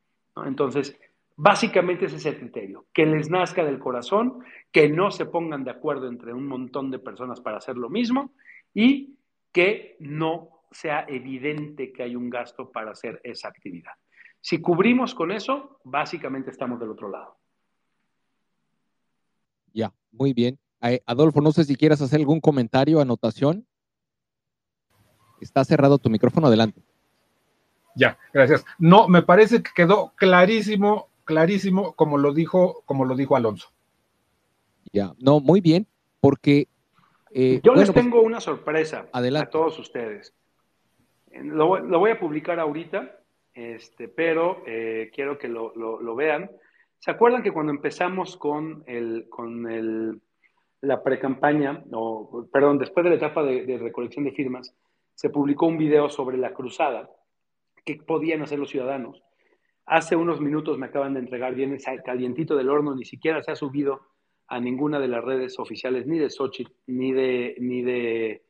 [0.47, 0.99] Entonces,
[1.35, 4.39] básicamente ese es el criterio, que les nazca del corazón,
[4.71, 8.33] que no se pongan de acuerdo entre un montón de personas para hacer lo mismo
[8.73, 9.15] y
[9.51, 13.93] que no sea evidente que hay un gasto para hacer esa actividad.
[14.41, 17.37] Si cubrimos con eso, básicamente estamos del otro lado.
[19.71, 20.57] Ya, muy bien.
[21.05, 23.67] Adolfo, no sé si quieras hacer algún comentario, anotación.
[25.41, 26.81] Está cerrado tu micrófono, adelante.
[27.95, 28.65] Ya, gracias.
[28.77, 33.69] No, me parece que quedó clarísimo, clarísimo, como lo dijo, como lo dijo Alonso.
[34.91, 35.87] Ya, no, muy bien,
[36.19, 36.67] porque
[37.31, 40.33] eh, yo les pues tengo una sorpresa a todos ustedes.
[41.31, 43.19] Lo, lo, voy a publicar ahorita
[43.55, 46.51] este, pero eh, quiero que lo, lo, vean.
[46.99, 50.21] ¿Se acuerdan que cuando empezamos con, el, con el,
[50.81, 54.75] la pre-campaña, o perdón, después de la etapa de, recolección de firmas,
[55.15, 57.09] se publicó un video sobre la cruzada
[57.83, 59.23] que podían hacer los ciudadanos?
[59.85, 63.55] Hace unos minutos me acaban de entregar, viene calientito del horno, ni siquiera se ha
[63.55, 64.01] subido
[64.47, 68.43] a ninguna de las redes oficiales, ni de Sochi, ni de, ni de,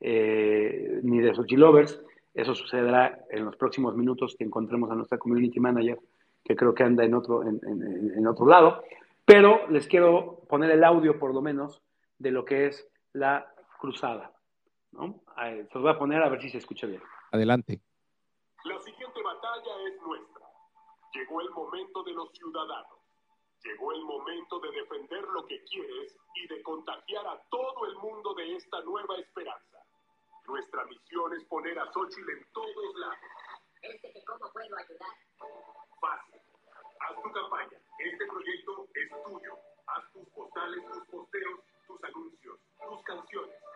[0.00, 2.02] eh, ni de Sochi Lovers.
[2.34, 5.98] Eso sucederá en los próximos minutos que encontremos a nuestra community manager,
[6.44, 8.82] que creo que anda en otro, en, otro lado.
[9.24, 11.82] Pero les quiero poner el audio, por lo menos,
[12.18, 14.32] de lo que es la cruzada.
[14.92, 15.20] ¿No?
[15.36, 17.02] Se los voy a poner a ver si se escucha bien.
[17.32, 17.80] Adelante.
[18.64, 20.46] La siguiente batalla es nuestra.
[21.14, 22.98] Llegó el momento de los ciudadanos.
[23.64, 28.34] Llegó el momento de defender lo que quieres y de contagiar a todo el mundo
[28.34, 29.78] de esta nueva esperanza.
[30.46, 33.18] Nuestra misión es poner a Xochitl en todos lados.
[33.82, 35.08] Este que cómo puedo ayudar.
[36.00, 36.40] Fácil.
[37.00, 37.78] Haz tu campaña.
[37.98, 39.58] Este proyecto es tuyo.
[39.86, 42.58] Haz tus postales, tus posteos, tus anuncios,
[42.88, 43.67] tus canciones.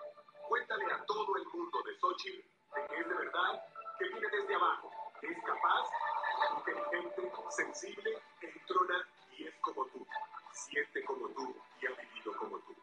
[0.52, 2.44] Cuéntale a todo el mundo de Xochitl
[2.74, 3.64] de que es de verdad,
[3.98, 4.90] que viene desde abajo,
[5.22, 5.88] es capaz,
[6.58, 10.06] inteligente, sensible, entrona y es como tú.
[10.52, 12.76] Siente como tú y ha vivido como tú.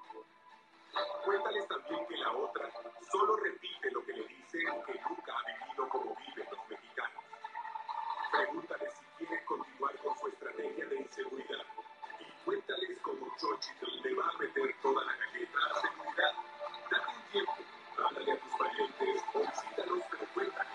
[1.24, 2.72] Cuéntales también que la otra
[3.12, 4.58] solo repite lo que le dice
[4.88, 7.24] que nunca ha vivido como viven los mexicanos.
[8.32, 11.66] Pregúntales si quieren continuar con su estrategia de inseguridad.
[12.20, 16.49] Y cuéntales cómo Xochitl le va a meter toda la galleta a seguridad.
[16.90, 17.54] Date un tiempo,
[17.98, 20.74] háblale a tus parientes o visítalos, cuéntales.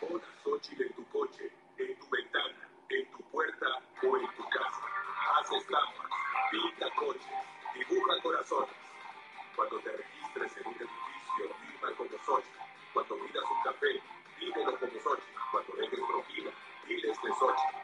[0.00, 3.66] Pon a Xochitl en tu coche, en tu ventana, en tu puerta
[4.02, 4.82] o en tu casa.
[5.32, 6.10] Haz estampas,
[6.50, 7.38] pinta coches,
[7.74, 8.76] dibuja corazones.
[9.56, 12.58] Cuando te registres en un edificio, firma como Xochitl.
[12.92, 14.02] Cuando pidas un café,
[14.38, 15.40] pídelo como Xochitl.
[15.50, 16.50] Cuando dejes propina,
[16.86, 17.78] diles de Xochitl.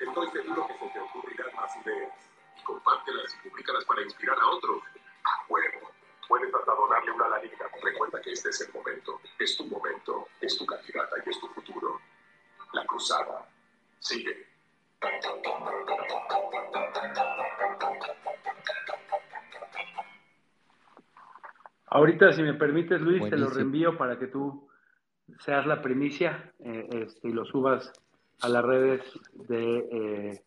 [0.00, 2.29] Estoy seguro que se te ocurrirán más ideas.
[2.60, 4.82] Y compártelas y públicalas para inspirar a otros.
[5.24, 5.90] A huevo.
[6.28, 7.64] Puedes hasta donarle una lanita.
[7.82, 9.20] Recuerda que este es el momento.
[9.38, 10.28] Es tu momento.
[10.40, 12.00] Es tu candidata y es tu futuro.
[12.72, 13.48] La cruzada.
[13.98, 14.46] Sigue.
[21.86, 24.68] Ahorita, si me permites, Luis, te lo reenvío para que tú
[25.40, 27.92] seas la primicia eh, este, y lo subas
[28.42, 29.02] a las redes
[29.34, 30.42] de eh,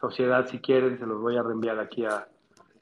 [0.00, 0.98] Sociedad si quieren.
[0.98, 2.26] Se los voy a reenviar aquí a,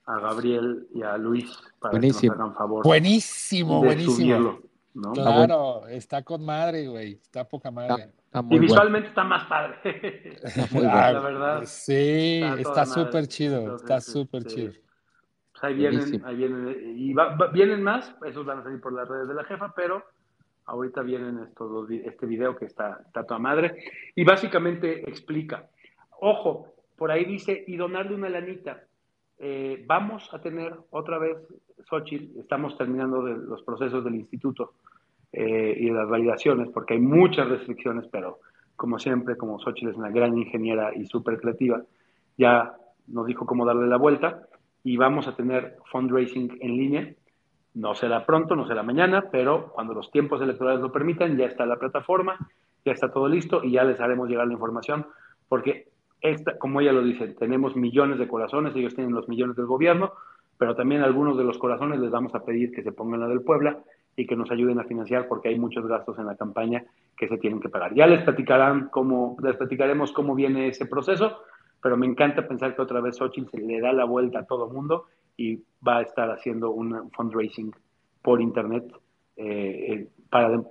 [0.06, 2.32] a Gabriel y a Luis para Buenísimo.
[2.32, 4.16] que nos hagan favor Buenísimo, de buenísimo.
[4.16, 4.60] subirlo.
[4.94, 5.12] ¿no?
[5.12, 7.12] Claro, está con madre, güey.
[7.14, 8.10] Está poca madre.
[8.26, 8.60] Está Y muy bueno.
[8.62, 10.38] visualmente está más padre.
[10.72, 11.22] muy la bueno.
[11.22, 11.62] verdad.
[11.64, 14.72] Sí, Está está súper chido, Entonces, está súper este, chido.
[15.52, 16.26] Pues ahí vienen, Buenísimo.
[16.26, 19.34] ahí vienen, y va- va- vienen más, esos van a salir por las redes de
[19.34, 20.02] la jefa, pero
[20.66, 23.76] ahorita vienen estos dos, este video que está, está toda madre,
[24.14, 25.68] y básicamente explica,
[26.20, 28.84] ojo, por ahí dice, y donarle una lanita,
[29.44, 31.36] Eh, vamos a tener otra vez,
[31.90, 34.74] Xochitl, estamos terminando los procesos del instituto
[35.32, 38.38] eh, y de las validaciones, porque hay muchas restricciones, pero
[38.76, 41.82] como siempre, como Xochitl es una gran ingeniera y súper creativa,
[42.38, 42.76] ya
[43.08, 44.46] nos dijo cómo darle la vuelta
[44.84, 47.14] y vamos a tener fundraising en línea.
[47.74, 51.66] No será pronto, no será mañana, pero cuando los tiempos electorales lo permitan, ya está
[51.66, 52.38] la plataforma,
[52.84, 55.06] ya está todo listo y ya les haremos llegar la información,
[55.48, 55.90] porque
[56.22, 60.12] esta, como ella lo dice, tenemos millones de corazones, ellos tienen los millones del gobierno,
[60.56, 63.42] pero también algunos de los corazones les vamos a pedir que se pongan la del
[63.42, 63.80] Puebla
[64.14, 66.84] y que nos ayuden a financiar porque hay muchos gastos en la campaña
[67.16, 67.94] que se tienen que pagar.
[67.94, 71.38] Ya les platicarán cómo, les platicaremos cómo viene ese proceso,
[71.82, 74.70] pero me encanta pensar que otra vez Xochitl se le da la vuelta a todo
[74.70, 75.06] mundo
[75.36, 75.56] y
[75.86, 77.72] va a estar haciendo un fundraising
[78.22, 78.84] por internet
[79.36, 80.62] eh, eh, para,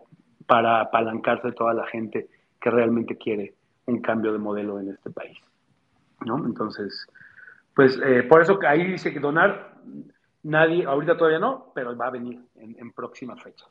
[0.46, 2.30] para apalancarse toda la gente
[2.62, 3.56] que realmente quiere
[3.92, 5.38] un cambio de modelo en este país.
[6.26, 6.46] ¿no?
[6.46, 7.08] Entonces,
[7.76, 9.76] pues eh, por eso que ahí dice que donar,
[10.44, 13.68] nadie, ahorita todavía no, pero va a venir en, en próximas fechas.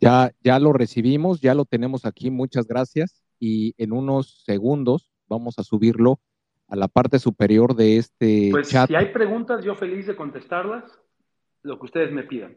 [0.00, 3.22] Ya, ya lo recibimos, ya lo tenemos aquí, muchas gracias.
[3.38, 6.20] Y en unos segundos vamos a subirlo
[6.68, 8.88] a la parte superior de este Pues chat.
[8.88, 10.84] si hay preguntas, yo feliz de contestarlas,
[11.62, 12.56] lo que ustedes me pidan.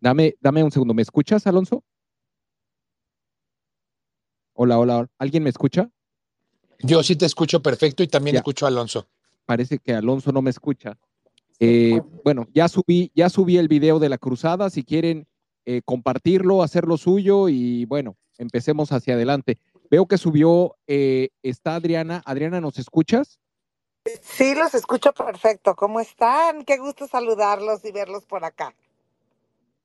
[0.00, 0.94] Dame, dame un segundo.
[0.94, 1.84] ¿Me escuchas, Alonso?
[4.62, 5.08] Hola, hola.
[5.18, 5.88] ¿Alguien me escucha?
[6.80, 8.40] Yo sí te escucho perfecto y también Ya.
[8.40, 9.08] escucho a Alonso.
[9.46, 10.98] Parece que Alonso no me escucha.
[11.58, 14.68] Eh, bueno, ya subí, ya subí el video de la cruzada.
[14.68, 15.26] Si quieren
[15.64, 19.56] eh, compartirlo, hacerlo suyo y bueno, empecemos hacia adelante.
[19.90, 22.20] Veo que subió, eh, está Adriana.
[22.26, 23.40] Adriana, ¿nos escuchas?
[24.20, 25.74] Sí, los escucho perfecto.
[25.74, 26.66] ¿Cómo están?
[26.66, 28.74] Qué gusto saludarlos y verlos por acá.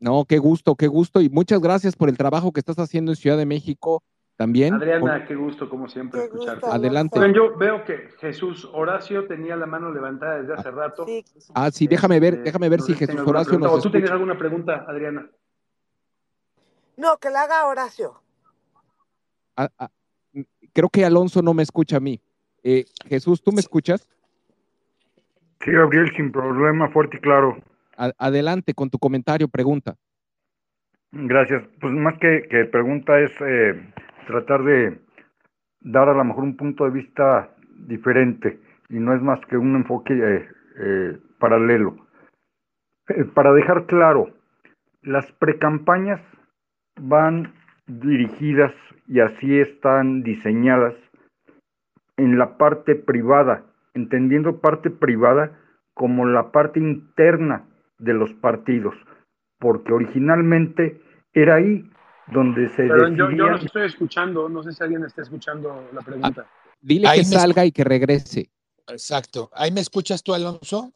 [0.01, 1.21] No, qué gusto, qué gusto.
[1.21, 4.03] Y muchas gracias por el trabajo que estás haciendo en Ciudad de México
[4.35, 4.73] también.
[4.73, 6.61] Adriana, qué gusto, como siempre, Qué escucharte.
[6.61, 7.17] gusto, Adelante.
[7.19, 11.05] Oigan, yo veo que Jesús Horacio tenía la mano levantada desde hace rato.
[11.05, 11.23] Sí,
[11.53, 13.67] Ah, sí, déjame ver, Este, déjame ver si Jesús Horacio pregunta.
[13.67, 14.13] nos ¿O tú escucha.
[14.13, 15.29] alguna pregunta, Adriana?
[16.97, 18.21] No, que la haga Horacio.
[19.57, 19.89] Ah, ah,
[20.73, 22.19] creo que Alonso no me escucha a mí.
[22.63, 24.07] Eh, Jesús, ¿tú me escuchas?
[25.63, 27.57] Sí, Gabriel, sin problema, fuerte y claro.
[27.97, 29.95] A- adelante con tu comentario, pregunta.
[31.11, 31.63] Gracias.
[31.79, 33.93] Pues más que, que pregunta es eh,
[34.25, 34.99] tratar de
[35.81, 37.49] dar a lo mejor un punto de vista
[37.87, 38.59] diferente
[38.89, 40.47] y no es más que un enfoque eh,
[40.77, 41.95] eh, paralelo.
[43.09, 44.29] Eh, para dejar claro,
[45.01, 46.21] las precampañas
[46.99, 47.53] van
[47.87, 48.73] dirigidas
[49.07, 50.95] y así están diseñadas
[52.17, 53.63] en la parte privada,
[53.93, 55.59] entendiendo parte privada
[55.93, 57.65] como la parte interna
[57.99, 58.95] de los partidos,
[59.59, 60.99] porque originalmente
[61.33, 61.89] era ahí
[62.27, 65.89] donde se Perdón, yo, yo decidían- los estoy escuchando, no sé si alguien está escuchando
[65.93, 66.49] la pregunta.
[66.81, 68.49] Dile Ahí que salga y que regrese.
[68.87, 69.49] Exacto.
[69.53, 70.91] ¿Ahí me escuchas tú, Alonso?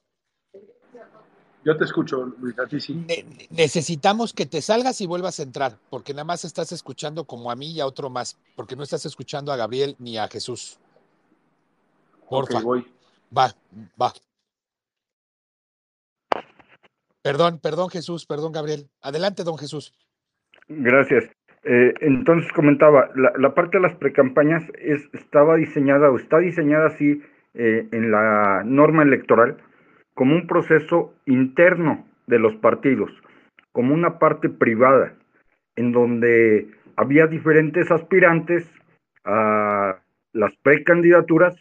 [1.66, 2.94] Yo te escucho, Luis, a ti sí.
[2.94, 7.52] Ne- necesitamos que te salgas y vuelvas a entrar, porque nada más estás escuchando como
[7.52, 10.80] a mí y a otro más, porque no estás escuchando a Gabriel ni a Jesús.
[12.30, 12.60] Porfa.
[12.60, 12.94] Ok, voy.
[13.36, 13.54] Va,
[14.02, 14.14] va.
[17.22, 18.90] Perdón, perdón Jesús, perdón Gabriel.
[19.02, 19.94] Adelante, don Jesús.
[20.70, 21.30] Gracias.
[21.64, 27.22] Eh, entonces comentaba, la, parte de las precampañas es, estaba diseñada o está diseñada así
[27.56, 29.58] eh, en la norma electoral
[30.14, 33.12] como un proceso interno de los partidos,
[33.72, 35.16] como una parte privada,
[35.76, 38.70] en donde había diferentes aspirantes
[39.26, 40.00] a
[40.34, 41.56] las precandidaturas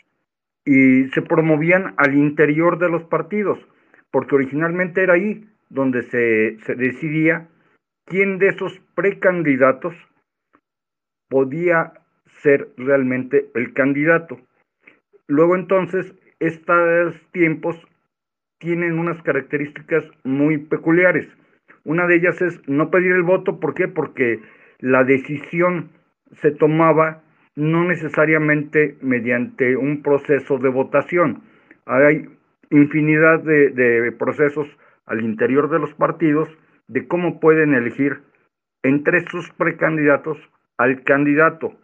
[0.65, 3.59] y se promovían al interior de los partidos,
[4.11, 7.49] porque originalmente era ahí donde se, se decidía
[8.09, 9.95] quién de esos precandidatos
[11.29, 11.93] podía
[12.43, 14.39] ser realmente el candidato.
[15.27, 17.77] Luego entonces, estos tiempos
[18.59, 21.29] tienen unas características muy peculiares.
[21.85, 23.89] Una de ellas es no pedir el voto, ¿por qué?
[23.89, 24.41] Porque
[24.79, 25.91] la decisión
[26.33, 27.23] se tomaba
[27.57, 31.43] no necesariamente mediante un proceso de votación.
[31.87, 32.29] Hay
[32.71, 34.69] infinidad de, de procesos
[35.07, 36.49] al interior de los partidos
[36.89, 38.23] de cómo pueden elegir
[38.83, 40.39] entre sus precandidatos
[40.77, 41.75] al candidato.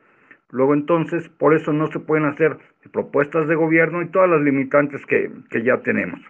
[0.50, 2.58] Luego entonces, por eso no se pueden hacer
[2.92, 6.20] propuestas de gobierno y todas las limitantes que, que ya tenemos.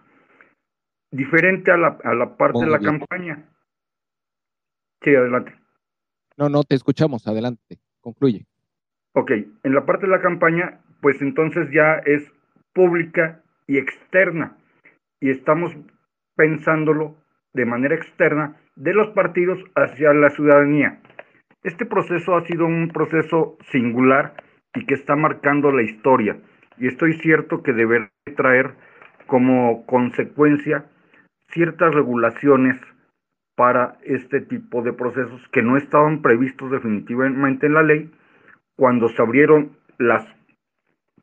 [1.10, 2.98] Diferente a la, a la parte Muy de la bien.
[2.98, 3.48] campaña.
[5.02, 5.54] Sí, adelante.
[6.36, 7.26] No, no, te escuchamos.
[7.28, 7.78] Adelante.
[8.00, 8.46] Concluye.
[9.12, 12.32] Ok, en la parte de la campaña, pues entonces ya es
[12.72, 14.56] pública y externa.
[15.20, 15.72] Y estamos
[16.34, 17.16] pensándolo
[17.54, 21.00] de manera externa de los partidos hacia la ciudadanía.
[21.62, 24.34] Este proceso ha sido un proceso singular
[24.74, 26.36] y que está marcando la historia.
[26.76, 28.74] Y estoy cierto que deberá traer
[29.26, 30.84] como consecuencia
[31.48, 32.80] ciertas regulaciones
[33.56, 38.10] para este tipo de procesos que no estaban previstos definitivamente en la ley
[38.76, 40.24] cuando se abrieron los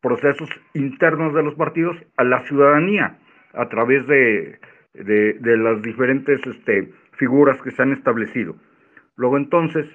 [0.00, 3.18] procesos internos de los partidos a la ciudadanía
[3.52, 4.58] a través de,
[4.94, 8.56] de, de las diferentes este, figuras que se han establecido.
[9.16, 9.86] Luego entonces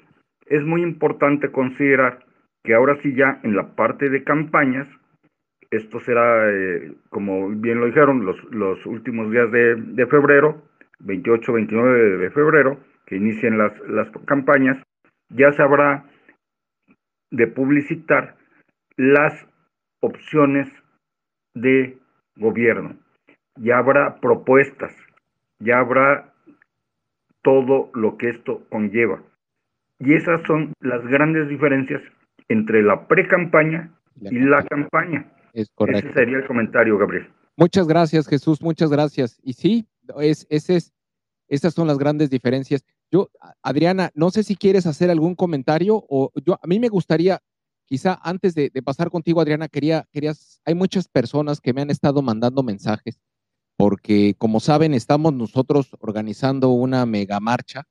[0.46, 2.26] es muy importante considerar
[2.64, 4.88] que ahora sí ya en la parte de campañas,
[5.72, 10.64] esto será, eh, como bien lo dijeron, los, los últimos días de, de febrero,
[11.00, 14.82] 28, 29 de febrero, que inicien las, las campañas,
[15.30, 16.06] ya se habrá
[17.32, 18.36] de publicitar
[18.96, 19.48] las
[20.02, 20.70] opciones
[21.54, 21.98] de
[22.36, 22.98] gobierno.
[23.60, 24.94] Ya habrá propuestas,
[25.60, 26.34] ya habrá
[27.42, 29.24] todo lo que esto conlleva.
[30.00, 32.02] Y esas son las grandes diferencias
[32.50, 33.92] entre la pre-campaña
[34.22, 35.32] y la campaña.
[35.54, 36.14] Es Ese correcto.
[36.14, 37.28] sería el comentario, Gabriel.
[37.56, 39.40] Muchas gracias, Jesús, muchas gracias.
[39.42, 39.88] Y sí,
[40.20, 40.94] es, ese es,
[41.48, 42.86] esas son las grandes diferencias.
[43.12, 43.30] Yo,
[43.64, 47.40] Adriana, no sé si quieres hacer algún comentario o yo, a mí me gustaría,
[47.86, 51.90] quizá antes de, de pasar contigo, Adriana, quería, querías, hay muchas personas que me han
[51.90, 53.20] estado mandando mensajes
[53.78, 57.88] porque, como saben, estamos nosotros organizando una mega marcha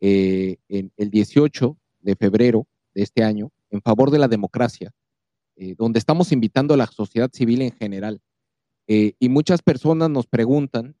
[0.00, 4.92] eh, el 18 de febrero de este año en favor de la democracia,
[5.56, 8.20] eh, donde estamos invitando a la sociedad civil en general.
[8.86, 10.96] Eh, y muchas personas nos preguntan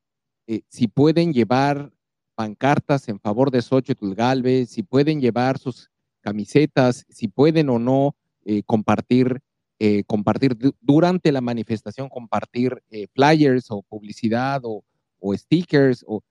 [0.46, 1.92] eh, si pueden llevar
[2.34, 5.90] pancartas en favor de Xochitl Galvez, si pueden llevar sus
[6.20, 9.40] camisetas, si pueden o no eh, compartir,
[9.84, 14.84] eh, compartir du- durante la manifestación, compartir eh, flyers o publicidad o,
[15.18, 16.04] o stickers.
[16.06, 16.22] O,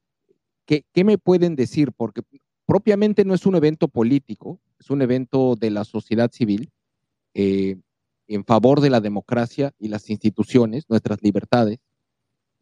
[0.65, 1.91] ¿qué, ¿Qué me pueden decir?
[1.91, 2.21] Porque
[2.65, 6.69] propiamente no es un evento político, es un evento de la sociedad civil.
[7.35, 7.75] eh,
[8.27, 11.79] en favor de la democracia y las instituciones, nuestras libertades,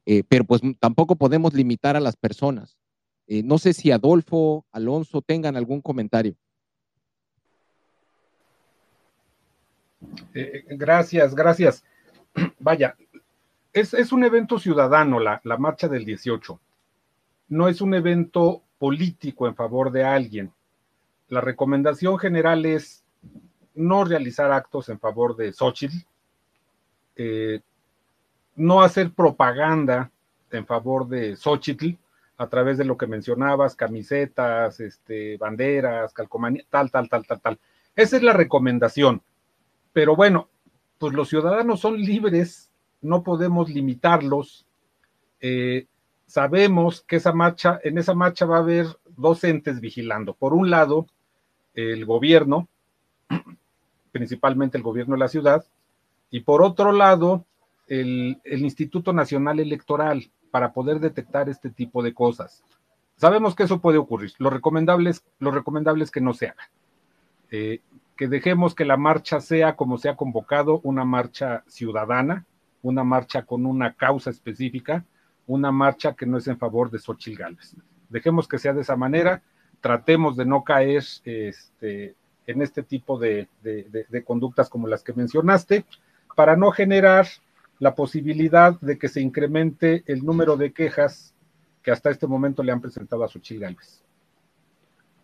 [0.05, 2.77] eh, pero pues tampoco podemos limitar a las personas.
[3.27, 6.35] Eh, no sé si Adolfo, Alonso tengan algún comentario.
[10.33, 11.83] Eh, eh, gracias, gracias.
[12.59, 12.95] Vaya,
[13.73, 16.59] es, es un evento ciudadano la, la marcha del 18.
[17.49, 20.51] No es un evento político en favor de alguien.
[21.27, 23.03] La recomendación general es
[23.75, 25.97] no realizar actos en favor de Xochitl,
[27.15, 27.61] eh,
[28.55, 30.11] no hacer propaganda
[30.51, 31.91] en favor de Xochitl
[32.37, 37.59] a través de lo que mencionabas, camisetas, este, banderas, calcomanía, tal, tal, tal, tal, tal.
[37.95, 39.21] Esa es la recomendación.
[39.93, 40.49] Pero bueno,
[40.97, 42.71] pues los ciudadanos son libres,
[43.01, 44.65] no podemos limitarlos.
[45.41, 45.87] Eh,
[46.25, 48.87] sabemos que esa marcha, en esa marcha va a haber
[49.17, 50.33] dos entes vigilando.
[50.33, 51.07] Por un lado,
[51.73, 52.67] el gobierno,
[54.11, 55.65] principalmente el gobierno de la ciudad,
[56.29, 57.45] y por otro lado,
[57.87, 62.63] el, Instituto Nacional Electoral para poder detectar este tipo de cosas.
[63.15, 64.31] Sabemos que eso puede ocurrir.
[64.37, 66.69] Lo recomendable es, lo recomendable es que no se haga.
[67.51, 67.81] Eh,
[68.19, 72.45] que dejemos que la marcha sea como se ha convocado, una marcha ciudadana,
[72.81, 75.05] una marcha con una causa específica,
[75.47, 77.77] una marcha que no es en favor de Xochitl Gálvez.
[78.09, 79.41] Dejemos que sea de esa manera,
[79.79, 82.15] tratemos de no caer este,
[82.45, 85.85] en este tipo de, de, de, conductas como las que mencionaste,
[86.35, 87.25] para no generar
[87.79, 91.33] la posibilidad de que se incremente el número de quejas
[91.81, 94.03] que hasta este momento le han presentado a Xochitl Gálvez.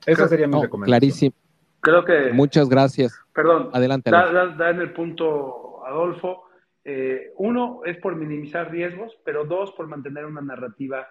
[0.06, 0.98] Esa sería mi no, recomendación.
[0.98, 1.45] Clarísimo.
[1.86, 2.34] Creo que.
[2.34, 3.16] Muchas gracias.
[3.32, 3.70] Perdón.
[3.72, 4.10] Adelante.
[4.10, 6.46] Da, da, da en el punto, Adolfo.
[6.84, 11.08] Eh, uno es por minimizar riesgos, pero dos, por mantener una narrativa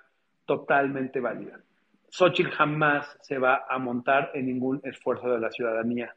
[0.47, 1.61] totalmente válida.
[2.09, 6.15] Xochitl jamás se va a montar en ningún esfuerzo de la ciudadanía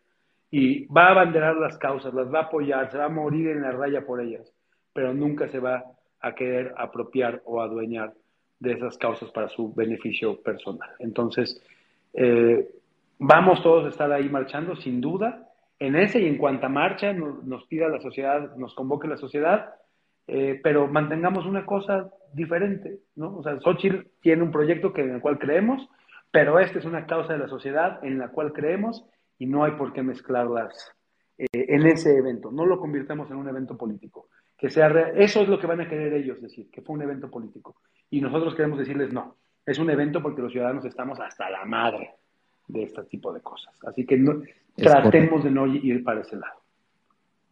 [0.50, 3.62] y va a abanderar las causas, las va a apoyar, se va a morir en
[3.62, 4.52] la raya por ellas,
[4.94, 5.84] pero nunca se va
[6.20, 8.14] a querer apropiar o adueñar
[8.60, 10.90] de esas causas para su beneficio personal.
[11.00, 11.62] Entonces,
[12.14, 12.68] eh,
[13.20, 15.48] vamos todos a estar ahí marchando, sin duda,
[15.80, 19.76] en ese y en cuanta marcha nos, nos pida la sociedad, nos convoque la sociedad,
[20.28, 23.38] eh, pero mantengamos una cosa diferente, ¿no?
[23.38, 25.88] O sea, Xochitl tiene un proyecto que, en el cual creemos,
[26.32, 29.06] pero esta es una causa de la sociedad en la cual creemos
[29.38, 30.92] y no hay por qué mezclarlas
[31.38, 32.52] eh, en ese evento.
[32.52, 34.30] No lo convirtamos en un evento político.
[34.58, 37.30] Que sea Eso es lo que van a querer ellos decir, que fue un evento
[37.30, 37.76] político.
[38.10, 39.38] Y nosotros queremos decirles no.
[39.66, 42.16] Es un evento porque los ciudadanos estamos hasta la madre
[42.68, 43.74] de este tipo de cosas.
[43.86, 44.42] Así que no,
[44.76, 45.44] tratemos correcto.
[45.44, 46.62] de no ir para ese lado.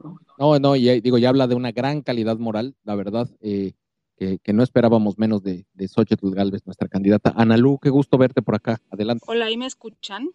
[0.03, 0.19] ¿no?
[0.37, 3.73] No, no, y digo, ya habla de una gran calidad moral, la verdad, eh,
[4.17, 7.33] que, que, no esperábamos menos de, de Xochitl Galvez, nuestra candidata.
[7.35, 8.79] Analú, qué gusto verte por acá.
[8.89, 9.25] Adelante.
[9.27, 10.29] Hola, ¿ahí me escuchan?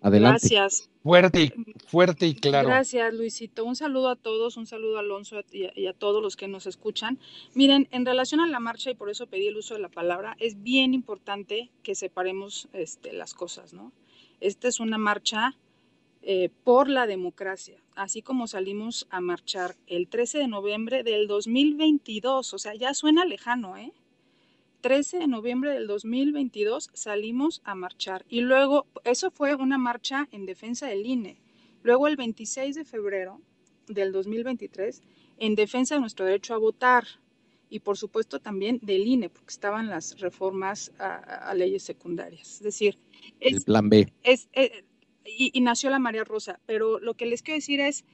[0.00, 0.48] Adelante.
[0.50, 0.90] Gracias.
[1.02, 1.52] Fuerte y,
[1.86, 2.68] fuerte y claro.
[2.68, 3.64] Gracias, Luisito.
[3.64, 6.48] Un saludo a todos, un saludo a Alonso y a, y a, todos los que
[6.48, 7.18] nos escuchan.
[7.54, 10.36] Miren, en relación a la marcha, y por eso pedí el uso de la palabra,
[10.40, 13.92] es bien importante que separemos este, las cosas, ¿no?
[14.40, 15.56] Esta es una marcha
[16.22, 22.54] eh, por la democracia, así como salimos a marchar el 13 de noviembre del 2022,
[22.54, 23.92] o sea, ya suena lejano, ¿eh?
[24.84, 30.44] 13 de noviembre del 2022 salimos a marchar y luego, eso fue una marcha en
[30.44, 31.38] defensa del INE.
[31.82, 33.40] Luego el 26 de febrero
[33.86, 35.00] del 2023
[35.38, 37.06] en defensa de nuestro derecho a votar
[37.70, 41.14] y por supuesto también del INE, porque estaban las reformas a,
[41.48, 42.56] a leyes secundarias.
[42.56, 42.98] Es decir,
[43.40, 44.12] es, el plan B.
[44.22, 44.70] Es, es,
[45.24, 48.04] y, y, nació la María Rosa, pero lo que les quiero decir es,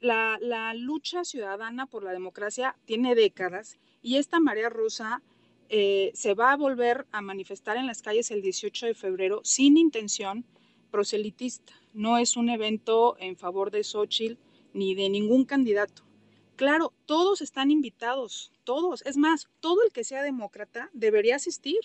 [0.00, 5.20] la, la lucha ciudadana por la democracia tiene décadas y esta María Rosa
[5.68, 9.76] eh, se va a volver a manifestar en las calles el 18 de febrero sin
[9.76, 10.44] intención
[10.90, 11.72] proselitista.
[11.92, 14.38] No es un evento en favor de Xochitl
[14.72, 16.04] ni de ningún candidato.
[16.56, 19.02] Claro, todos están invitados, todos.
[19.06, 21.80] Es más, todo el que sea demócrata debería asistir.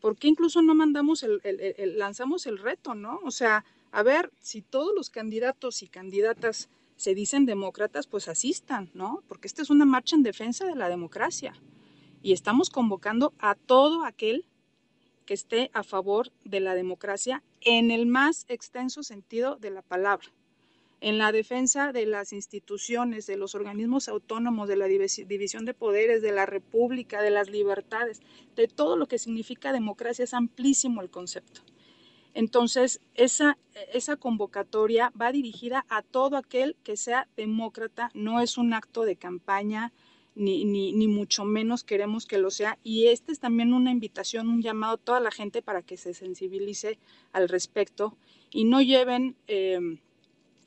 [0.00, 3.18] ¿Por qué incluso no mandamos el, el, lanzamos el reto, no?
[3.24, 8.90] O sea, a ver, si todos los candidatos y candidatas se dicen demócratas, pues asistan,
[8.94, 9.22] ¿no?
[9.26, 11.54] Porque esta es una marcha en defensa de la democracia
[12.26, 14.46] y estamos convocando a todo aquel
[15.26, 20.26] que esté a favor de la democracia en el más extenso sentido de la palabra,
[21.00, 26.20] en la defensa de las instituciones, de los organismos autónomos, de la división de poderes,
[26.20, 28.20] de la república, de las libertades,
[28.56, 31.60] de todo lo que significa democracia, es amplísimo el concepto.
[32.34, 33.56] Entonces, esa,
[33.92, 39.14] esa convocatoria va dirigida a todo aquel que sea demócrata, no es un acto de
[39.14, 39.92] campaña,
[40.36, 42.78] ni, ni, mucho menos queremos que lo sea.
[42.84, 46.14] Y esta es también una invitación, un llamado a toda la gente para que se
[46.14, 46.98] sensibilice
[47.32, 48.16] al respecto
[48.50, 49.80] y no lleven eh,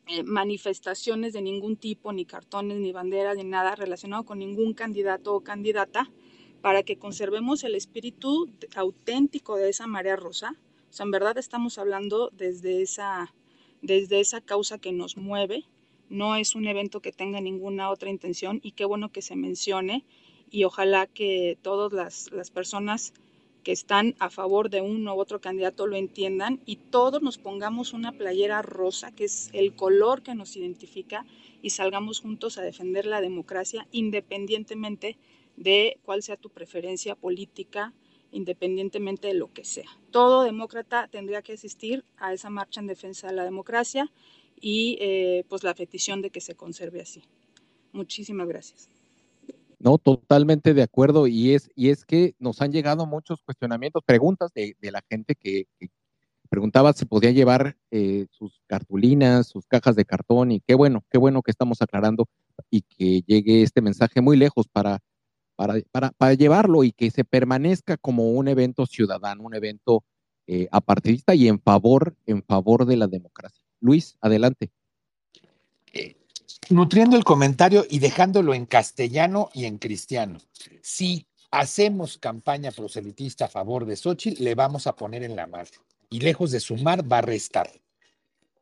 [0.07, 5.35] eh, manifestaciones de ningún tipo, ni cartones, ni banderas, ni nada relacionado con ningún candidato
[5.35, 6.09] o candidata,
[6.61, 10.55] para que conservemos el espíritu auténtico de esa marea rosa.
[10.89, 13.33] O sea, en verdad estamos hablando desde esa,
[13.83, 15.65] desde esa causa que nos mueve,
[16.09, 20.05] no es un evento que tenga ninguna otra intención y qué bueno que se mencione
[20.51, 23.13] y ojalá que todas las, las personas
[23.63, 27.93] que están a favor de uno u otro candidato lo entiendan y todos nos pongamos
[27.93, 31.25] una playera rosa, que es el color que nos identifica,
[31.61, 35.17] y salgamos juntos a defender la democracia independientemente
[35.57, 37.93] de cuál sea tu preferencia política,
[38.31, 39.89] independientemente de lo que sea.
[40.11, 44.09] Todo demócrata tendría que asistir a esa marcha en defensa de la democracia
[44.61, 47.23] y eh, pues la petición de que se conserve así.
[47.91, 48.89] Muchísimas gracias.
[49.79, 51.27] No, totalmente de acuerdo.
[51.27, 55.65] Y es, y es que nos han llegado muchos cuestionamientos, preguntas de, la gente que,
[55.79, 55.89] que,
[56.49, 60.51] preguntaba si podía llevar eh, sus cartulinas, sus cajas de cartón.
[60.51, 62.27] Y qué bueno, qué bueno que estamos aclarando
[62.69, 64.99] y que llegue este mensaje muy lejos para,
[65.55, 70.03] para, para, para llevarlo y que se permanezca como un evento ciudadano, un evento
[70.47, 73.68] eh, apartidista y en favor, en favor de la democracia.
[73.81, 74.69] Luis, adelante.
[75.93, 76.15] Eh,
[76.69, 80.39] nutriendo el comentario y dejándolo en castellano y en cristiano.
[80.81, 85.69] Si hacemos campaña proselitista a favor de Xochitl, le vamos a poner en la mano.
[86.09, 87.69] Y lejos de sumar, va a restar.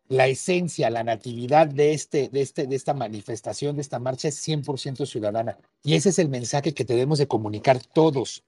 [0.10, 4.48] La esencia, la natividad de, este, de, este, de esta manifestación, de esta marcha, es
[4.48, 5.58] 100% ciudadana.
[5.84, 8.44] Y ese es el mensaje que debemos de comunicar todos.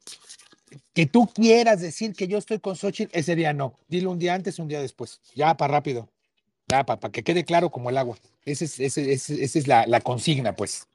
[0.93, 3.73] Que tú quieras decir que yo estoy con Xochitl, ese día no.
[3.89, 5.19] Dilo un día antes, un día después.
[5.35, 6.09] Ya, para rápido.
[6.69, 8.17] Ya, para, para que quede claro como el agua.
[8.45, 10.87] Esa es, ese, ese, esa es la, la, consigna, pues.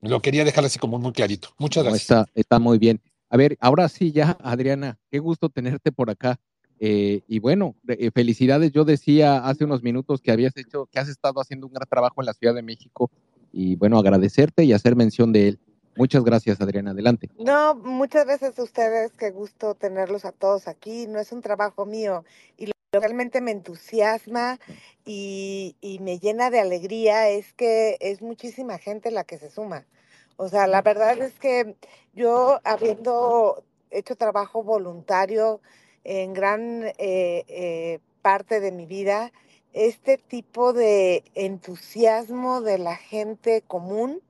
[0.00, 1.48] Lo quería dejar así como muy clarito.
[1.58, 2.10] Muchas no, gracias.
[2.10, 3.00] Está, está, muy bien.
[3.28, 6.38] A ver, ahora sí, ya, Adriana, qué gusto tenerte por acá.
[6.78, 8.70] Eh, y bueno, eh, felicidades.
[8.70, 12.22] Yo decía hace unos minutos que habías hecho, que has estado haciendo un gran trabajo
[12.22, 13.10] en la Ciudad de México.
[13.52, 15.58] Y bueno, agradecerte y hacer mención de él.
[15.96, 16.92] Muchas gracias, Adriana.
[16.92, 17.28] Adelante.
[17.40, 19.10] No, muchas gracias a ustedes.
[19.18, 21.08] Qué gusto tenerlos a todos aquí.
[21.08, 22.24] No es un trabajo mío.
[22.56, 24.58] Y realmente me entusiasma
[25.04, 29.84] y, y, me llena de alegría es que es muchísima gente la que se suma.
[30.36, 31.76] O sea, la verdad es que
[32.14, 35.60] yo, habiendo hecho trabajo voluntario
[36.04, 39.32] en gran eh, eh, parte de mi vida,
[39.74, 44.22] este tipo de entusiasmo de la gente común,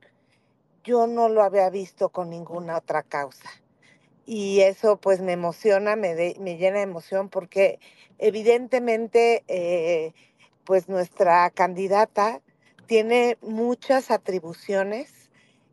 [0.82, 3.48] yo no lo había visto con ninguna otra causa.
[4.30, 7.80] Y eso pues me emociona, me, de, me llena de emoción porque
[8.18, 10.12] evidentemente eh,
[10.64, 12.42] pues nuestra candidata
[12.84, 15.30] tiene muchas atribuciones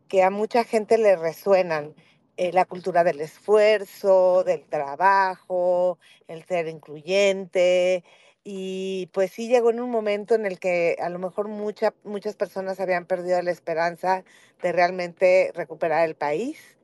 [0.07, 1.95] que a mucha gente le resuenan.
[2.37, 5.99] Eh, la cultura del esfuerzo, del trabajo,
[6.29, 8.05] el ser incluyente.
[8.45, 12.37] Y pues sí llegó en un momento en el que a lo mejor mucha, muchas
[12.37, 14.23] personas habían perdido la esperanza
[14.61, 16.74] de realmente recuperar el país.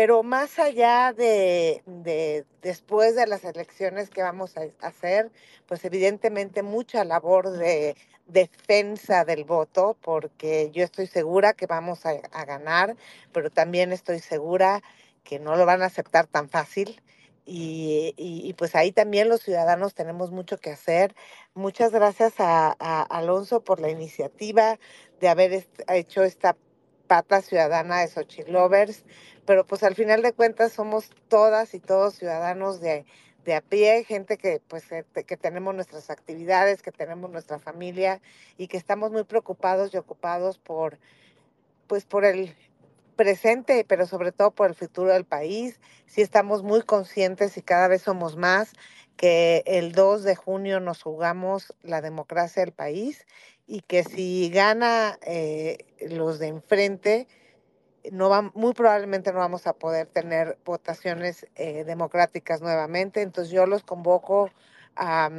[0.00, 5.32] Pero más allá de, de, después de las elecciones que vamos a hacer,
[5.66, 12.14] pues evidentemente mucha labor de defensa del voto, porque yo estoy segura que vamos a,
[12.44, 12.94] ganar,
[13.32, 14.84] pero también estoy segura
[15.24, 17.02] que no lo van a aceptar tan fácil.
[17.44, 21.16] Y, pues ahí también los ciudadanos tenemos mucho que hacer.
[21.54, 24.78] Muchas gracias a, a Alonso por la iniciativa
[25.18, 26.56] de haber hecho esta
[27.08, 29.04] pata ciudadana de Xochitl Lovers,
[29.46, 33.06] pero pues al final de cuentas somos todas y todos ciudadanos de,
[33.44, 34.84] de a pie, gente que pues
[35.26, 38.20] que tenemos nuestras actividades, que tenemos nuestra familia
[38.58, 40.98] y que estamos muy preocupados y ocupados por
[41.88, 42.54] pues por el
[43.16, 45.80] presente, pero sobre todo por el futuro del país.
[46.06, 48.72] Sí estamos muy conscientes y cada vez somos más
[49.16, 53.26] que el 2 de junio nos jugamos la democracia del país
[53.68, 57.28] y que si gana eh, los de enfrente,
[58.10, 63.20] no va, muy probablemente no vamos a poder tener votaciones eh, democráticas nuevamente.
[63.20, 64.50] Entonces yo los convoco
[64.96, 65.30] a,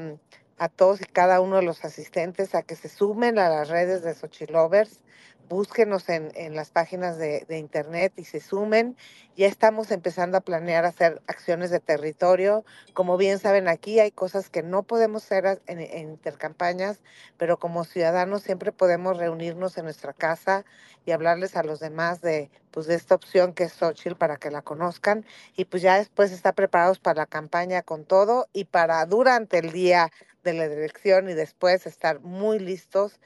[0.60, 4.04] a, todos y cada uno de los asistentes a que se sumen a las redes
[4.04, 5.02] de Xochilovers
[5.50, 8.96] búsquenos en, en las páginas de, internet y se sumen.
[9.36, 12.64] Ya estamos empezando a planear hacer acciones de territorio.
[12.94, 17.02] Como bien saben, aquí hay cosas que no podemos hacer en, en intercampañas,
[17.38, 20.64] pero como ciudadanos siempre podemos reunirnos en nuestra casa
[21.06, 24.52] y hablarles a los demás de, pues, de esta opción que es Xochitl para que
[24.52, 25.26] la conozcan.
[25.58, 29.72] Y pues ya después estar preparados para la campaña con todo y para durante el
[29.72, 30.12] día
[30.44, 33.20] de la elección y después estar muy listos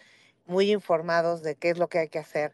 [0.53, 2.53] muy informados de qué es lo que hay que hacer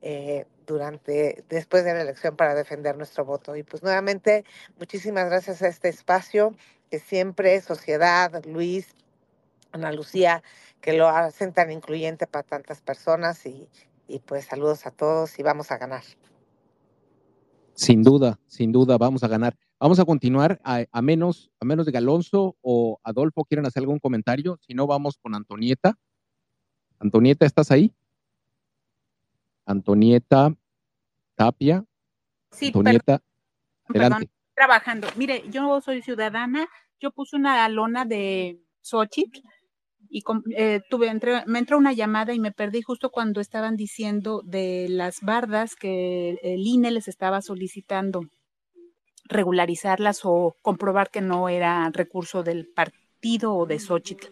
[0.00, 3.56] eh, durante, después de la elección para defender nuestro voto.
[3.56, 4.44] Y pues nuevamente,
[4.78, 6.54] muchísimas gracias a este espacio
[6.90, 8.94] que siempre Sociedad, Luis,
[9.72, 10.42] Ana Lucía,
[10.80, 13.68] que lo hacen tan incluyente para tantas personas y,
[14.08, 16.04] y pues saludos a todos y vamos a ganar.
[17.74, 19.56] Sin duda, sin duda, vamos a ganar.
[19.80, 24.58] Vamos a continuar a, menos, a menos de Galonzo o Adolfo quieren hacer algún comentario.
[24.60, 25.96] Si no, vamos con Antonieta.
[27.00, 27.92] Antonieta, ¿estás ahí?
[29.64, 30.54] Antonieta
[31.34, 31.84] Tapia.
[32.52, 33.22] Sí, Antonieta,
[33.88, 34.26] perdón, adelante.
[34.26, 35.08] Perdón, trabajando.
[35.16, 36.68] Mire, yo soy ciudadana,
[37.00, 39.40] yo puse una lona de Xochitl
[40.10, 40.22] y
[40.56, 41.10] eh, tuve,
[41.46, 46.38] me entró una llamada y me perdí justo cuando estaban diciendo de las bardas que
[46.42, 48.22] el INE les estaba solicitando
[49.24, 54.26] regularizarlas o comprobar que no era recurso del partido o de Xochitl.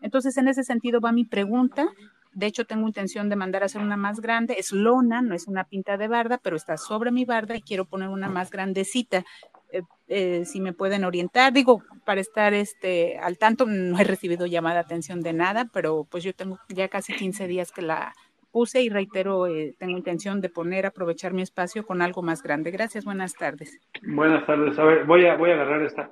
[0.00, 1.88] Entonces, en ese sentido va mi pregunta.
[2.32, 4.56] De hecho, tengo intención de mandar a hacer una más grande.
[4.58, 7.84] Es lona, no es una pinta de barda, pero está sobre mi barda y quiero
[7.84, 9.24] poner una más grandecita.
[9.72, 14.46] Eh, eh, si me pueden orientar, digo, para estar este, al tanto, no he recibido
[14.46, 18.14] llamada de atención de nada, pero pues yo tengo ya casi 15 días que la
[18.50, 22.70] puse y reitero, eh, tengo intención de poner, aprovechar mi espacio con algo más grande.
[22.70, 23.78] Gracias, buenas tardes.
[24.02, 24.78] Buenas tardes.
[24.78, 26.10] A ver, voy a, voy a agarrar esta.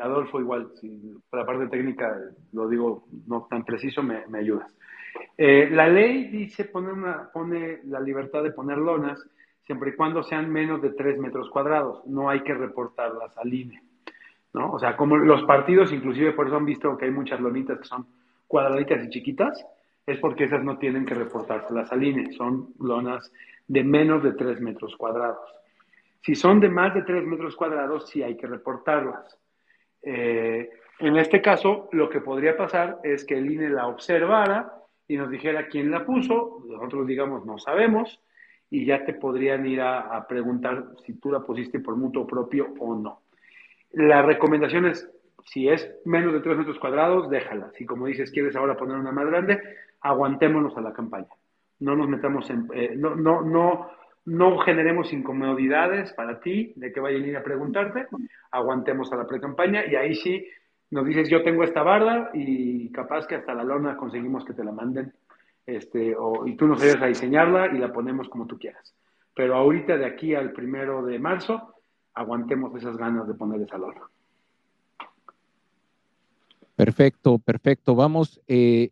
[0.00, 0.88] Adolfo, igual, si
[1.28, 2.18] por la parte técnica
[2.52, 4.74] lo digo no tan preciso, me, me ayudas.
[5.36, 9.22] la ley dice, pone, una, pone la libertad de poner lonas
[9.66, 12.06] siempre y cuando sean menos de 3 metros cuadrados.
[12.06, 13.82] No hay que reportarlas al INE.
[14.54, 14.72] ¿no?
[14.72, 17.84] O sea, como los partidos, inclusive por eso han visto que hay muchas lonitas que
[17.84, 18.06] son
[18.46, 19.66] cuadraditas y chiquitas,
[20.06, 22.32] es porque esas no tienen que reportárselas al INE.
[22.32, 23.30] Son lonas
[23.66, 25.48] de menos de 3 metros cuadrados.
[26.22, 29.36] Si son de más de 3 metros cuadrados, sí hay que reportarlas.
[30.06, 30.70] Eh,
[31.00, 34.72] en este caso, lo que podría pasar es que el INE la observara
[35.08, 38.20] y nos dijera quién la puso, nosotros digamos no sabemos,
[38.70, 42.94] y ya te podrían ir a, preguntar si tú la pusiste por mutuo propio o
[42.94, 43.20] no.
[43.92, 45.08] La recomendación es,
[45.44, 47.70] si es menos de 3 metros cuadrados, déjala.
[47.74, 49.60] Si como dices, quieres ahora poner una más grande,
[50.00, 51.28] aguantémonos a la campaña.
[51.80, 53.90] No nos metamos en, eh, no, no, no,
[54.26, 58.06] no generemos incomodidades para ti de que vayan a ir a preguntarte,
[58.50, 60.46] aguantemos a la pre-campaña y ahí sí
[60.90, 64.64] nos dices yo tengo esta barda y capaz que hasta la lona conseguimos que te
[64.64, 65.12] la manden
[65.64, 68.94] este, o, y tú nos ayudas a diseñarla y la ponemos como tú quieras.
[69.34, 71.74] Pero ahorita de aquí al primero de marzo,
[72.14, 74.02] aguantemos esas ganas de poner esa lona.
[76.74, 77.94] Perfecto, perfecto.
[77.94, 78.90] Vamos, eh,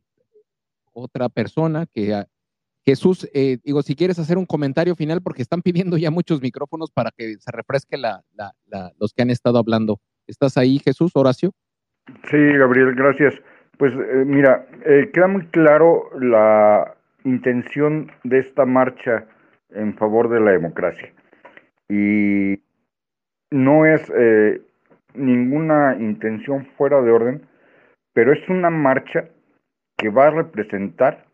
[0.93, 2.24] otra persona que
[2.86, 6.90] Jesús, eh, digo, si quieres hacer un comentario final, porque están pidiendo ya muchos micrófonos
[6.90, 8.23] para que se refresque la,
[8.98, 10.01] los que han estado hablando.
[10.27, 11.52] ¿Estás ahí, Jesús, Horacio?
[12.31, 13.35] Sí, Gabriel, gracias.
[13.78, 16.94] Pues eh, mira, eh, queda muy claro la
[17.24, 19.27] intención de esta marcha
[19.70, 21.12] en favor de la democracia.
[21.89, 22.61] Y
[23.51, 24.61] no es eh,
[25.15, 27.47] ninguna intención fuera de orden,
[28.12, 29.28] pero es una marcha
[29.97, 31.27] que va a representar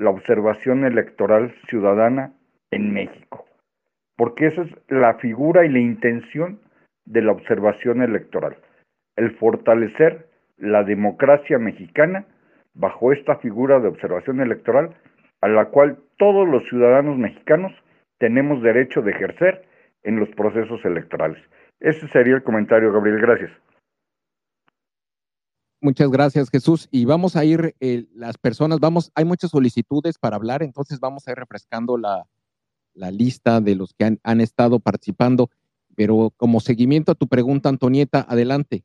[0.00, 2.32] la observación electoral ciudadana
[2.70, 3.44] en México,
[4.16, 6.58] porque esa es la figura y la intención
[7.04, 8.56] de la observación electoral,
[9.16, 12.24] el fortalecer la democracia mexicana
[12.72, 14.94] bajo esta figura de observación electoral
[15.42, 17.72] a la cual todos los ciudadanos mexicanos
[18.18, 19.66] tenemos derecho de ejercer
[20.02, 21.42] en los procesos electorales.
[21.78, 23.20] Ese sería el comentario, Gabriel.
[23.20, 23.50] Gracias.
[25.80, 26.88] Muchas gracias, Jesús.
[26.90, 31.26] Y vamos a ir, eh, las personas, vamos, hay muchas solicitudes para hablar, entonces vamos
[31.26, 32.26] a ir refrescando la,
[33.10, 35.50] lista de los que han, han estado participando.
[35.96, 38.84] Pero como seguimiento a tu pregunta, Antonieta, adelante.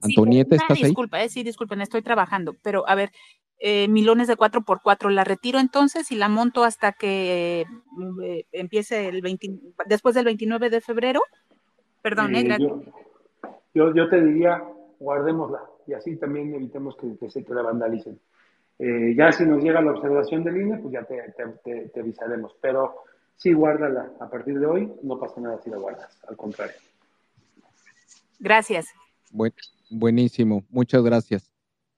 [0.00, 0.84] Antonieta, ¿estás ahí?
[0.84, 3.12] Disculpa, eh, sí, disculpen, estoy trabajando, pero a ver,
[3.64, 7.64] eh, milones de 4x4, ¿la retiro entonces y la monto hasta que
[8.24, 9.50] eh, empiece el 20,
[9.86, 11.20] después del 29 de febrero?
[12.02, 12.82] Perdón, eh, yo,
[13.74, 14.62] yo, te diría,
[14.98, 18.18] guardémosla y así también evitemos que, se te la vandalicen.
[18.78, 21.34] ya si nos llega la observación del INE, pues ya te,
[21.64, 23.02] te, te avisaremos, pero
[23.36, 24.12] sí, guárdala.
[24.20, 26.76] A partir de hoy no pasa nada si la guardas, al contrario.
[28.38, 28.86] Gracias.
[29.30, 29.54] Bueno,
[29.88, 31.52] buenísimo, muchas gracias.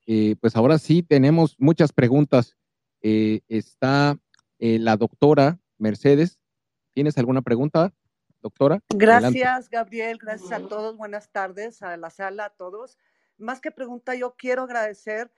[0.05, 2.55] Eh, pues ahora sí tenemos muchas preguntas.
[3.01, 4.17] Eh, está
[4.59, 6.39] eh, la doctora Mercedes.
[6.93, 7.93] ¿Tienes alguna pregunta,
[8.45, 8.79] doctora?
[8.89, 10.17] Gracias, Gabriel.
[10.17, 10.97] Gracias a todos.
[10.97, 12.97] Buenas tardes a la sala, a todos.
[13.37, 15.31] Más que pregunta, yo quiero agradecer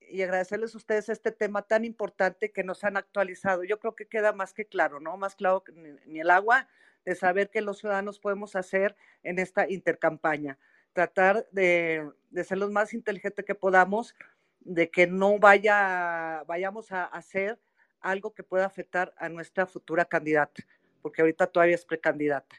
[0.00, 3.64] y agradecerles a ustedes este tema tan importante que nos han actualizado.
[3.64, 5.16] Yo creo que queda más que claro, ¿no?
[5.16, 5.72] Más claro que
[6.06, 6.68] ni el agua,
[7.04, 10.58] de saber qué los ciudadanos podemos hacer en esta intercampaña
[10.94, 12.08] tratar de,
[12.44, 14.14] ser los más inteligentes que podamos,
[14.60, 17.60] de que no vaya, vayamos a hacer
[18.00, 20.62] algo que pueda afectar a nuestra futura candidata,
[21.04, 22.56] porque ahorita todavía es precandidata.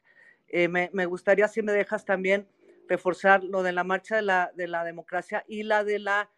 [0.48, 2.48] Eh, me, gustaría, si me dejas también,
[2.88, 6.30] reforzar lo de la marcha de la, de la democracia y la de la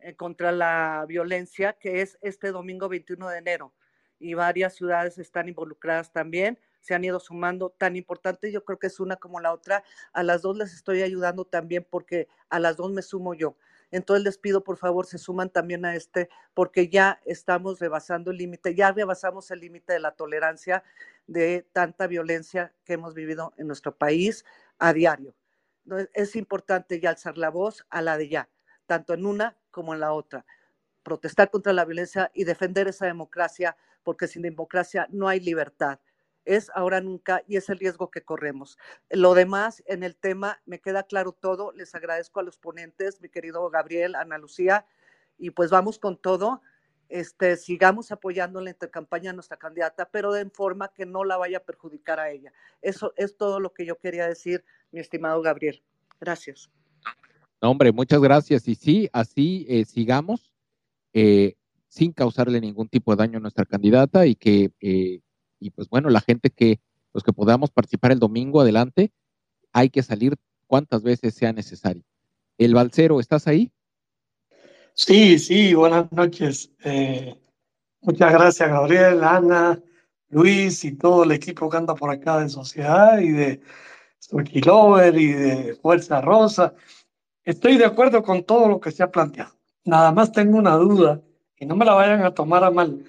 [0.00, 3.72] eh, contra la violencia, que es este domingo 21 de enero.
[4.18, 8.52] Y varias ciudades están involucradas también se han ido sumando tan importante.
[8.52, 9.82] Yo creo que es una como la otra.
[10.12, 13.56] A las dos les estoy ayudando también porque a las dos me sumo yo.
[13.94, 18.38] Entonces les pido, por favor, se suman también a este, porque ya estamos rebasando el
[18.38, 20.82] límite, ya rebasamos el límite de la tolerancia
[21.28, 24.44] de tanta violencia que hemos vivido en nuestro país
[24.80, 25.36] a diario.
[26.12, 28.48] Es importante ya alzar la voz a la de ya.
[28.86, 30.44] tanto en una como en la otra.
[31.04, 36.00] Protestar contra la violencia y defender esa democracia, porque sin democracia no hay libertad.
[36.44, 38.78] Es ahora nunca y es el riesgo que corremos.
[39.10, 41.72] Lo demás, en el tema, me queda claro todo.
[41.72, 44.86] Les agradezco a los ponentes, mi querido Gabriel, Ana Lucía,
[45.38, 46.62] y pues vamos con todo.
[47.08, 51.36] Este, sigamos apoyando en la intercampaña a nuestra candidata, pero de forma que no la
[51.36, 52.52] vaya a perjudicar a ella.
[52.82, 55.82] Eso es todo lo que yo quería decir, mi estimado Gabriel.
[56.20, 56.70] Gracias.
[57.60, 58.68] Hombre, muchas gracias.
[58.68, 60.52] Y sí, así eh, sigamos,
[61.12, 61.54] eh,
[61.88, 65.20] sin causarle ningún tipo de daño a nuestra candidata y que, eh,
[65.58, 66.80] y pues bueno, la gente que,
[67.12, 69.12] los que podamos participar el domingo, adelante,
[69.72, 70.36] hay que salir
[70.66, 72.02] cuantas veces sea necesario.
[72.58, 73.72] El Balcero, ¿estás ahí?
[74.94, 76.70] Sí, sí, buenas noches.
[76.84, 77.34] Eh,
[78.00, 79.80] muchas gracias, Gabriel, Ana,
[80.28, 83.60] Luis y todo el equipo que anda por acá de Sociedad y de
[84.64, 86.74] Lover y de Fuerza Rosa.
[87.44, 89.54] Estoy de acuerdo con todo lo que se ha planteado.
[89.84, 91.20] Nada más tengo una duda
[91.58, 93.04] y no me la vayan a tomar a mal,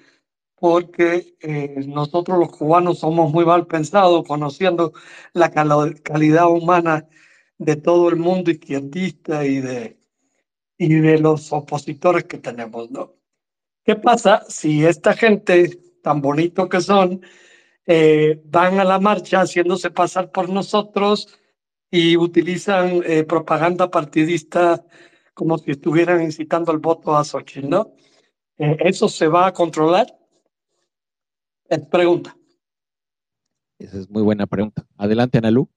[0.58, 4.92] porque eh, nosotros los cubanos somos muy mal pensados, conociendo
[5.32, 7.06] la calidad humana
[7.58, 9.96] de todo el mundo izquierdista y de
[10.78, 13.14] y de los opositores que tenemos, ¿no?
[13.84, 17.20] ¿Qué pasa si esta gente tan bonito que son
[17.86, 21.38] eh, van a la marcha haciéndose pasar por nosotros
[21.90, 24.84] y utilizan eh, propaganda partidista
[25.34, 27.94] como si estuvieran incitando el voto a Xochitl, ¿no?
[28.58, 30.06] Eh, ¿Eso se va a controlar?
[31.68, 32.36] Es pregunta.
[33.78, 34.86] Esa es muy buena pregunta.
[34.96, 35.68] Adelante, Analú.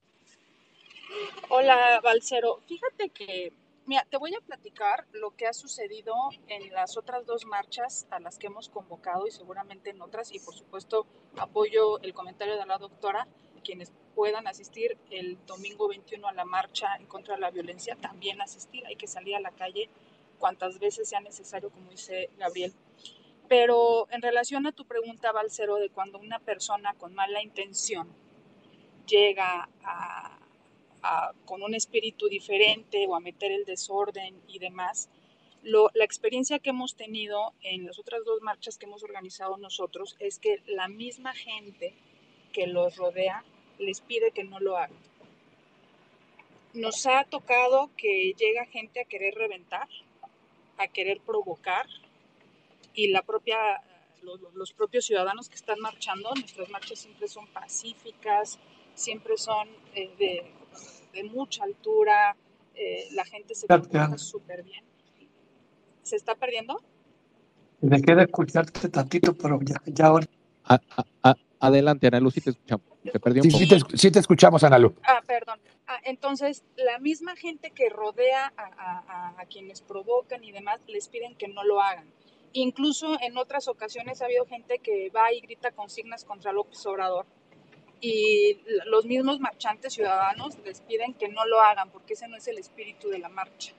[1.48, 2.60] Hola, Balcero.
[2.66, 3.52] Fíjate que
[3.90, 6.14] Mira, te voy a platicar lo que ha sucedido
[6.46, 10.32] en las otras dos marchas a las que hemos convocado y seguramente en otras.
[10.32, 11.06] Y por supuesto,
[11.36, 13.26] apoyo el comentario de la doctora.
[13.64, 18.40] Quienes puedan asistir el domingo 21 a la marcha en contra de la violencia, también
[18.40, 18.86] asistir.
[18.86, 19.88] Hay que salir a la calle
[20.38, 22.72] cuantas veces sea necesario, como dice Gabriel.
[23.50, 28.06] Pero en relación a tu pregunta, Balcero, de cuando una persona con mala intención
[29.08, 29.68] llega
[31.46, 35.10] con un espíritu diferente o a meter el desorden y demás.
[35.64, 40.38] la experiencia que hemos tenido en las otras dos marchas que hemos organizado nosotros es
[40.38, 41.92] que la misma gente
[42.52, 43.42] que los rodea
[43.80, 45.02] les pide que no lo hagan.
[46.72, 49.88] Nos ha tocado que llega gente a querer reventar,
[50.78, 51.88] a querer provocar
[52.94, 53.58] y la propia,
[54.22, 58.58] los, los propios ciudadanos que están marchando, nuestras marchas siempre son pacíficas,
[58.94, 60.60] siempre son eh, de
[61.12, 62.36] de mucha altura,
[62.74, 64.84] eh, la gente se comporta súper bien.
[66.02, 66.82] ¿Se está perdiendo?
[67.80, 70.26] Me queda escucharte tantito, pero ya, ya ahora.
[71.60, 72.86] adelante, Ana Lu, sí te escuchamos.
[73.02, 73.96] Te perdí un sí, poco.
[73.96, 74.94] Sí, te, escuchamos, Ana Lu.
[75.02, 75.58] Ah, perdón.
[75.86, 81.08] Ah, entonces, la misma gente que rodea a, a, a, quienes provocan y demás, les
[81.08, 82.12] piden que no lo hagan.
[82.52, 87.26] Incluso en otras ocasiones ha habido gente que va y grita consignas contra López Obrador
[88.00, 92.48] y los mismos marchantes ciudadanos les piden que no lo hagan porque ese no es
[92.48, 93.72] el espíritu de la marcha.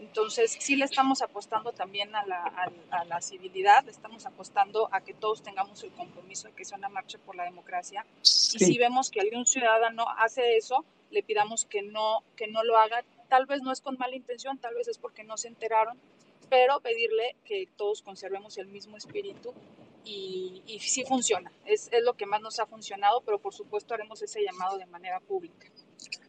[0.00, 5.02] Entonces, sí le estamos apostando también a la, a, la civilidad, le estamos apostando a
[5.02, 8.06] que todos tengamos el compromiso de que sea una marcha por la democracia.
[8.22, 12.78] Y si vemos que algún ciudadano hace eso, le pidamos que no, que no lo
[12.78, 13.04] haga.
[13.28, 15.98] Tal vez no es con mala intención, tal vez es porque no se enteraron,
[16.50, 19.54] pero pedirle que todos conservemos el mismo espíritu
[20.04, 21.50] y, y sí funciona.
[21.64, 24.86] Es, es, lo que más nos ha funcionado, pero por supuesto haremos ese llamado de
[24.86, 25.68] manera pública.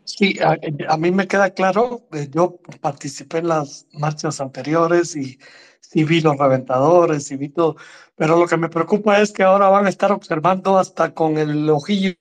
[0.04, 0.58] Sí, a,
[0.88, 5.40] a mí me queda claro, eh, yo participé en las marchas anteriores y
[5.80, 7.76] sí vi los reventadores y vi todo,
[8.16, 11.70] pero lo que me preocupa es que ahora van a estar observando hasta con el
[11.70, 12.14] ojillo.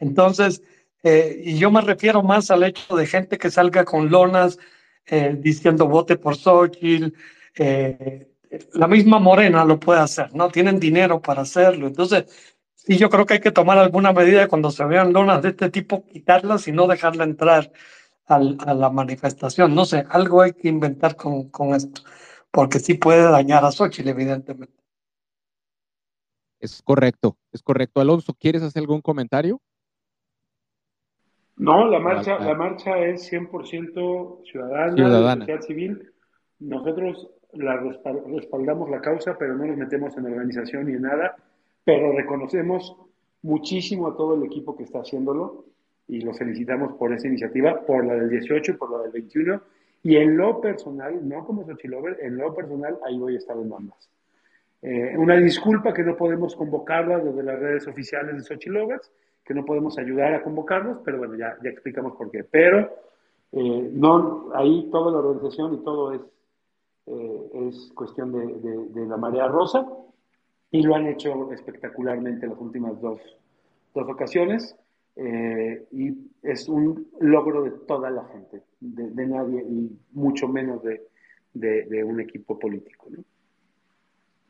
[0.00, 0.62] Entonces,
[1.02, 4.58] eh, y yo me refiero más al hecho de gente que salga con lonas
[5.06, 7.12] eh, diciendo vote por Xochitl,
[7.56, 8.30] eh,
[8.74, 10.48] la misma Morena lo puede hacer, ¿no?
[10.50, 11.86] Tienen dinero para hacerlo.
[11.86, 12.24] Entonces,
[12.74, 15.70] sí, yo creo que hay que tomar alguna medida cuando se vean lonas de este
[15.70, 17.72] tipo, quitarlas y no dejarla entrar
[18.26, 19.74] a la manifestación.
[19.74, 22.02] No sé, algo hay que inventar con, con esto,
[22.50, 24.80] porque sí puede dañar a Xochitl, evidentemente.
[26.60, 28.00] Es correcto, es correcto.
[28.00, 29.60] Alonso, ¿quieres hacer algún comentario?
[31.60, 35.44] No, la marcha, la marcha es 100% ciudadana, ciudadana.
[35.44, 36.10] sociedad civil.
[36.58, 41.36] Nosotros la respaldamos la causa, pero no nos metemos en organización ni en nada,
[41.84, 42.96] pero reconocemos
[43.42, 45.66] muchísimo a todo el equipo que está haciéndolo
[46.08, 49.60] y los felicitamos por esa iniciativa, por la del 18 y por la del 21.
[50.02, 53.70] Y en lo personal, no como Xochilover, en lo personal, ahí voy a estar en
[53.70, 54.08] ambas.
[54.80, 59.12] Eh, una disculpa que no podemos convocarlas desde las redes oficiales de Xochilovers,
[59.44, 62.44] que no podemos ayudar a convocarlos, pero bueno, ya, ya explicamos por qué.
[62.44, 62.90] Pero
[63.52, 66.20] Eh, no, ahí toda la organización y todo es,
[67.06, 69.86] eh, es cuestión de, de, la marea rosa
[70.70, 73.20] y lo han hecho espectacularmente las últimas dos,
[73.92, 74.76] dos ocasiones
[75.16, 82.04] eh, y es un logro de toda la gente, de, nadie y mucho menos de,
[82.04, 83.08] un equipo político.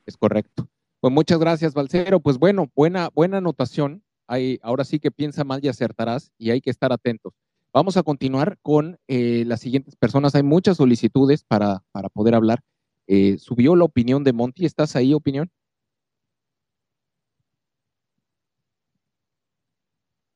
[0.04, 0.68] Es correcto.
[1.00, 2.20] Pues muchas gracias, Balcero.
[2.20, 4.02] Pues bueno, buena, buena anotación.
[4.30, 7.32] Hay, ahora sí que piensa mal y acertarás y hay que estar atentos.
[7.72, 10.36] Vamos a continuar con eh, las siguientes personas.
[10.36, 12.60] Hay muchas solicitudes para, para poder hablar.
[13.08, 14.66] Eh, subió la opinión de Monty.
[14.66, 15.50] ¿Estás ahí, opinión?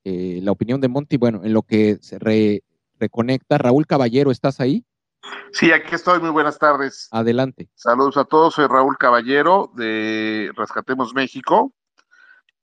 [0.03, 2.65] Eh, la opinión de Monty, bueno, en lo que se re,
[2.99, 3.59] reconecta.
[3.59, 4.85] Raúl Caballero, ¿estás ahí?
[5.53, 6.19] Sí, aquí estoy.
[6.19, 7.07] Muy buenas tardes.
[7.13, 7.69] Adelante.
[7.77, 8.55] Saludos a todos.
[8.55, 11.73] Soy Raúl Caballero de Rescatemos México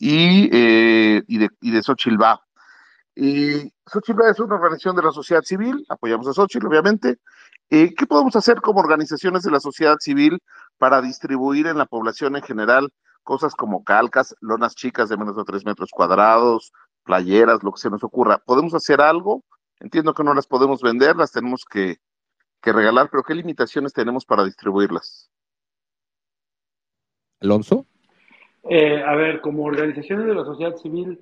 [0.02, 2.44] y, eh, y de, y de Xochilva.
[3.16, 7.20] Y Xochitl es una organización de la sociedad civil, apoyamos a Xochitl, obviamente.
[7.70, 10.40] Eh, ¿Qué podemos hacer como organizaciones de la sociedad civil
[10.80, 12.92] para distribuir en la población en general
[13.22, 16.74] cosas como calcas, lonas chicas de menos de tres metros cuadrados,
[17.04, 18.40] playeras, lo que se nos ocurra?
[18.40, 19.44] ¿Podemos hacer algo?
[19.80, 21.98] Entiendo que no las podemos vender, las tenemos que,
[22.60, 25.30] que regalar, pero ¿qué limitaciones tenemos para distribuirlas?
[27.40, 27.86] Alonso.
[28.64, 31.20] Eh, a ver, como organizaciones de la sociedad civil,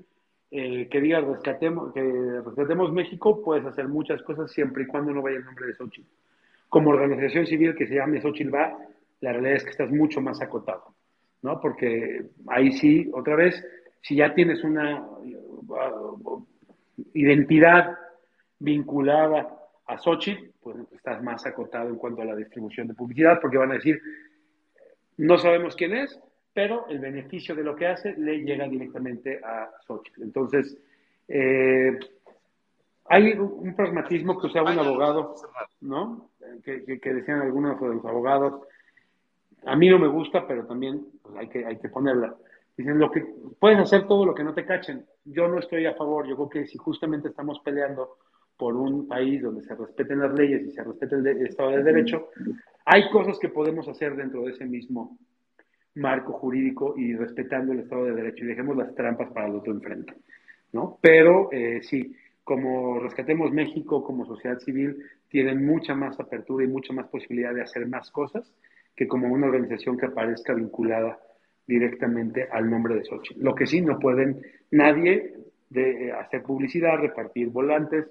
[0.51, 2.01] eh, que diga rescatemos, que
[2.43, 6.09] rescatemos México, puedes hacer muchas cosas siempre y cuando no vaya el nombre de Xochitl.
[6.67, 8.77] Como organización civil que se llame Xochitl va,
[9.21, 10.95] la realidad es que estás mucho más acotado,
[11.41, 11.59] ¿no?
[11.59, 13.63] Porque ahí sí, otra vez,
[14.01, 16.45] si ya tienes una uh,
[17.13, 17.97] identidad
[18.59, 19.55] vinculada
[19.85, 23.71] a Xochitl, pues estás más acotado en cuanto a la distribución de publicidad, porque van
[23.71, 23.99] a decir,
[25.17, 26.19] no sabemos quién es,
[26.59, 30.23] pero el beneficio de lo que hace le llega directamente a Xochitl.
[30.23, 30.77] Entonces,
[31.25, 31.97] eh,
[33.05, 35.35] hay un pragmatismo que usaba un abogado,
[35.79, 36.31] ¿no?
[36.61, 38.61] Que, que, que, decían algunos de los abogados.
[39.65, 42.35] A mí no me gusta, pero también pues, hay, que, hay que ponerla.
[42.75, 43.25] Dicen, lo que,
[43.57, 45.05] puedes hacer todo lo que no te cachen.
[45.23, 46.27] Yo no estoy a favor.
[46.27, 48.17] Yo creo que si justamente estamos peleando
[48.57, 51.69] por un país donde se respeten las leyes y se respete el, de, el Estado
[51.69, 52.27] de Derecho,
[52.83, 55.17] hay cosas que podemos hacer dentro de ese mismo
[55.99, 59.73] marco jurídico y respetando el Estado de Derecho y dejemos las trampas para el otro
[59.73, 60.13] enfrente,
[60.73, 60.97] ¿no?
[61.01, 64.97] Pero eh, sí, como Rescatemos México, como sociedad civil,
[65.27, 68.51] tienen mucha más apertura y mucha más posibilidad de hacer más cosas
[68.95, 71.19] que como una organización que aparezca vinculada
[71.67, 73.43] directamente al nombre de Xochitl.
[73.43, 75.35] Lo que sí, no pueden nadie
[75.69, 78.07] de eh, hacer publicidad, repartir volantes,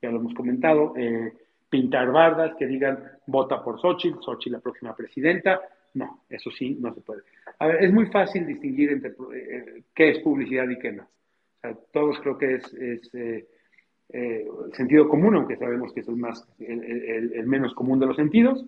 [0.00, 1.32] ya lo hemos comentado, eh,
[1.68, 5.60] pintar bardas que digan vota por Xochitl, Xochitl la próxima presidenta,
[5.94, 7.22] no, eso sí, no se puede.
[7.58, 11.02] A ver, es muy fácil distinguir entre eh, qué es publicidad y qué no.
[11.02, 13.46] O sea, todos creo que es, es eh,
[14.10, 18.06] eh, sentido común, aunque sabemos que es el, más, el, el, el menos común de
[18.06, 18.64] los sentidos,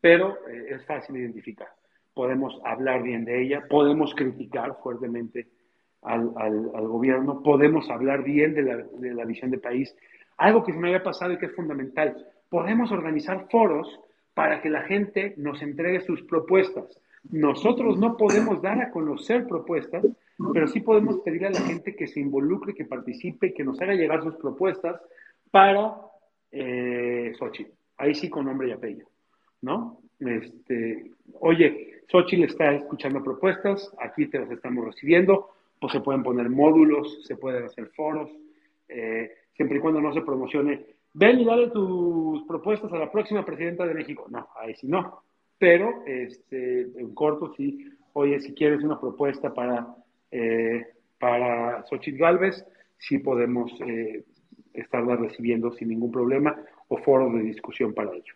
[0.00, 1.68] pero eh, es fácil identificar.
[2.14, 5.48] Podemos hablar bien de ella, podemos criticar fuertemente
[6.02, 9.94] al, al, al gobierno, podemos hablar bien de la, de la visión de país.
[10.36, 12.16] Algo que se me había pasado y que es fundamental,
[12.48, 14.00] podemos organizar foros
[14.36, 17.00] para que la gente nos entregue sus propuestas.
[17.30, 20.04] Nosotros no podemos dar a conocer propuestas,
[20.52, 23.94] pero sí podemos pedir a la gente que se involucre, que participe, que nos haga
[23.94, 25.00] llegar sus propuestas
[25.50, 25.96] para
[26.52, 27.70] eh, Xochitl.
[27.96, 29.08] Ahí sí con nombre y apellido,
[29.62, 30.00] ¿no?
[30.20, 35.48] Este, oye, Xochitl está escuchando propuestas, aquí te las estamos recibiendo,
[35.80, 38.30] pues se pueden poner módulos, se pueden hacer foros,
[38.86, 40.84] eh, siempre y cuando no se promocione
[41.16, 44.26] ven y dale tus propuestas a la próxima presidenta de México.
[44.28, 45.22] No, ahí sí no.
[45.58, 49.86] Pero este, en corto sí, oye, si quieres una propuesta para,
[50.30, 50.86] eh,
[51.18, 52.64] para Xochitl Galvez,
[52.98, 54.24] sí podemos eh,
[54.74, 56.54] estarla recibiendo sin ningún problema
[56.88, 58.34] o foros de discusión para ello.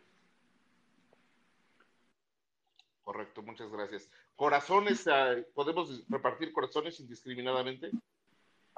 [3.03, 4.11] Correcto, muchas gracias.
[4.37, 7.91] Corazones, eh, ¿podemos repartir corazones indiscriminadamente?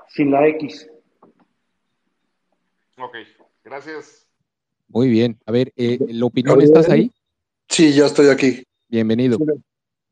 [0.08, 0.90] Sin la X.
[2.98, 3.16] Ok,
[3.64, 4.26] Gracias.
[4.88, 5.40] Muy bien.
[5.46, 7.10] A ver, eh, ¿la opinión estás ahí?
[7.68, 8.64] Sí, ya estoy aquí.
[8.88, 9.38] Bienvenido.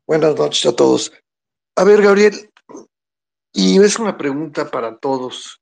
[0.07, 1.11] Buenas noches a todos.
[1.75, 2.49] A ver, Gabriel,
[3.53, 5.61] y es una pregunta para todos.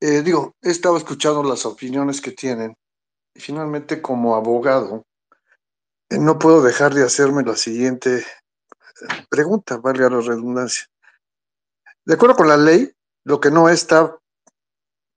[0.00, 2.76] Eh, digo, he estado escuchando las opiniones que tienen
[3.34, 5.04] y finalmente como abogado
[6.10, 8.24] eh, no puedo dejar de hacerme la siguiente eh,
[9.28, 10.86] pregunta, valga la redundancia.
[12.04, 12.92] De acuerdo con la ley,
[13.24, 14.18] lo que no está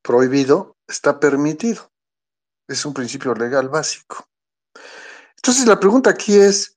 [0.01, 1.91] prohibido está permitido.
[2.67, 4.27] Es un principio legal básico.
[5.35, 6.75] Entonces la pregunta aquí es,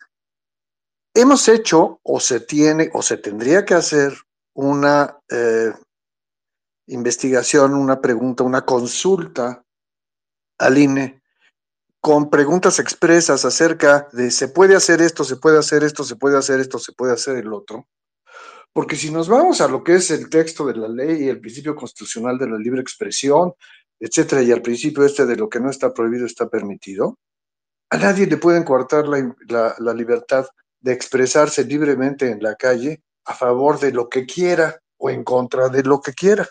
[1.15, 4.17] ¿hemos hecho o se tiene o se tendría que hacer
[4.55, 5.73] una eh,
[6.87, 9.65] investigación, una pregunta, una consulta
[10.59, 11.21] al INE
[12.01, 16.39] con preguntas expresas acerca de se puede hacer esto, se puede hacer esto, se puede
[16.39, 17.89] hacer esto, se puede hacer el otro.
[18.73, 21.41] Porque si nos vamos a lo que es el texto de la ley y el
[21.41, 23.53] principio constitucional de la libre expresión,
[24.01, 27.19] etcétera, y al principio este de lo que no está prohibido está permitido,
[27.91, 30.47] a nadie le pueden coartar la, la, libertad
[30.81, 35.69] de expresarse libremente en la calle a favor de lo que quiera o en contra
[35.69, 36.49] de lo que quiera.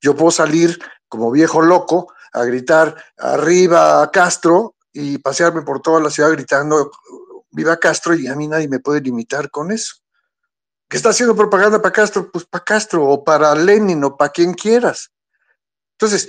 [0.00, 6.10] Yo puedo salir como viejo loco a gritar arriba Castro y pasearme por toda la
[6.10, 6.90] ciudad gritando
[7.50, 9.96] viva Castro y a mí nadie me puede limitar con eso.
[10.88, 12.30] ¿Qué está haciendo propaganda para Castro?
[12.30, 15.10] Pues para Castro o para Lenin o para quien quieras.
[15.92, 16.28] Entonces,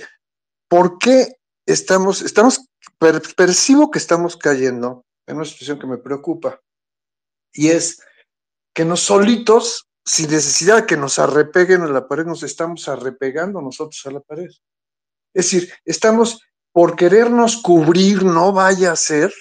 [0.74, 1.36] ¿por qué
[1.66, 2.68] estamos, estamos,
[3.36, 6.60] percibo que estamos cayendo en una situación que me preocupa?
[7.52, 8.02] Y es
[8.74, 13.62] que nos solitos, sin necesidad de que nos arrepeguen a la pared, nos estamos arrepegando
[13.62, 14.48] nosotros a la pared.
[15.32, 16.40] Es decir, estamos
[16.72, 19.32] por querernos cubrir, no vaya a ser,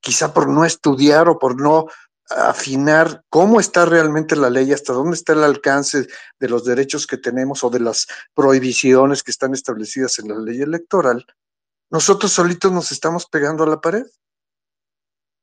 [0.00, 1.86] quizá por no estudiar o por no
[2.30, 6.06] afinar cómo está realmente la ley, hasta dónde está el alcance
[6.38, 10.60] de los derechos que tenemos o de las prohibiciones que están establecidas en la ley
[10.60, 11.26] electoral,
[11.90, 14.06] nosotros solitos nos estamos pegando a la pared.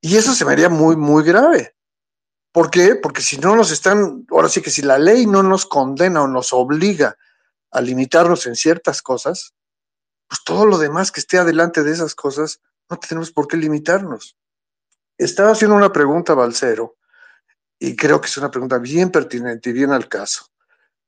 [0.01, 1.75] Y eso se me haría muy, muy grave.
[2.51, 2.95] ¿Por qué?
[2.95, 6.27] Porque si no nos están, ahora sí que si la ley no nos condena o
[6.27, 7.17] nos obliga
[7.71, 9.53] a limitarnos en ciertas cosas,
[10.27, 14.37] pues todo lo demás que esté adelante de esas cosas, no tenemos por qué limitarnos.
[15.17, 16.97] Estaba haciendo una pregunta Balcero,
[17.79, 20.45] y creo que es una pregunta bien pertinente y bien al caso.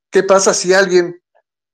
[0.10, 1.22] ¿Qué pasa si alguien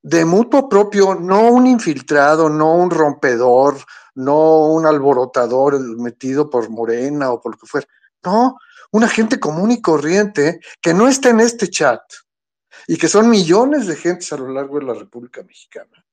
[0.02, 3.78] de mutuo propio, no un infiltrado, no un rompedor,
[4.16, 7.88] no un alborotador metido por Morena o por lo que fuera,
[8.24, 8.58] no,
[8.92, 12.02] una gente común y corriente que no está en este chat
[12.88, 16.06] y que son millones de gentes a lo largo de la República Mexicana.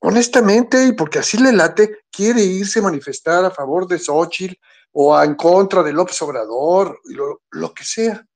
[0.00, 4.56] Honestamente, y porque así le late, quiere irse a manifestar a favor de Xochitl
[4.92, 8.26] o en contra de López Obrador, lo, lo que sea.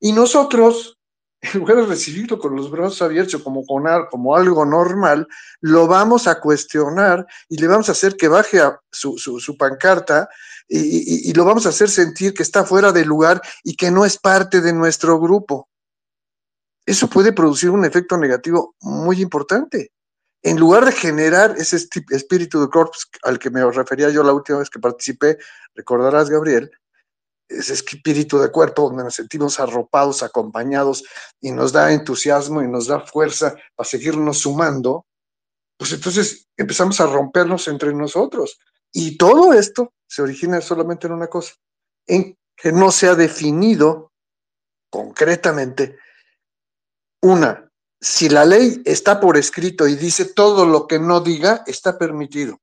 [0.00, 0.98] Y nosotros,
[1.40, 5.28] en lugar de recibirlo con los brazos abiertos como, con, como algo normal,
[5.60, 8.60] lo vamos a cuestionar y le vamos a hacer que baje
[8.90, 10.28] su, su pancarta
[10.68, 13.90] y, y, y, lo vamos a hacer sentir que está fuera de lugar y que
[13.90, 15.68] no es parte de nuestro grupo.
[16.86, 19.92] Eso puede producir un efecto negativo muy importante.
[20.42, 21.76] En lugar de generar ese
[22.10, 25.38] espíritu de corpus al que me refería yo la última vez que participé,
[25.74, 26.70] recordarás, Gabriel,
[27.48, 31.04] ese espíritu de cuerpo donde nos sentimos arropados, acompañados
[31.40, 35.04] y nos da entusiasmo y nos da fuerza para seguirnos sumando,
[35.76, 38.58] pues entonces empezamos a rompernos entre nosotros.
[38.92, 41.54] Y todo esto se origina solamente en una cosa,
[42.06, 44.12] en que no se ha definido
[44.90, 45.98] concretamente
[47.22, 47.69] una,
[48.00, 52.58] si la ley está por escrito y dice todo lo que no diga, está permitido,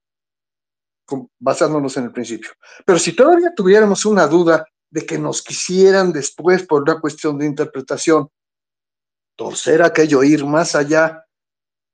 [1.40, 2.52] basándonos en el principio.
[2.86, 7.46] Pero si todavía tuviéramos una duda de que nos quisieran después por una cuestión de
[7.46, 8.30] interpretación
[9.36, 11.24] torcer aquello, ir más allá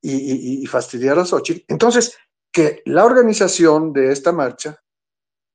[0.01, 2.17] y, fastidiar a Xochitl, entonces
[2.51, 4.81] que la organización de esta marcha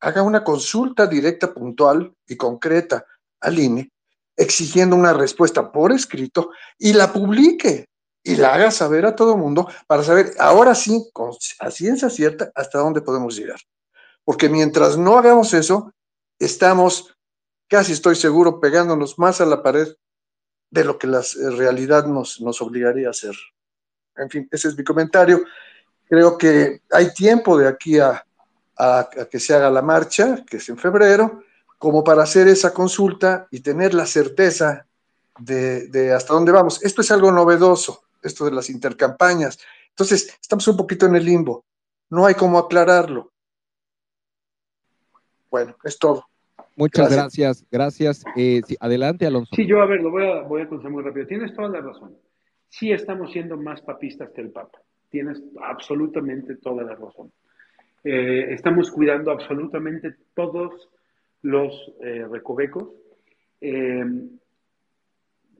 [0.00, 3.04] haga una consulta directa, puntual y concreta
[3.40, 3.90] al INE,
[4.38, 7.88] exigiendo una respuesta por escrito y la publique
[8.22, 12.50] y la haga saber a todo mundo para saber ahora sí, con, a ciencia cierta,
[12.54, 13.58] hasta dónde podemos llegar.
[14.24, 15.92] Porque mientras no hagamos eso,
[16.38, 17.14] estamos
[17.68, 19.88] casi estoy seguro, pegándonos más a la pared
[20.70, 21.22] de lo que la
[21.56, 23.34] realidad nos, nos obligaría a hacer.
[24.16, 25.42] En fin, ese es mi comentario.
[26.08, 28.24] Creo que hay tiempo de aquí a,
[28.76, 31.42] a, que se haga la marcha, que es en febrero,
[31.78, 34.86] como para hacer esa consulta y tener la certeza
[35.38, 36.84] de, de hasta dónde vamos.
[36.84, 39.58] Esto es algo novedoso, esto de las intercampañas.
[39.90, 41.64] Entonces, estamos un poquito en el limbo.
[42.10, 43.32] No hay cómo aclararlo.
[45.50, 46.24] Bueno, es todo.
[46.76, 48.24] Muchas gracias, gracias.
[48.36, 49.50] Eh, sí, adelante, Alonso.
[49.56, 51.26] Sí, yo a ver, lo voy a, voy a contestar muy rápido.
[51.26, 52.16] Tienes toda la razón.
[52.68, 54.78] Sí estamos siendo más papistas que el Papa.
[55.10, 57.32] Tienes absolutamente toda la razón.
[58.04, 60.88] Eh, estamos cuidando absolutamente todos
[61.42, 62.88] los eh, recovecos.
[63.60, 64.04] Eh,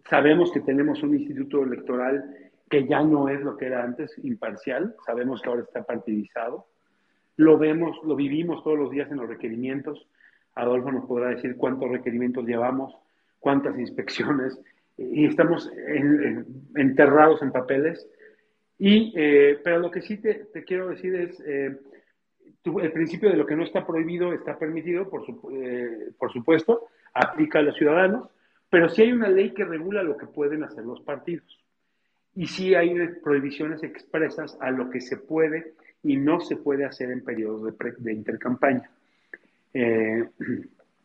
[0.08, 2.34] sabemos que tenemos un instituto electoral
[2.70, 4.94] que ya no es lo que era antes, imparcial.
[5.06, 6.66] Sabemos que ahora está partidizado.
[7.36, 10.06] Lo vemos, lo vivimos todos los días en los requerimientos
[10.58, 12.94] Adolfo nos podrá decir cuántos requerimientos llevamos,
[13.38, 14.60] cuántas inspecciones,
[14.96, 18.04] y estamos en, en, enterrados en papeles.
[18.78, 21.78] Y, eh, pero lo que sí te, te quiero decir es, eh,
[22.64, 25.10] el principio de lo que no está prohibido está permitido,
[25.52, 28.28] eh, por supuesto, aplica a los ciudadanos,
[28.68, 31.58] pero sí hay una ley que regula lo que pueden hacer los partidos.
[32.34, 37.10] Y sí hay prohibiciones expresas a lo que se puede y no se puede hacer
[37.10, 38.90] en periodos de, pre- de intercampaña.
[39.74, 40.28] Eh,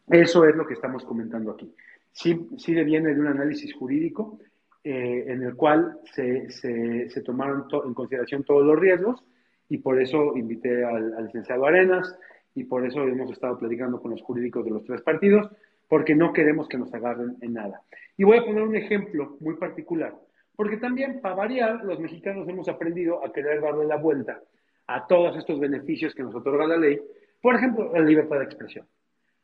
[0.10, 1.74] eso es lo que estamos comentando aquí.
[2.12, 4.40] Sí, sí viene de un análisis jurídico
[4.84, 9.24] eh, en el cual se, se- tomaron to- en consideración todos los riesgos
[9.70, 12.18] y por eso invité al, al licenciado Arenas
[12.56, 15.50] y por eso hemos estado platicando con los jurídicos de los tres partidos,
[15.88, 17.82] porque no queremos que nos agarren en nada.
[18.18, 20.14] Y voy a poner un ejemplo muy particular,
[20.56, 24.42] porque también, para variar, los mexicanos hemos aprendido a querer darle la vuelta
[24.88, 27.00] a todos estos beneficios que nos otorga la ley,
[27.42, 28.88] por ejemplo, la libertad de expresión.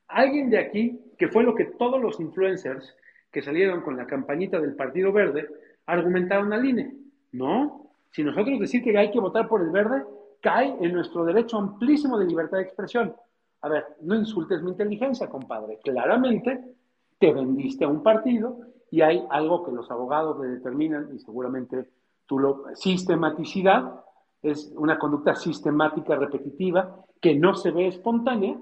[0.07, 2.95] Alguien de aquí, que fue lo que todos los influencers
[3.31, 5.47] que salieron con la campañita del Partido Verde
[5.85, 6.93] argumentaron al INE.
[7.31, 10.03] No, si nosotros decir que hay que votar por el verde,
[10.41, 13.15] cae en nuestro derecho amplísimo de libertad de expresión.
[13.61, 15.79] A ver, no insultes mi inteligencia, compadre.
[15.83, 16.75] Claramente
[17.19, 18.57] te vendiste a un partido
[18.91, 21.89] y hay algo que los abogados le determinan y seguramente
[22.25, 22.63] tú lo...
[22.75, 24.01] Sistematicidad
[24.41, 28.57] es una conducta sistemática, repetitiva, que no se ve espontánea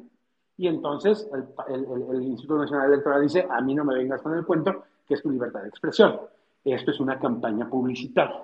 [0.57, 1.45] y entonces el,
[1.75, 4.83] el- el- el Instituto Nacional Electoral dice, a mí no me vengas con el cuento,
[5.07, 6.19] que es tu libertad de expresión.
[6.65, 8.41] Esto es una campaña publicitaria.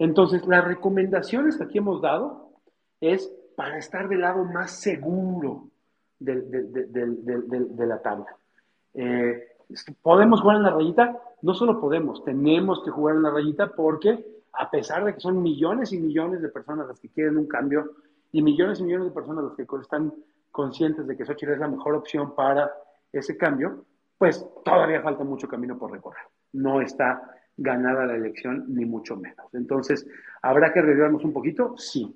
[0.00, 2.52] Entonces, las recomendaciones que aquí hemos dado
[3.02, 5.68] es para estar del lado más seguro
[6.18, 8.34] de la tabla.
[8.94, 9.46] Eh,
[10.00, 11.20] ¿Podemos jugar en la rayita?
[11.42, 14.24] No solo podemos, tenemos que jugar en la rayita porque
[14.54, 17.90] a pesar de que son millones y millones de personas las que quieren un cambio
[18.32, 20.14] y millones y millones de personas las que están
[20.50, 22.72] conscientes de que Xochitl es la mejor opción para
[23.12, 23.84] ese cambio,
[24.16, 26.22] pues todavía falta mucho camino por recorrer.
[26.54, 29.46] No está ganada la elección, ni mucho menos.
[29.52, 30.06] Entonces,
[30.40, 31.76] ¿habrá que arriesgarnos un poquito?
[31.76, 32.10] Sí.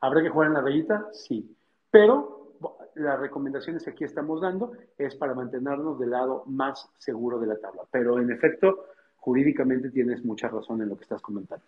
[0.00, 1.06] ¿Habrá que jugar en la rayita?
[1.12, 1.56] Sí.
[1.90, 2.56] Pero
[2.96, 7.56] las recomendaciones que aquí estamos dando es para mantenernos del lado más seguro de la
[7.56, 7.82] tabla.
[7.92, 11.64] Pero en efecto, jurídicamente tienes mucha razón en lo que estás comentando.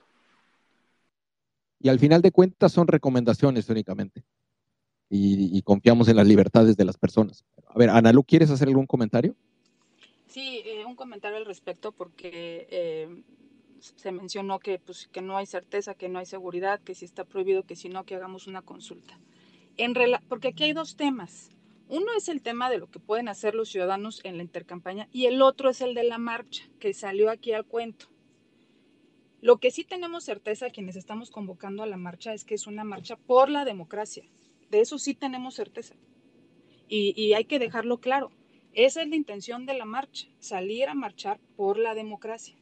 [1.78, 4.24] Y al final de cuentas son recomendaciones únicamente.
[5.08, 7.44] Y, y confiamos en las libertades de las personas.
[7.68, 9.36] A ver, Analu, ¿quieres hacer algún comentario?
[10.30, 13.22] Sí, eh, un comentario al respecto porque eh,
[13.80, 17.24] se mencionó que, pues, que no hay certeza, que no hay seguridad, que si está
[17.24, 19.18] prohibido, que si no, que hagamos una consulta.
[19.76, 19.94] En
[20.28, 21.50] porque aquí hay dos temas.
[21.88, 25.26] Uno es el tema de lo que pueden hacer los ciudadanos en la intercampaña y
[25.26, 28.06] el otro es el de la marcha, que salió aquí al cuento.
[29.40, 32.84] Lo que sí tenemos certeza quienes estamos convocando a la marcha es que es una
[32.84, 34.24] marcha por la democracia.
[34.70, 35.94] De eso sí tenemos certeza.
[36.88, 38.30] Y, y hay que dejarlo claro.
[38.72, 42.56] Esa es la intención de la marcha, salir a marchar por la democracia.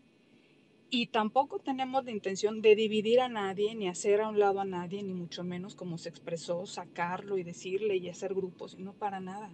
[0.91, 4.65] Y tampoco tenemos la intención de dividir a nadie, ni hacer a un lado a
[4.65, 9.21] nadie, ni mucho menos como se expresó, sacarlo y decirle y hacer grupos, no para
[9.21, 9.51] nada.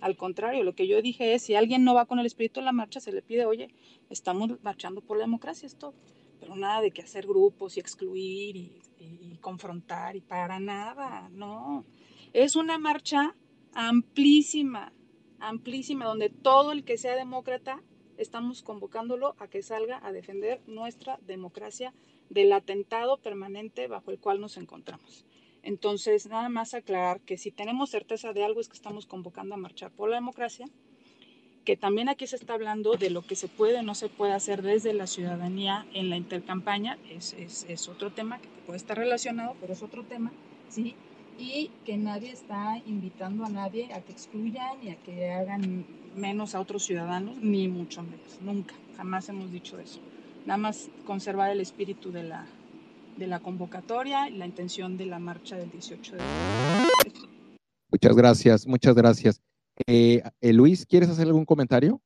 [0.00, 2.66] Al contrario, lo que yo dije es, si alguien no va con el espíritu de
[2.66, 3.68] la marcha, se le pide, oye,
[4.10, 5.94] estamos marchando por la democracia, es todo.
[6.40, 8.82] Pero nada de que hacer grupos y excluir y,
[9.40, 11.84] confrontar y para nada, no.
[12.32, 13.36] Es una marcha
[13.72, 14.92] amplísima,
[15.42, 17.82] amplísima, donde todo el que sea demócrata
[18.16, 21.92] estamos convocándolo a que salga a defender nuestra democracia
[22.30, 25.24] del atentado permanente bajo el cual nos encontramos.
[25.62, 29.58] Entonces, nada más aclarar que si tenemos certeza de algo es que estamos convocando a
[29.58, 30.66] marchar por la democracia,
[31.64, 34.32] que también aquí se está hablando de lo que se puede o no se puede
[34.32, 38.98] hacer desde la ciudadanía en la intercampaña, es, es, es otro tema que puede estar
[38.98, 40.32] relacionado, pero es otro tema,
[40.68, 40.96] ¿sí?
[41.38, 46.54] Y que nadie está invitando a nadie a que excluyan y a que hagan menos
[46.54, 49.98] a otros ciudadanos, ni mucho menos, nunca, jamás hemos dicho eso.
[50.46, 52.46] Nada más conservar el espíritu de la,
[53.16, 56.22] de la convocatoria y la intención de la marcha del 18 de
[57.90, 59.40] Muchas gracias, muchas gracias.
[59.86, 62.00] Eh, eh, Luis, ¿quieres hacer algún comentario?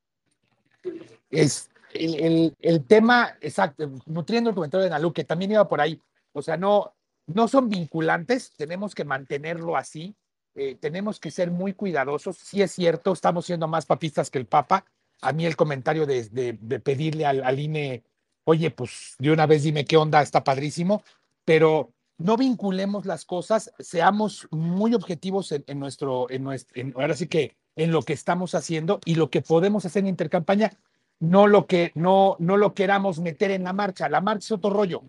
[1.30, 5.80] Es el, el- el tema, exacto, nutriendo el comentario de Nalu, que también iba por
[5.80, 6.00] ahí.
[6.32, 6.92] O sea, no,
[7.26, 10.14] no son vinculantes, tenemos que mantenerlo así,
[10.54, 12.36] eh, tenemos que ser muy cuidadosos.
[12.38, 14.84] Sí es cierto, estamos siendo más papistas que el Papa.
[15.20, 18.04] A mí el comentario de, pedirle al, al INE,
[18.44, 21.02] oye, pues de una vez dime qué onda, está padrísimo,
[21.44, 27.14] pero no vinculemos las cosas, seamos muy objetivos en, en nuestro, en nuestro, en- ahora
[27.14, 30.72] sí que en lo que estamos haciendo y lo que podemos hacer en intercampaña,
[31.18, 34.08] no lo que no, no lo queramos meter en la marcha.
[34.08, 35.02] La marcha es otro rollo.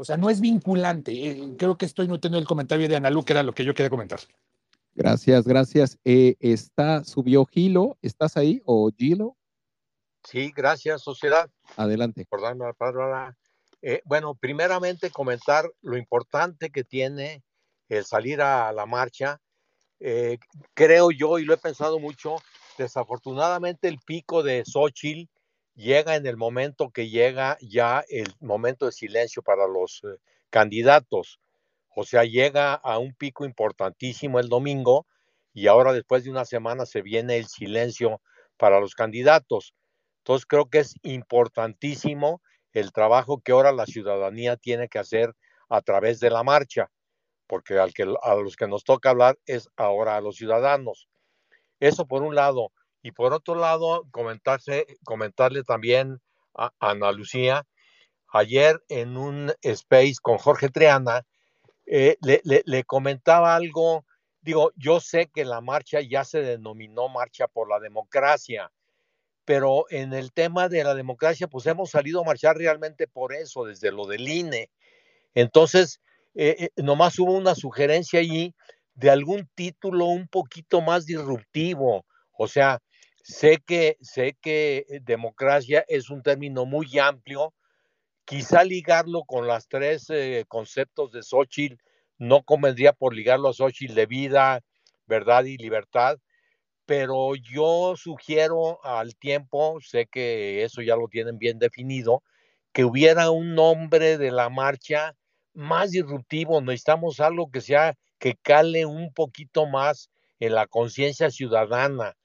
[0.00, 1.12] O sea, no es vinculante.
[1.12, 3.90] Eh, creo que estoy nutriendo el comentario de Analu, que era lo que yo quería
[3.90, 4.20] comentar.
[4.94, 5.98] Gracias, gracias.
[6.04, 8.62] Eh, está, subió Gilo, ¿estás ahí?
[8.64, 9.36] ¿O Gilo?
[10.22, 12.26] Sí, gracias, sociedad, Adelante.
[12.28, 13.36] por darme la palabra.
[13.82, 17.42] Eh, bueno, primeramente comentar lo importante que tiene
[17.88, 19.40] el salir a la marcha.
[19.98, 20.38] Eh,
[20.74, 22.36] creo yo, y lo he pensado mucho,
[22.76, 25.28] desafortunadamente el pico de Xochitl
[25.78, 30.18] llega en el momento que llega ya el momento de silencio para los eh,
[30.50, 31.38] candidatos.
[31.94, 35.06] O sea, llega a un pico importantísimo el domingo
[35.54, 38.20] y ahora después de una semana se viene el silencio
[38.56, 39.72] para los candidatos.
[40.18, 42.42] Entonces creo que es importantísimo
[42.72, 45.32] el trabajo que ahora la ciudadanía tiene que hacer
[45.68, 46.90] a través de la marcha,
[47.46, 51.08] porque al que, a los que nos toca hablar es ahora a los ciudadanos.
[51.78, 52.72] Eso por un lado.
[53.08, 56.20] Y por otro lado, comentarse, comentarle también
[56.54, 57.66] a Ana Lucía,
[58.34, 61.24] ayer en un space con Jorge Triana,
[61.86, 64.04] eh, le, le, comentaba algo,
[64.42, 68.70] digo, yo sé que la marcha ya se denominó Marcha por la Democracia,
[69.46, 73.64] pero en el tema de la democracia, pues hemos salido a marchar realmente por eso,
[73.64, 74.68] desde lo del INE.
[75.34, 76.02] Entonces,
[76.34, 78.54] eh, eh, nomás hubo una sugerencia allí
[78.96, 82.04] de algún título un poquito más disruptivo,
[82.38, 82.80] o sea,
[83.28, 87.54] sé que, sé que eh, democracia es un término muy amplio,
[88.24, 90.08] quizá ligarlo con las tres
[90.48, 91.76] conceptos de Xochitl,
[92.18, 94.60] no convendría por ligarlo a Xochitl de vida,
[95.06, 96.18] verdad y libertad,
[96.86, 102.22] pero yo sugiero al tiempo, sé que eso ya lo tienen bien definido,
[102.72, 105.14] que hubiera un nombre de la marcha
[105.52, 110.10] más disruptivo, necesitamos algo que sea, que cale un poquito más
[110.40, 112.16] en la conciencia ciudadana,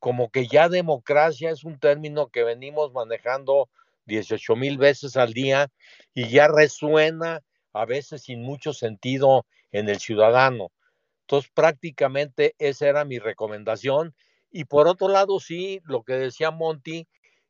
[0.00, 3.68] como que ya democracia es un término que venimos manejando
[4.06, 5.70] 18 mil veces al día
[6.14, 10.72] y ya resuena a veces sin mucho sentido en el ciudadano.
[11.20, 14.16] Entonces, prácticamente esa era mi recomendación.
[14.50, 17.06] Y por otro lado, sí, lo que decía Monty,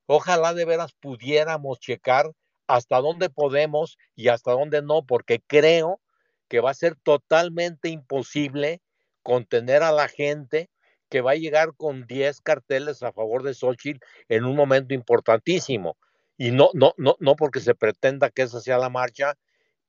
[0.07, 2.33] ojalá de veras pudiéramos checar
[2.67, 6.01] hasta dónde podemos y hasta dónde no, porque creo
[6.49, 8.83] que va a ser totalmente imposible
[9.23, 10.69] contener a la gente
[11.11, 15.97] que va a llegar con 10 carteles a favor de Xochitl en un momento importantísimo.
[16.39, 19.35] Y no, no, no, no porque se pretenda que esa sea la marcha,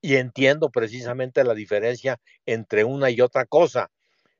[0.01, 3.91] y entiendo precisamente la diferencia entre una y otra cosa.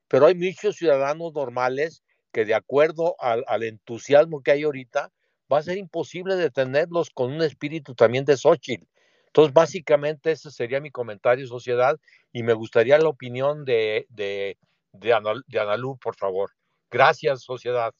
[0.08, 2.02] Pero hay muchos ciudadanos normales
[2.32, 5.12] que de acuerdo al, al entusiasmo que hay ahorita,
[5.52, 8.86] va a ser imposible detenerlos con un espíritu también de Xochitl.
[9.26, 11.98] Entonces, básicamente ese sería mi comentario, sociedad,
[12.32, 14.58] y me gustaría la opinión de, de,
[14.92, 15.12] de,
[15.58, 16.50] Analú, por favor.
[16.92, 17.92] Gracias, sociedad.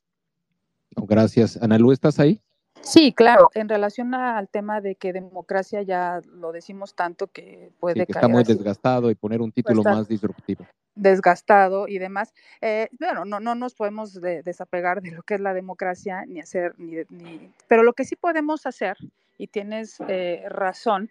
[0.94, 1.60] gracias.
[1.62, 2.40] Analú, ¿estás ahí?
[2.82, 3.48] Sí, claro.
[3.55, 8.12] En relación al tema de que democracia ya lo decimos tanto que puede sí, que
[8.12, 10.66] Está muy desgastado y poner un título más disruptivo.
[10.94, 12.35] Desgastado y demás.
[12.60, 16.74] Eh, bueno, no, no nos podemos desapegar de lo que es la democracia ni hacer
[16.77, 18.97] ni, ni, pero lo que sí podemos hacer
[19.39, 21.10] y tienes eh, razón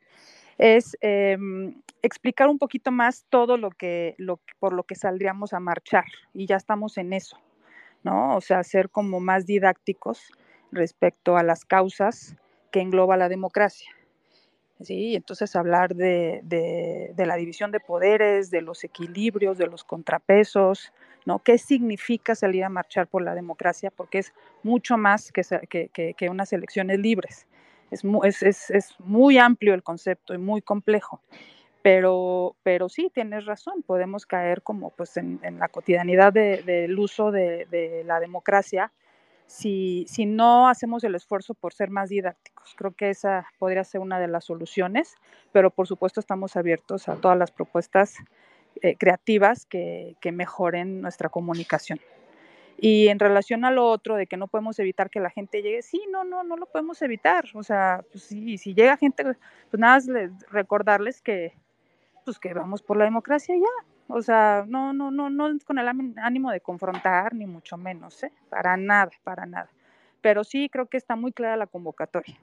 [0.58, 1.38] es eh,
[2.02, 6.46] explicar un poquito más todo lo que, lo por lo que saldríamos a marchar y
[6.46, 7.38] ya estamos en eso,
[8.04, 8.36] ¿no?
[8.36, 10.32] O sea, ser como más didácticos
[10.72, 12.36] respecto a las causas
[12.72, 13.90] que engloba la democracia.
[14.84, 15.16] ¿sí?
[15.16, 20.92] Entonces hablar de, de, la división de poderes, de los equilibrios, de los contrapesos,
[21.26, 21.40] ¿no?
[21.40, 23.92] ¿Qué significa salir a marchar por la democracia?
[23.92, 24.34] Porque es
[24.64, 27.48] mucho más que, que, que unas elecciones libres.
[27.92, 31.22] Es, es, es, es, muy amplio el concepto y muy complejo.
[31.82, 36.96] Pero, pero sí, tienes razón, podemos caer como pues en, en la cotidianidad del de,
[36.96, 38.92] uso de la democracia
[39.52, 42.74] si, si no hacemos el esfuerzo por ser más didácticos.
[42.78, 45.16] Creo que esa podría ser una de las soluciones,
[45.52, 48.16] pero por supuesto estamos abiertos a todas las propuestas
[48.82, 52.00] eh, creativas que, que, mejoren nuestra comunicación.
[52.78, 55.82] Y en relación a lo otro de que no podemos evitar que la gente llegue,
[55.82, 57.46] sí, no, no, no lo podemos evitar.
[57.54, 59.38] O sea, pues sí, si llega gente, pues
[59.80, 60.08] nada más
[60.50, 61.54] recordarles que,
[62.24, 65.88] pues que vamos por la democracia ya, o sea, no, no, no, no con el
[65.88, 68.32] ánimo de confrontar, ni mucho menos, ¿eh?
[68.50, 69.70] Para nada, para nada.
[70.22, 72.38] Pero sí creo que está muy clara la convocatoria.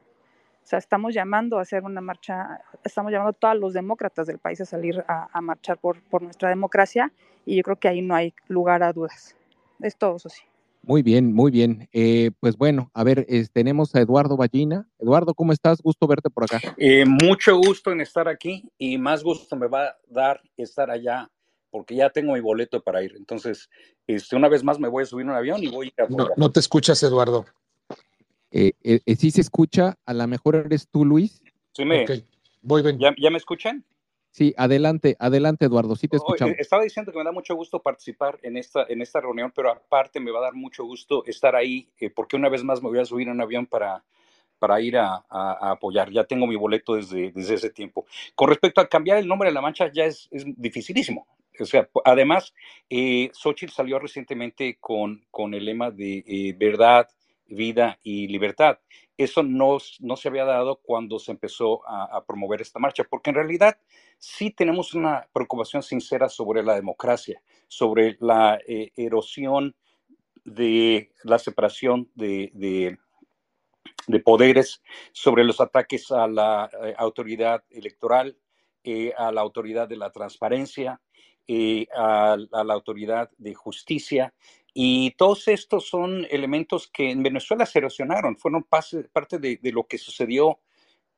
[0.63, 4.39] O sea, estamos llamando a hacer una marcha, estamos llamando a todos los demócratas del
[4.39, 7.13] país a salir a, marchar por, por, nuestra democracia
[7.47, 9.37] y yo creo que ahí no hay lugar a dudas.
[9.81, 10.48] Es todo, eso sí.
[10.89, 11.87] Muy bien, muy bien.
[11.93, 14.89] Eh, pues bueno, a ver, tenemos a Eduardo Ballina.
[14.99, 15.83] Eduardo, ¿cómo estás?
[15.83, 16.63] Gusto verte por acá.
[16.79, 21.31] Eh, mucho gusto en estar aquí y más gusto me va a dar estar allá
[21.71, 23.13] porque ya tengo mi boleto para ir.
[23.19, 23.69] Entonces,
[24.07, 26.07] este, una vez más me voy a subir un avión y voy a...
[26.09, 27.45] No, no te escuchas, Eduardo.
[28.51, 31.43] Eh, eh, eh, sí se escucha, a lo mejor eres tú, Luis.
[31.73, 32.07] Sí, me...
[32.63, 32.99] Voy, ven.
[32.99, 33.85] ¿Ya, ¿Ya, me escuchan?
[34.39, 36.55] Sí, adelante, adelante, Eduardo, sí te escuchamos.
[36.61, 40.21] Estaba diciendo que me da mucho gusto participar en esta, en esta reunión, pero aparte
[40.21, 43.05] me va a dar mucho gusto estar ahí, porque una vez más me voy a
[43.05, 44.05] subir a un avión para,
[44.61, 46.13] para ir a, apoyar.
[46.13, 48.07] Ya tengo mi boleto desde, desde ese tiempo.
[48.37, 51.27] Con respecto a cambiar el nombre de la mancha, ya es, es dificilísimo.
[51.59, 52.55] O sea, además,
[52.89, 57.09] eh, Xochitl salió recientemente con, con el lema de eh, verdad,
[57.49, 58.79] vida y libertad.
[59.17, 63.37] Eso no, no se había dado cuando se empezó a, promover esta marcha, porque en
[63.37, 63.79] realidad
[64.19, 69.75] sí tenemos una preocupación sincera sobre la democracia, sobre la eh, erosión
[70.45, 72.97] de la separación de, de,
[74.07, 78.39] de poderes, sobre los ataques a la eh, autoridad electoral,
[78.85, 81.01] eh, a la autoridad de la transparencia,
[81.97, 84.35] a, la autoridad de justicia.
[84.81, 89.73] Y todos estos son elementos que en Venezuela se erosionaron, fueron pase, parte de, de,
[89.73, 90.61] lo que sucedió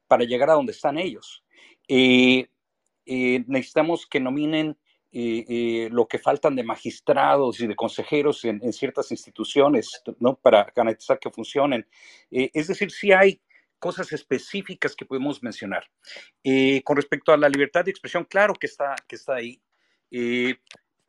[0.08, 1.44] para llegar a donde están ellos.
[1.86, 2.48] Eh,
[3.04, 4.78] necesitamos que nominen
[5.12, 10.36] eh, eh, lo que faltan de magistrados y de consejeros en, en ciertas instituciones, ¿no?
[10.36, 11.86] Para garantizar que funcionen.
[12.30, 13.42] Eh, es decir, sí hay
[13.78, 15.84] cosas específicas que podemos mencionar.
[16.42, 19.60] Eh, con respecto a la libertad de expresión, claro que está, que está ahí,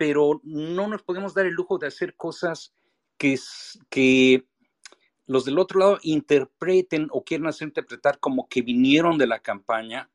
[0.02, 2.74] pero no nos podemos dar el lujo de hacer cosas
[3.20, 3.38] que,
[5.28, 10.10] los del otro lado interpreten o quieran hacer interpretar como que vinieron de la campaña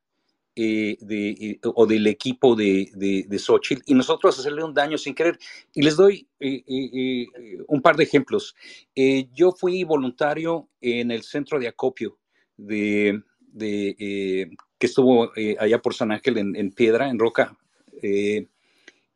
[0.57, 4.99] eh, de, eh, o del equipo de, de, de, Xochitl y nosotros hacerle un daño
[4.99, 5.39] sin querer.
[5.73, 7.27] Y les doy eh, eh, eh
[7.69, 8.57] un par de ejemplos.
[9.33, 12.19] yo fui voluntario en el centro de acopio
[12.57, 13.23] de,
[13.57, 15.31] que estuvo
[15.61, 17.57] allá por San Ángel en Piedra, en Roca,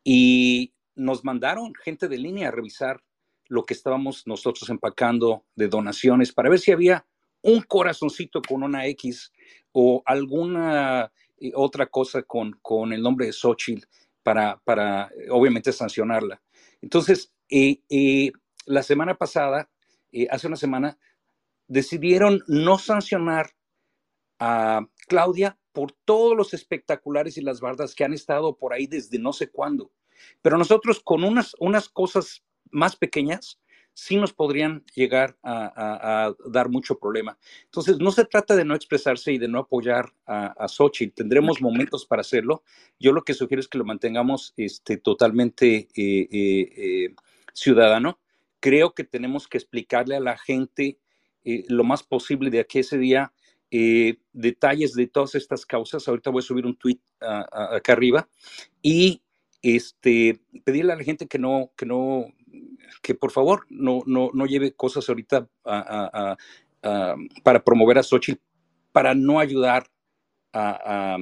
[0.03, 3.03] y nos mandaron gente de línea a revisar
[3.47, 7.05] lo que estábamos nosotros empacando de donaciones para ver si había
[7.41, 9.31] un corazoncito con una X
[9.71, 11.11] o alguna
[11.55, 13.85] otra cosa con, con el nombre de Xochitl
[14.23, 16.41] para, para obviamente sancionarla.
[16.81, 18.31] Entonces, eh, eh,
[18.65, 19.69] la semana pasada,
[20.11, 20.97] eh, hace una semana,
[21.67, 23.51] decidieron no sancionar
[24.39, 29.19] a Claudia por todos los espectaculares y las bardas que han estado por ahí desde
[29.19, 29.91] no sé cuándo.
[30.41, 33.59] Pero nosotros con unas, unas cosas más pequeñas,
[33.93, 37.37] sí nos podrían llegar a, a, a, dar mucho problema.
[37.65, 41.13] Entonces, no se trata de no expresarse y de no apoyar a, a Xochitl.
[41.13, 42.63] Tendremos momentos para hacerlo.
[42.99, 47.15] Yo lo que sugiero es que lo mantengamos este, totalmente eh, eh, eh,
[47.53, 48.19] ciudadano.
[48.59, 50.99] Creo que tenemos que explicarle a la gente
[51.43, 53.33] eh, lo más posible de aquí ese día
[53.73, 56.05] eh, detalles de todas estas causas.
[56.07, 58.27] Ahorita voy a subir un tweet acá arriba
[58.81, 59.23] y
[59.61, 62.25] este, pedirle a la gente que no, que no,
[63.01, 65.79] que por favor no, no, no lleve cosas ahorita a,
[66.33, 66.37] a,
[66.83, 68.41] a, para promover a Xochitl,
[68.91, 69.87] para no ayudar
[70.53, 71.17] a,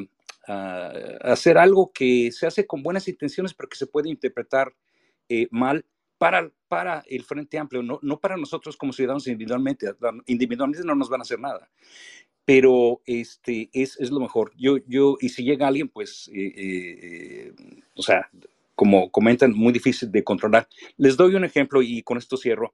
[1.21, 4.73] hacer algo que se hace con buenas intenciones, pero que se puede interpretar
[5.27, 5.85] eh, mal
[6.17, 9.93] para, para el Frente Amplio, no, no para nosotros como ciudadanos individualmente.
[10.25, 11.69] Individualmente no nos van a hacer nada
[12.49, 14.51] pero este es, es, lo mejor.
[14.57, 17.53] Yo, yo, y si llega alguien, pues, eh, eh,
[17.93, 18.27] o sea,
[18.73, 20.67] como comentan, muy difícil de controlar.
[20.97, 22.73] Les doy un ejemplo y con esto cierro.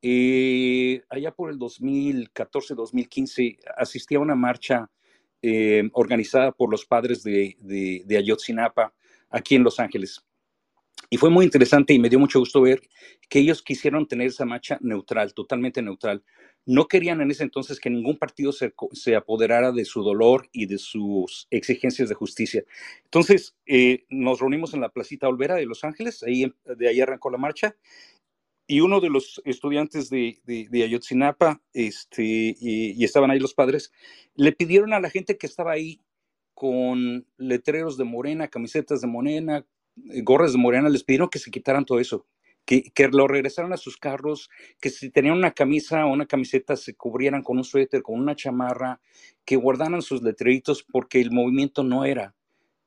[0.00, 4.88] Eh, allá por el 2014-2015 asistí a una marcha
[5.42, 8.94] eh, organizada por los padres de, de, de Ayotzinapa
[9.28, 10.24] aquí en Los Ángeles.
[11.10, 12.80] Y fue muy interesante y me dio mucho gusto ver
[13.28, 16.22] que ellos quisieron tener esa marcha neutral, totalmente neutral.
[16.66, 20.66] No querían en ese entonces que ningún partido se, se apoderara de su dolor y
[20.66, 22.64] de sus exigencias de justicia.
[23.04, 27.30] Entonces, eh, nos reunimos en la Placita Olvera de Los Ángeles, ahí, de ahí arrancó
[27.30, 27.76] la marcha,
[28.66, 30.40] y uno de los estudiantes de,
[30.72, 33.92] Ayotzinapa, este, y, y estaban ahí los padres,
[34.34, 36.02] le pidieron a la gente que estaba ahí
[36.52, 39.64] con letreros de Morena, camisetas de Morena,
[40.22, 42.26] gorras de Morena, les pidieron que se quitaran todo eso,
[42.66, 46.76] que, que, lo regresaran a sus carros, que si tenían una camisa o una camiseta
[46.76, 49.00] se cubrieran con un suéter, con una chamarra,
[49.44, 52.34] que guardaran sus letreritos porque el movimiento no era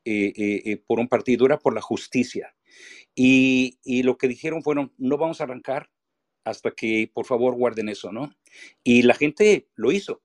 [0.06, 2.56] eh, eh, eh, por un partido, era por la justicia.
[3.16, 5.90] Y, y, lo que dijeron fueron, no vamos a arrancar
[6.44, 8.34] hasta que por favor guarden eso, ¿no?
[8.84, 10.22] Y la gente lo hizo.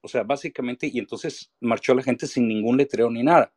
[0.00, 3.52] O sea, básicamente, y entonces marchó la gente sin ningún letrero ni nada.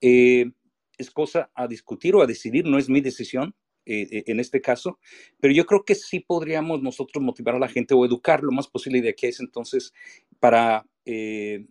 [0.00, 3.54] Es cosa a discutir o a decidir, no es mi decisión
[3.88, 4.98] eh, en este caso,
[5.40, 8.68] pero yo creo que sí podríamos nosotros motivar a la gente o educar lo más
[8.68, 9.92] posible de aquí a ese entonces
[10.40, 11.66] para eh,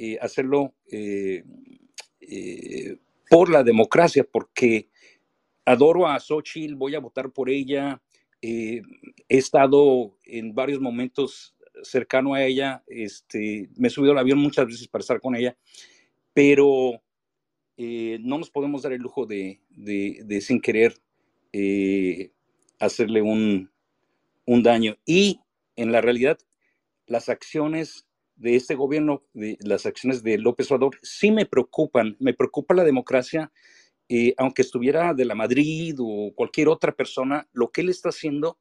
[0.00, 1.42] eh, hacerlo eh,
[2.20, 2.98] eh,
[3.28, 4.88] por la democracia, porque
[5.64, 8.00] adoro a Xochitl, voy a votar por ella,
[8.40, 8.80] he
[9.28, 14.86] estado en varios momentos cercano a ella, este, me he subido al avión muchas veces
[14.86, 15.58] para estar con ella,
[16.32, 17.02] pero
[17.76, 19.60] eh, no nos podemos dar el lujo de
[20.40, 20.94] sin querer
[21.52, 22.32] eh,
[22.78, 23.70] hacerle un,
[24.46, 24.96] un, daño.
[25.04, 25.40] Y
[25.76, 26.38] en la realidad,
[27.06, 28.06] las acciones
[28.36, 32.16] de este gobierno, de, las acciones de López Obrador, sí me preocupan.
[32.20, 33.52] Me preocupa la democracia,
[34.08, 38.58] eh, aunque estuviera de la Madrid o cualquier otra persona, lo que él está haciendo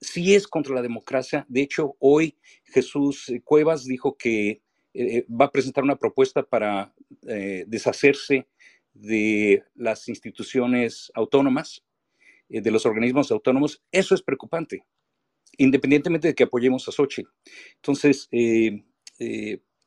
[0.00, 1.46] sí es contra la democracia.
[1.48, 4.60] De hecho, hoy Jesús Cuevas dijo que
[4.92, 6.94] eh, va a presentar una propuesta para
[7.26, 8.46] eh, deshacerse
[8.92, 11.83] de las instituciones autónomas,
[12.48, 13.82] de los organismos autónomos.
[13.90, 14.86] Eso es preocupante,
[15.58, 17.22] independientemente de que apoyemos a Sochi.
[17.76, 18.28] Entonces,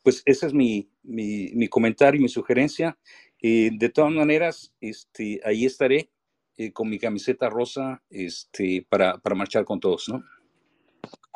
[0.03, 2.97] pues ese es mi, mi, comentario y mi sugerencia.
[3.41, 6.11] de todas maneras, este, ahí estaré
[6.59, 10.23] eh, con mi camiseta rosa este, para, para marchar con todos, ¿no?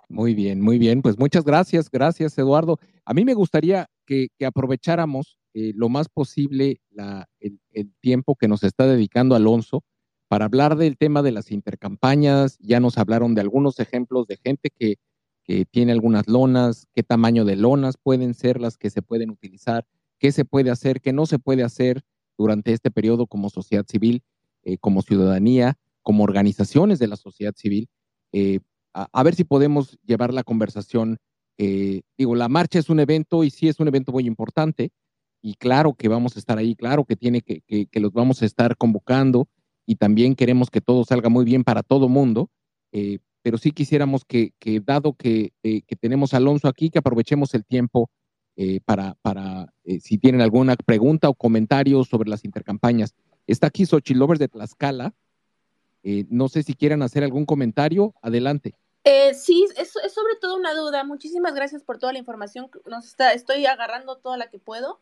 [0.09, 1.03] Muy bien, muy bien.
[1.03, 2.79] Pues muchas gracias, gracias Eduardo.
[3.05, 7.59] A mí me gustaría que, aprovecháramos eh, lo más posible la, el,
[7.99, 9.83] tiempo que nos está dedicando Alonso
[10.31, 12.57] para hablar del tema de las intercampañas.
[12.59, 14.95] Ya nos hablaron de algunos ejemplos de gente que,
[15.43, 19.85] que tiene algunas lonas, qué tamaño de lonas pueden ser las que se pueden utilizar,
[20.19, 22.01] qué se puede hacer, qué no se puede hacer
[22.37, 24.23] durante este periodo como sociedad civil.
[24.63, 27.89] Eh, como ciudadanía, como organizaciones de la sociedad civil,
[28.31, 28.59] eh,
[28.93, 31.17] a, ver si podemos llevar la conversación.
[31.57, 34.91] Eh, digo, la marcha es un evento y sí es un evento muy importante
[35.41, 38.43] y claro que vamos a estar ahí, claro que tiene que, que, que los vamos
[38.43, 39.47] a estar convocando
[39.91, 42.49] y también queremos que todo salga muy bien para todo mundo,
[42.93, 46.99] eh, pero sí quisiéramos que, que dado que, eh, que, tenemos a Alonso aquí, que
[46.99, 48.09] aprovechemos el tiempo
[48.55, 53.13] eh, para, para si tienen alguna pregunta o comentario sobre las intercampañas.
[53.47, 55.13] Está aquí Xochilovers de Tlaxcala.
[56.03, 58.13] Eh, no sé si quieran hacer algún comentario.
[58.21, 58.75] Adelante.
[59.03, 61.03] Eh, sí, es, es, sobre todo una duda.
[61.03, 62.69] Muchísimas gracias por toda la información.
[62.85, 65.01] Nos está, estoy agarrando toda la que puedo.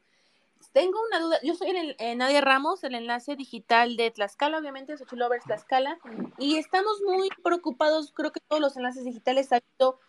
[0.74, 1.38] Tengo una duda.
[1.44, 5.98] Yo soy el, Nadia Ramos, el enlace digital de Tlaxcala, obviamente, Xochilovers Tlaxcala.
[6.38, 8.12] Y estamos muy preocupados.
[8.14, 10.00] Creo que todos los enlaces digitales han visto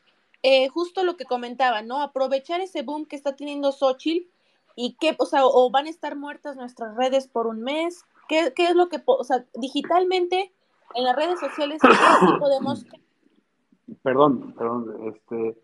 [0.42, 2.02] eh, justo lo que comentaba, ¿no?
[2.02, 4.28] Aprovechar ese boom que está teniendo Xochitl
[4.76, 8.04] y que, o sea, o van a estar muertas nuestras redes por un mes.
[8.28, 10.52] ¿Qué, es lo que, o sea, digitalmente
[10.94, 12.86] en las redes sociales ¿qué podemos...
[14.02, 15.58] Perdón, perdón, este...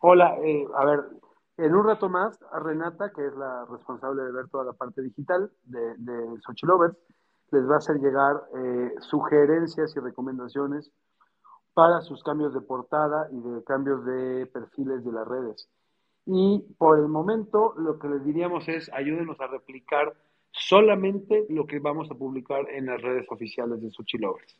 [0.00, 1.04] Hola, eh, a ver,
[1.58, 5.02] en un rato más, a Renata, que es la responsable de ver toda la parte
[5.02, 6.96] digital de, de Xochilovers,
[7.52, 10.90] les va a hacer llegar eh, sugerencias y recomendaciones
[11.74, 15.68] para sus cambios de portada y de cambios de perfiles de las redes.
[16.26, 20.14] Y por el momento, lo que les diríamos es ayúdenos a replicar
[20.50, 24.56] solamente lo que vamos a publicar en las redes oficiales de Xochilovers.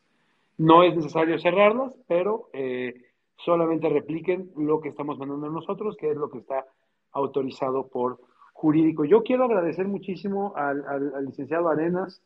[0.57, 2.93] No es necesario cerrarlas, pero eh,
[3.37, 6.65] solamente repliquen lo que estamos mandando nosotros, que es lo que está
[7.13, 8.19] autorizado por
[8.53, 9.03] jurídico.
[9.03, 12.21] Yo quiero agradecer muchísimo al, licenciado Arenas,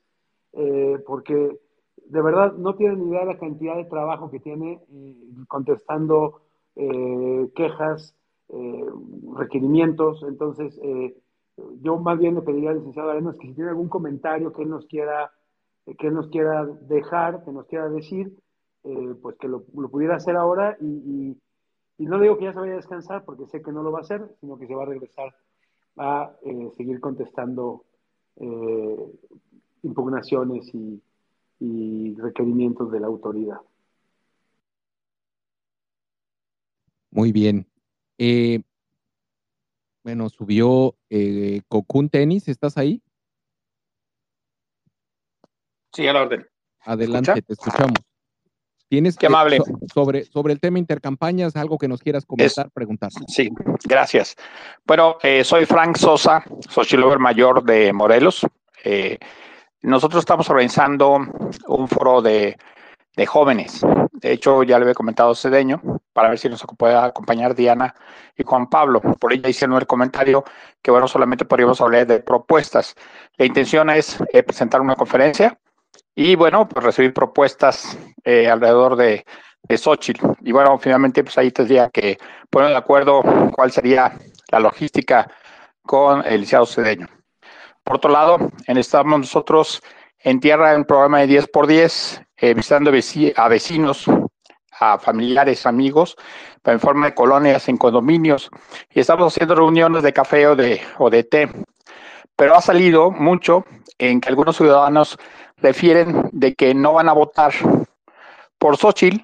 [0.53, 1.59] eh, porque
[2.05, 4.79] de verdad no tienen idea de la cantidad de trabajo que tiene
[5.47, 6.41] contestando
[6.75, 8.15] eh, quejas,
[8.49, 8.85] eh,
[9.35, 10.23] requerimientos.
[10.27, 10.79] Entonces,
[11.81, 14.69] yo más bien le pediría al licenciado Arenas que si tiene algún comentario que él
[14.69, 15.31] nos quiera,
[15.97, 18.31] que él nos quiera dejar, que nos quiera decir,
[19.23, 21.35] pues que lo, pudiera hacer ahora y,
[21.97, 23.99] y, no digo que ya se vaya a descansar porque sé que no lo va
[23.99, 25.35] a hacer, sino que se va a regresar
[25.97, 27.85] a eh, seguir contestando
[28.35, 29.11] eh,
[29.83, 31.01] impugnaciones y,
[31.59, 33.59] y requerimientos de la autoridad.
[37.11, 37.67] Muy bien.
[38.17, 38.61] Eh,
[40.03, 43.01] bueno, subió eh, Cocún Tenis, ¿estás ahí?
[45.93, 46.45] Sí, a la orden.
[46.81, 47.45] Adelante, ¿Escucha?
[47.47, 48.06] te escuchamos.
[48.89, 49.57] ¿Tienes Qué amable.
[49.57, 53.09] So, sobre, sobre el tema intercampañas, algo que nos quieras comentar, es, preguntar?
[53.27, 53.49] Sí,
[53.83, 54.35] gracias.
[54.85, 58.47] Bueno, eh, soy Frank Sosa, sociolover mayor de Morelos.
[58.83, 59.17] Eh,
[59.81, 61.19] nosotros estamos organizando
[61.67, 62.57] un foro de,
[63.15, 63.81] de, jóvenes.
[64.13, 65.81] De hecho, ya le había comentado a Cedeño
[66.13, 67.93] para ver si nos puede acompañar Diana
[68.37, 69.01] y Juan Pablo.
[69.01, 70.45] Por ella hicieron el comentario
[70.81, 72.95] que, bueno, solamente podríamos hablar de propuestas.
[73.35, 75.59] La intención es eh, presentar una conferencia
[76.15, 79.25] y, bueno, pues recibir propuestas eh, alrededor de,
[79.63, 80.25] de Xochitl.
[80.41, 82.17] Y, bueno, finalmente, pues ahí tendría que
[82.49, 83.21] poner de acuerdo
[83.53, 84.17] cuál sería
[84.51, 85.29] la logística
[85.83, 87.07] con el licenciado Cedeño.
[87.83, 88.37] Por otro lado,
[88.67, 89.81] estamos nosotros
[90.19, 94.05] en tierra en un programa de 10 por 10, eh, visitando a vecinos
[94.79, 96.17] a familiares, amigos,
[96.63, 98.49] en forma de colonias, en condominios,
[98.91, 101.49] y estamos haciendo reuniones de café o de, o de té.
[102.35, 103.65] Pero ha salido mucho
[103.97, 105.17] en que algunos ciudadanos
[105.57, 107.51] refieren de que no van a votar
[108.57, 109.21] por Xochitl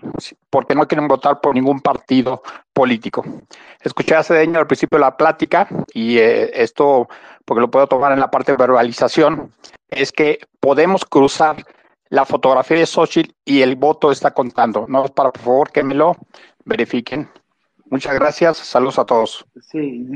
[0.49, 2.41] porque no quieren votar por ningún partido
[2.73, 3.23] político.
[3.81, 7.07] Escuché a Cedeño al principio de la plática y eh, esto,
[7.45, 9.51] porque lo puedo tomar en la parte de verbalización,
[9.89, 11.57] es que podemos cruzar
[12.09, 14.85] la fotografía de Xochitl y el voto está contando.
[14.87, 16.15] No, para por favor que me lo
[16.65, 17.27] verifiquen.
[17.85, 19.45] Muchas gracias, saludos a todos.
[19.61, 20.07] Sí,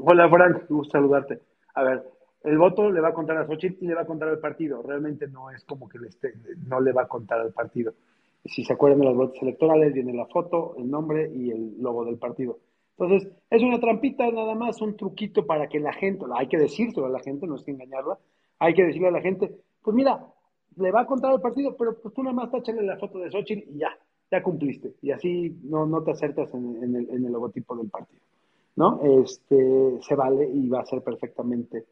[0.00, 1.40] hola Frank, gusto saludarte.
[1.74, 2.04] A ver,
[2.46, 4.80] el voto le va a contar a Xochitl y le va a contar al partido.
[4.82, 6.34] Realmente no es como que le esté,
[6.66, 7.92] no le va a contar al partido.
[8.44, 12.04] si se acuerdan de las boletas electorales, viene la foto, el nombre y el logo
[12.04, 12.58] del partido.
[12.98, 17.06] Entonces, es una trampita nada más, un truquito para que la gente, hay que decírselo
[17.06, 18.18] a la gente, no es que engañarla,
[18.58, 19.50] hay que decirle a la gente,
[19.82, 20.24] pues mira,
[20.76, 23.30] le va a contar el partido, pero pues tú nada más táchale la foto de
[23.30, 23.90] Xochitl y ya,
[24.30, 24.94] ya cumpliste.
[25.02, 28.20] Y así no, no te acercas en, en, el, en el logotipo del partido.
[28.76, 29.00] ¿No?
[29.02, 31.86] Este, se vale y va a ser perfectamente,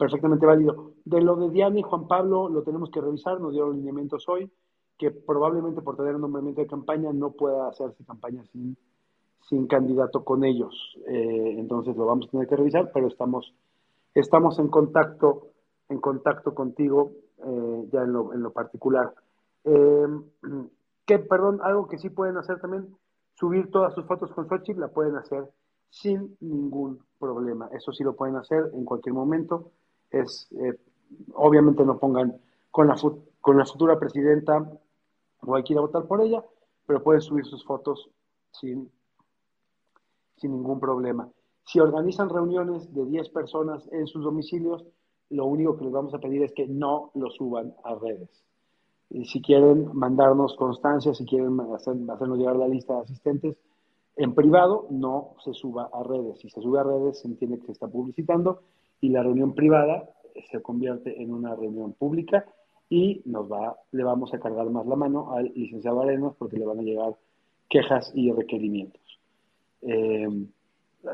[0.00, 0.94] perfectamente válido.
[1.04, 4.50] De lo de Diana y Juan Pablo lo tenemos que revisar, nos dieron lineamientos hoy,
[4.98, 8.76] que probablemente por tener un nombramiento de campaña no pueda hacerse campaña sin
[9.50, 10.96] sin candidato con ellos.
[11.08, 13.52] Eh, entonces lo vamos a tener que revisar, pero estamos,
[14.14, 15.48] estamos en contacto,
[15.88, 17.12] en contacto contigo
[17.44, 19.12] eh, ya en lo, en lo particular.
[19.64, 20.06] Eh,
[21.04, 22.94] que, perdón, algo que sí pueden hacer también,
[23.34, 25.50] subir todas sus fotos con Xochitl, la pueden hacer
[25.88, 27.68] sin ningún problema.
[27.72, 29.72] Eso sí lo pueden hacer en cualquier momento.
[30.10, 30.48] Es,
[31.34, 32.96] obviamente no pongan con la,
[33.40, 34.70] con la futura presidenta
[35.42, 36.44] o hay que ir a votar por ella,
[36.86, 38.10] pero pueden subir sus fotos
[38.52, 38.90] sin
[40.40, 41.28] sin ningún problema.
[41.66, 44.84] Si organizan reuniones de 10 personas en sus domicilios,
[45.28, 48.42] lo único que les vamos a pedir es que no lo suban a redes.
[49.10, 53.56] Y si quieren mandarnos constancia, si quieren hacernos llegar la lista de asistentes
[54.16, 56.38] en privado, no se suba a redes.
[56.40, 58.62] Si se sube a redes, se entiende que se está publicitando
[59.00, 60.08] y la reunión privada
[60.50, 62.46] se convierte en una reunión pública
[62.88, 66.66] y nos va, le vamos a cargar más la mano al licenciado Arenas porque le
[66.66, 67.14] van a llegar
[67.68, 69.00] quejas y requerimientos.
[69.82, 70.28] Eh,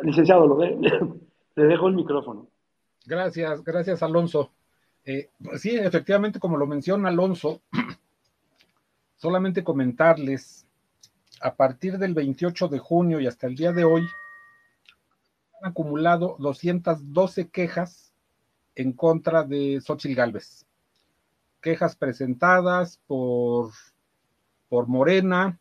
[0.02, 0.58] licenciado, lo
[1.56, 2.48] le dejo el micrófono.
[3.06, 4.50] Gracias, gracias Alonso.
[5.04, 7.60] Eh, sí, efectivamente, como lo menciona Alonso,
[9.16, 10.66] solamente comentarles,
[11.40, 14.02] a partir del 28 de junio y hasta el día de hoy,
[15.60, 18.12] han acumulado 212 quejas
[18.74, 20.66] en contra de Xochitl Galvez.
[21.60, 23.72] Quejas presentadas por,
[24.68, 25.58] por Morena,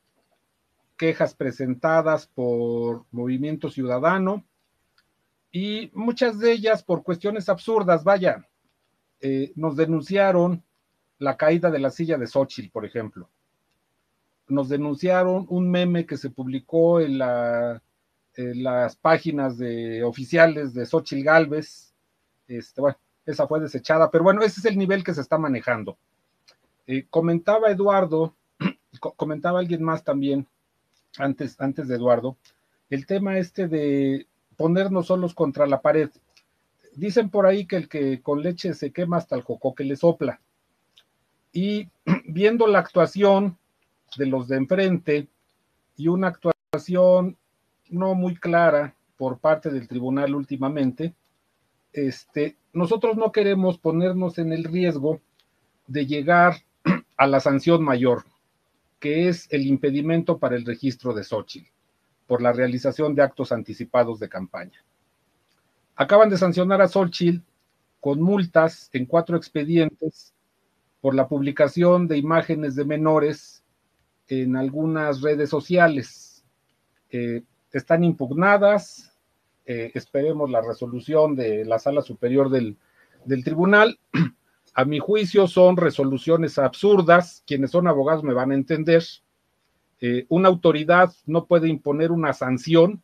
[0.98, 4.44] quejas presentadas por Movimiento Ciudadano
[5.52, 8.46] y muchas de ellas por cuestiones absurdas, vaya,
[9.22, 10.64] eh, nos denunciaron
[11.18, 13.30] la caída de la silla de Xochitl, por ejemplo.
[14.48, 17.82] Nos denunciaron un meme que se publicó en, la,
[18.38, 21.94] las páginas de, oficiales de Xochitl Galvez.
[22.48, 25.98] Este, bueno, esa fue desechada, pero bueno, ese es el nivel que se está manejando.
[26.88, 28.36] Eh, comentaba Eduardo,
[29.16, 30.48] comentaba alguien más también,
[31.18, 32.38] antes, antes de Eduardo,
[32.90, 36.10] el tema este de ponernos solos contra la pared.
[36.96, 39.96] Dicen por ahí que el que con leche se quema hasta el coco que le
[39.96, 40.40] sopla.
[41.52, 41.90] Y
[42.26, 43.58] viendo la actuación
[44.18, 45.28] de los de enfrente
[45.98, 47.38] y una actuación
[47.90, 51.14] no muy clara por parte del tribunal últimamente,
[51.94, 55.22] este, nosotros no queremos ponernos en el riesgo
[55.88, 56.56] de llegar
[57.18, 58.26] a la sanción mayor
[59.06, 61.70] que es el impedimento para el registro de Xochitl
[62.26, 64.84] por la realización de actos anticipados de campaña.
[65.96, 67.44] Acaban de sancionar a Xochitl
[68.00, 70.34] con multas en cuatro expedientes
[71.02, 73.64] por la publicación de imágenes de menores
[74.28, 76.44] en algunas redes sociales.
[77.12, 77.44] Eh,
[77.78, 79.14] están impugnadas,
[79.66, 82.78] eh, esperemos la resolución de la sala superior del,
[83.26, 84.00] del tribunal.
[84.74, 89.04] A mi juicio son resoluciones absurdas, quienes son abogados me van a entender.
[90.02, 93.02] Eh, una autoridad no puede imponer una sanción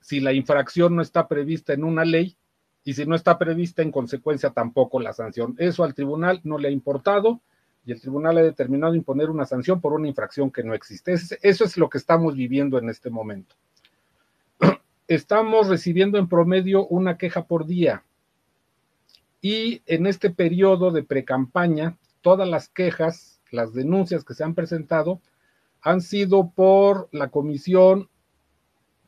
[0.00, 2.36] si la infracción no está prevista en una ley
[2.84, 5.56] y si no está prevista en consecuencia tampoco la sanción.
[5.58, 7.40] Eso al tribunal no le ha importado
[7.84, 11.12] y el tribunal ha determinado imponer una sanción por una infracción que no existe.
[11.12, 13.56] Eso es lo que estamos viviendo en este momento.
[15.06, 18.04] Estamos recibiendo en promedio una queja por día.
[19.42, 25.20] Y en este periodo de precampaña, todas las quejas, las denuncias que se han presentado,
[25.82, 28.08] han sido por la comisión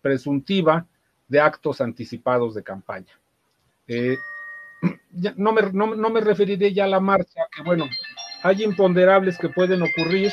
[0.02, 0.86] presuntiva
[1.28, 3.18] de actos anticipados de campaña.
[3.89, 4.18] Eh,
[5.36, 7.86] no, me, no, me, referiré ya a la marcha, que bueno,
[8.43, 10.31] hay imponderables que pueden ocurrir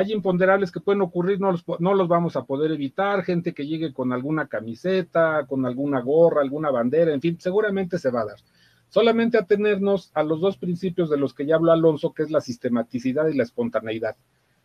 [0.00, 4.12] hay imponderables que pueden ocurrir, no los, vamos a poder evitar, gente que llegue con
[4.12, 8.38] alguna camiseta, con alguna gorra, alguna bandera, en fin, seguramente se va a dar.
[8.88, 12.40] Solamente atenernos a los dos principios de los que ya habló Alonso, que es la
[12.40, 14.16] sistematicidad y la espontaneidad.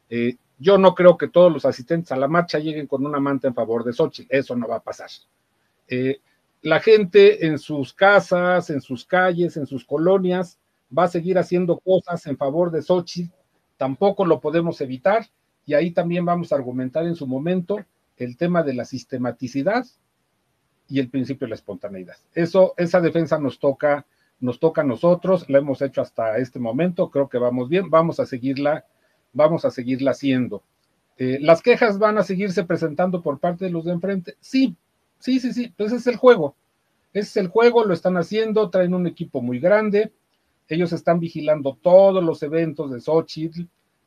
[0.10, 3.50] Eh, yo no creo que todos los asistentes a la marcha lleguen con una manta
[3.50, 5.10] en favor de Xochitl, eso no va a pasar.
[5.90, 6.22] Eh,
[6.62, 10.60] la gente en sus casas, en sus calles, en sus colonias,
[10.98, 13.34] va a seguir haciendo cosas en favor de Xochitl
[13.78, 15.28] tampoco lo podemos evitar
[15.66, 17.80] y ahí también vamos a argumentar en su momento
[18.18, 19.86] el tema de la sistematicidad
[20.88, 22.16] y el principio de la espontaneidad.
[22.34, 24.06] Eso, esa defensa nos toca
[24.40, 28.20] nos toca a nosotros, la hemos hecho hasta este momento, creo que vamos bien, vamos
[28.20, 28.86] a seguirla,
[29.34, 30.62] vamos a seguirla haciendo.
[31.18, 34.36] Eh, ¿Las quejas van a seguirse presentando por parte de los de enfrente?
[34.42, 34.76] Sí,
[35.20, 36.56] sí, sí, sí, pues ese es el juego.
[37.14, 40.12] Es el juego, lo están haciendo, traen un equipo muy grande,
[40.68, 43.64] ellos están vigilando todos los eventos de Xochitl,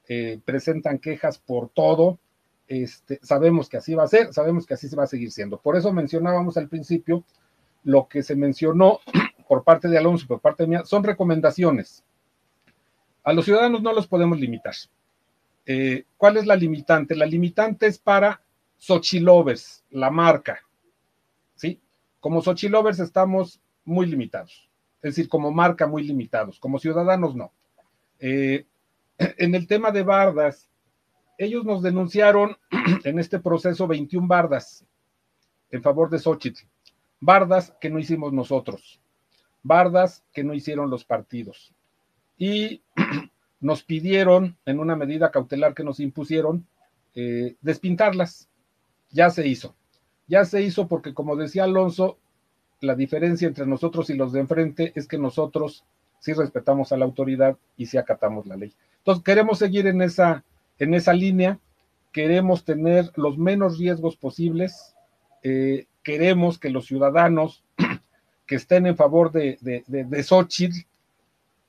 [0.09, 2.19] eh, presentan quejas por todo,
[2.67, 5.59] este, sabemos que así va a ser, sabemos que así se va a seguir siendo.
[5.59, 7.25] Por eso mencionábamos al principio
[7.83, 9.01] lo que se mencionó
[9.49, 12.05] por parte de Alonso, por parte mía, son recomendaciones.
[13.25, 14.75] A los ciudadanos no los podemos limitar.
[15.67, 17.15] Eh, ¿Cuál es la limitante?
[17.15, 18.43] La limitante es para
[18.79, 20.61] Xochilovers, la marca.
[21.55, 21.81] ¿Sí?
[22.21, 24.68] Como Xochilovers estamos muy limitados.
[25.03, 26.59] Es decir, como marca muy limitados.
[26.59, 27.53] Como ciudadanos no.
[28.19, 28.67] Eh,
[29.19, 30.69] en el tema de bardas,
[31.39, 32.57] ellos nos denunciaron
[33.05, 34.85] en este proceso 21 bardas
[35.71, 36.65] en favor de Xochitl.
[37.21, 39.01] Bardas que no hicimos nosotros.
[39.63, 41.75] Bardas que no hicieron los partidos.
[42.37, 42.83] Y
[43.61, 46.67] nos pidieron, en una medida cautelar que nos impusieron,
[47.15, 48.49] eh, despintarlas.
[49.11, 49.75] Ya se hizo.
[50.27, 52.19] Ya se hizo porque, como decía Alonso,
[52.81, 55.85] la diferencia entre nosotros y los de enfrente es que nosotros
[56.21, 58.73] sí respetamos a la autoridad y sí acatamos la ley.
[58.99, 60.45] Entonces, queremos seguir en esa
[60.79, 61.59] en esa línea.
[62.13, 64.95] Queremos tener los menos riesgos posibles.
[65.43, 67.65] Eh, queremos que los ciudadanos
[68.47, 70.79] que estén en favor de, de, de, Xochitl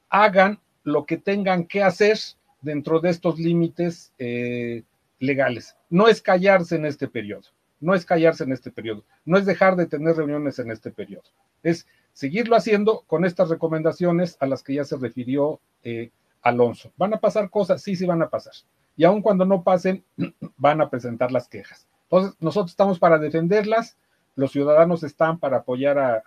[0.09, 2.17] hagan lo que tengan que hacer
[2.61, 4.83] dentro de estos límites eh,
[5.19, 5.75] legales.
[5.89, 7.43] No es callarse en este periodo,
[7.79, 11.29] no es callarse en este periodo, no es dejar de tener reuniones en este periodo,
[11.63, 16.11] es seguirlo haciendo con estas recomendaciones a las que ya se refirió eh,
[16.41, 16.91] Alonso.
[16.97, 17.81] ¿Van a pasar cosas?
[17.81, 18.53] Sí, sí van a pasar
[18.99, 20.03] y aun cuando no pasen,
[20.57, 21.87] van a presentar las quejas.
[22.03, 23.97] Entonces, nosotros estamos para defenderlas,
[24.35, 26.21] los ciudadanos están para apoyar a,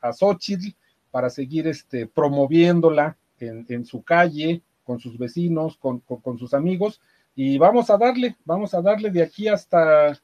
[0.00, 0.74] a, Xochitl,
[1.12, 7.00] para seguir este, promoviéndola en, su calle, con sus vecinos, con, con, sus amigos,
[7.36, 10.20] y vamos a darle, vamos a darle de aquí hasta,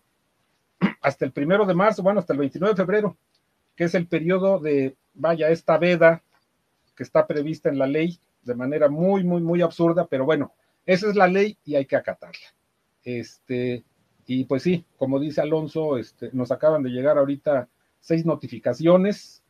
[1.00, 3.16] hasta el primero de marzo, bueno, hasta el 29 de febrero,
[3.76, 6.22] que es el periodo de, vaya, esta veda
[6.96, 10.52] que está prevista en la ley de manera muy, muy, muy absurda, pero bueno,
[10.86, 12.46] esa es la ley y hay que acatarla.
[13.04, 13.84] Este,
[14.26, 17.68] y pues sí, como dice Alonso, este, nos acaban de llegar ahorita
[18.00, 19.42] seis notificaciones.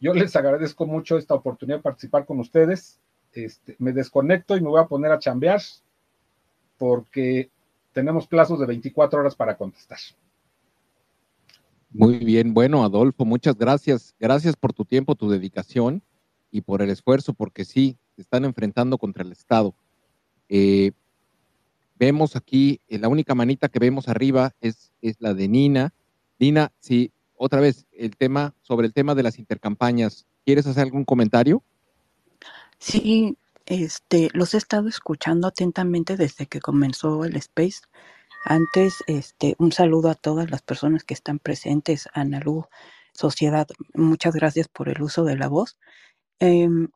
[0.00, 3.00] Yo les agradezco mucho esta oportunidad de participar con ustedes.
[3.32, 5.60] Este, me desconecto y me voy a poner a chambear
[6.78, 7.50] porque
[7.92, 9.98] tenemos plazos de 24 horas para contestar.
[11.90, 14.14] Muy bien, bueno, Adolfo, muchas gracias.
[14.18, 16.02] Gracias por tu tiempo, tu dedicación
[16.50, 19.74] y por el esfuerzo, porque sí, se están enfrentando contra el Estado.
[20.48, 20.92] Eh,
[21.98, 25.94] vemos aquí, eh, la única manita que vemos arriba es, es la de Nina.
[26.38, 31.04] Nina, sí, otra vez, el tema, sobre el tema de las intercampañas, ¿quieres hacer algún
[31.04, 31.62] comentario?
[32.78, 33.36] Sí,
[33.66, 37.80] este, los he estado escuchando atentamente desde que comenzó el Space.
[38.44, 42.64] Antes, este, un saludo a todas las personas que están presentes, Analu,
[43.14, 45.78] Sociedad, muchas gracias por el uso de la voz.
[46.40, 46.88] Em,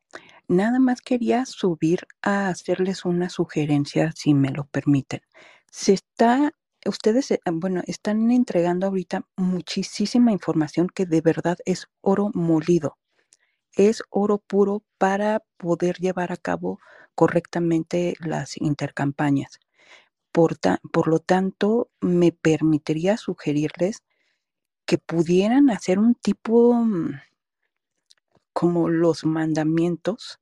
[0.48, 5.22] Nada más quería subir a hacerles una sugerencia, si me lo permiten.
[5.72, 6.52] Se está,
[6.86, 12.98] ustedes, eh, bueno, están entregando ahorita muchísima información que de verdad es oro molido.
[13.76, 16.78] Es oro puro para poder llevar a cabo
[17.14, 19.60] correctamente las intercampañas.
[20.32, 24.02] Por, lo tanto, me permitiría sugerirles
[24.86, 27.20] que pudieran hacer un tipo mm,
[28.52, 30.40] como los mandamientos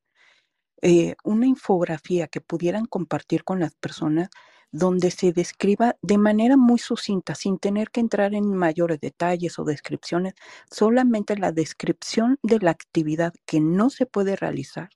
[0.83, 4.31] eh, una infografía que pudieran compartir con las personas
[4.73, 9.65] donde se describa de manera muy sucinta, sin tener que entrar en mayores detalles o
[9.65, 10.35] descripciones,
[10.71, 14.89] solamente la descripción de la actividad que no se puede realizar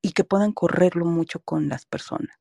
[0.00, 2.38] y que puedan correrlo mucho con las personas.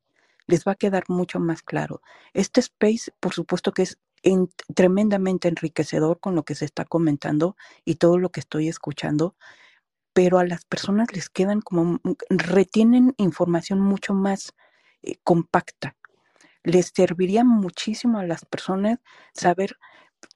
[0.47, 2.01] Les va a quedar mucho más claro.
[2.33, 3.99] Este space, por supuesto que es
[4.75, 7.55] tremendamente enriquecedor con lo que se está comentando
[7.85, 9.35] y todo lo que estoy escuchando,
[10.13, 11.99] pero a las personas les quedan como,
[12.29, 14.53] retienen información mucho más
[15.03, 15.95] eh, compacta.
[16.63, 18.99] Les serviría muchísimo a las personas
[19.33, 19.77] saber,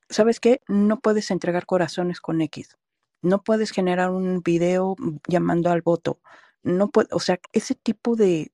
[0.09, 0.61] ¿sabes qué?
[0.67, 2.77] No puedes entregar corazones con X.
[3.23, 4.95] No puedes generar un video
[5.27, 6.19] llamando al voto.
[6.63, 8.51] No puede, o sea, ese tipo de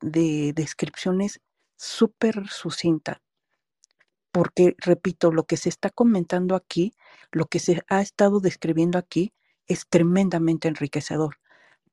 [0.55, 1.41] descripciones
[1.77, 3.21] súper sucinta.
[4.31, 6.93] Porque, repito, lo que se está comentando aquí,
[7.31, 9.33] lo que se ha estado describiendo aquí,
[9.67, 11.37] es tremendamente enriquecedor.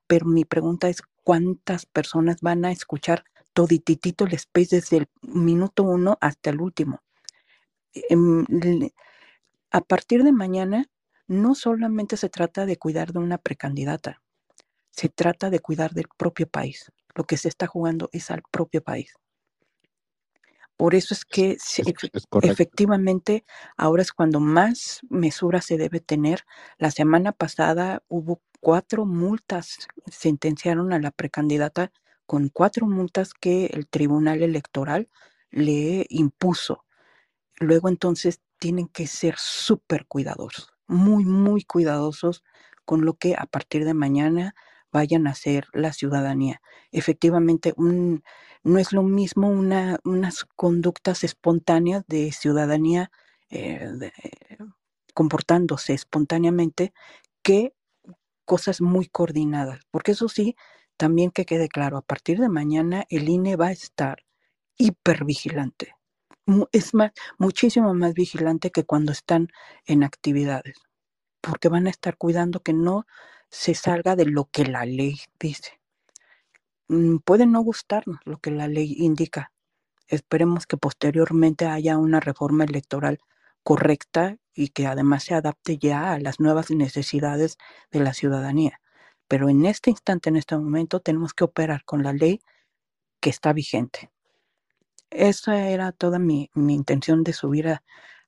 [0.06, 3.24] Pero mi pregunta es, ¿cuántas personas van a escuchar
[3.54, 7.02] todititito el space desde el minuto uno hasta el último?
[7.94, 8.44] Em,
[9.70, 10.86] a partir de mañana,
[11.28, 14.22] no solamente se trata de cuidar de una precandidata,
[14.90, 16.92] se trata de cuidar del propio país.
[17.14, 19.14] Lo que se está jugando es al propio país.
[20.76, 21.86] Por eso es que Es, es
[22.42, 23.44] efectivamente
[23.76, 26.44] ahora es cuando más mesura se debe tener.
[26.78, 31.92] La semana pasada hubo cuatro multas, sentenciaron a la precandidata
[32.26, 35.08] con cuatro multas que el Tribunal Electoral
[35.50, 36.84] le impuso.
[37.58, 42.42] Luego entonces tienen que ser súper cuidadosos, muy, muy cuidadosos
[42.84, 44.54] con lo que a partir de mañana
[44.92, 46.60] vayan a hacer la ciudadanía.
[46.92, 48.22] Efectivamente, un,
[48.64, 53.10] no es lo mismo una, unas conductas espontáneas de ciudadanía
[53.50, 54.12] eh, de-
[55.14, 56.92] comportándose espontáneamente
[57.42, 57.74] que
[58.46, 59.80] cosas muy coordinadas.
[59.90, 60.56] Porque eso sí,
[60.96, 64.18] también que quede claro, a partir de mañana el INE va a estar
[64.78, 65.96] hipervigilante.
[66.72, 69.48] Es más, muchísimo más vigilante que cuando están
[69.86, 70.76] en actividades,
[71.42, 73.06] porque van a estar cuidando que no
[73.50, 75.80] se salga de lo que la ley dice.
[76.88, 79.52] Mm, Puede no gustarnos lo que la ley indica.
[80.08, 83.18] Esperemos que posteriormente haya una reforma electoral
[83.64, 87.58] correcta y que además se adapte ya a las nuevas necesidades
[87.92, 88.80] de la ciudadanía.
[89.28, 92.40] Pero en este instante, en este momento, tenemos que operar con la ley
[93.20, 94.10] que está vigente.
[95.10, 97.82] Esa era toda mi, mi intención de subir a,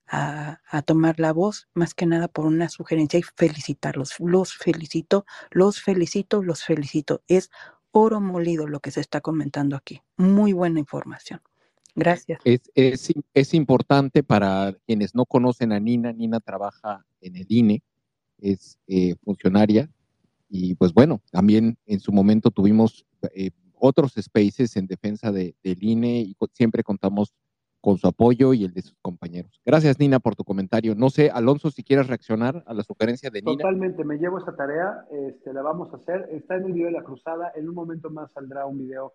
[0.07, 4.15] a- a tomar la voz, más que nada por una sugerencia y felicitarlos.
[4.19, 7.23] Los felicito, los felicito, los felicito.
[7.27, 7.51] Es
[7.91, 10.01] oro molido lo que se está comentando aquí.
[10.17, 11.41] Muy buena información.
[11.95, 12.39] Gracias.
[12.43, 16.13] Es, es, im- es importante para quienes no conocen a Nina.
[16.13, 17.81] Nina trabaja en el INE,
[18.39, 19.89] es eh, funcionaria
[20.49, 23.49] y pues bueno, también en su momento tuvimos eh,
[23.79, 27.33] otros spaces en defensa de, del INE y siempre contamos
[27.81, 29.61] con su apoyo y el de sus compañeros.
[29.65, 30.95] Gracias Nina por tu comentario.
[30.95, 33.57] No sé, Alonso, si quieres reaccionar a la sugerencia de Nina.
[33.57, 36.29] Totalmente, me llevo esta tarea, este, la vamos a hacer.
[36.31, 39.13] Está en el video de la cruzada, en un momento más saldrá un video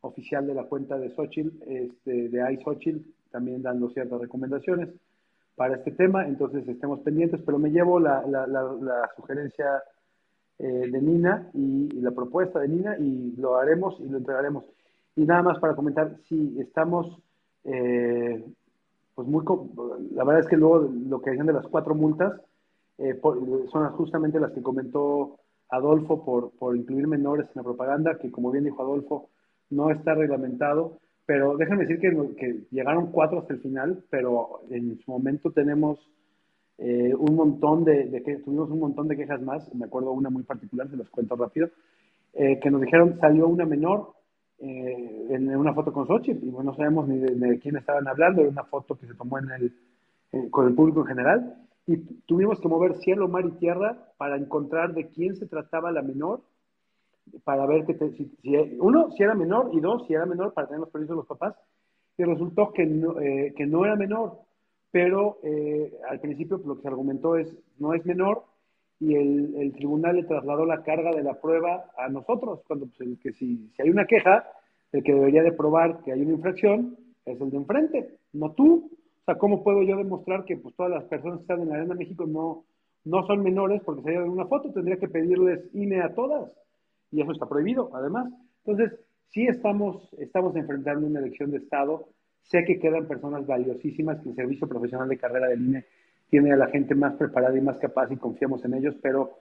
[0.00, 4.88] oficial de la cuenta de Xochitl, este, de iSochitl, también dando ciertas recomendaciones
[5.56, 8.22] para este tema, entonces estemos pendientes, pero me llevo la
[9.16, 9.82] sugerencia
[10.60, 14.64] eh, de Nina y, y la propuesta de Nina y lo haremos y lo entregaremos.
[15.14, 17.16] Y nada más para comentar, si estamos,
[17.70, 18.44] eh,
[19.14, 19.44] pues muy,
[20.12, 22.40] la verdad es que luego lo que decían de las cuatro multas
[22.96, 23.20] eh,
[23.70, 25.38] son justamente las que comentó
[25.68, 29.28] Adolfo por, por incluir menores en la propaganda, que como bien dijo Adolfo,
[29.70, 35.10] no está reglamentado, pero déjenme decir que, llegaron cuatro hasta el final, pero en su
[35.10, 35.98] momento tenemos
[36.78, 40.88] eh, un montón de, tuvimos un montón de quejas más, me acuerdo una muy particular,
[40.88, 41.68] se los cuento rápido,
[42.32, 44.12] que nos dijeron salió una menor
[44.60, 48.06] eh, en una foto con Xochitl, y bueno, no sabemos ni de, de quién estaban
[48.08, 49.76] hablando, era una foto que se tomó en el,
[50.32, 51.54] eh, con el público en general,
[51.86, 56.02] y tuvimos que mover cielo, mar y tierra para encontrar de quién se trataba la
[56.02, 56.42] menor,
[57.44, 60.52] para ver que te- si, si- uno, si era menor, y dos, si era menor,
[60.54, 61.54] para tener los permisos de los papás,
[62.16, 64.38] y resultó que no, eh, que no era menor,
[64.90, 68.44] pero eh, al principio pues, lo que se argumentó es, no es menor,
[69.00, 73.00] y el, el tribunal le trasladó la carga de la prueba a nosotros, cuando pues,
[73.00, 74.44] el que si, si hay una queja,
[74.92, 78.90] el que debería de probar que hay una infracción es el de enfrente, no tú.
[79.20, 81.76] O sea, ¿cómo puedo yo demostrar que pues, todas las personas que están en la
[81.76, 82.64] Arena México no,
[83.04, 84.72] no son menores porque se en una foto?
[84.72, 86.50] Tendría que pedirles INE a todas
[87.10, 88.32] y eso está prohibido, además.
[88.64, 92.08] Entonces, sí estamos, estamos enfrentando una elección de Estado.
[92.42, 95.84] Sé que quedan personas valiosísimas, que el servicio profesional de carrera del INE
[96.30, 99.38] tiene a la gente más preparada y más capaz y confiamos en ellos, pero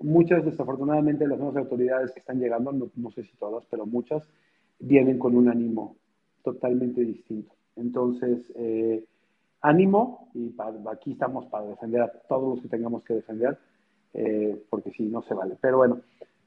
[0.00, 3.86] muchas, desafortunadamente, de las nuevas autoridades que están llegando, no, no sé si todas, pero
[3.86, 4.22] muchas,
[4.78, 5.96] vienen con un ánimo
[6.42, 7.54] totalmente distinto.
[7.76, 9.04] Entonces, eh,
[9.60, 10.54] ánimo y
[10.90, 13.58] aquí estamos para defender a todos los que tengamos que defender,
[14.14, 15.56] eh, porque si no se vale.
[15.60, 16.00] Pero bueno,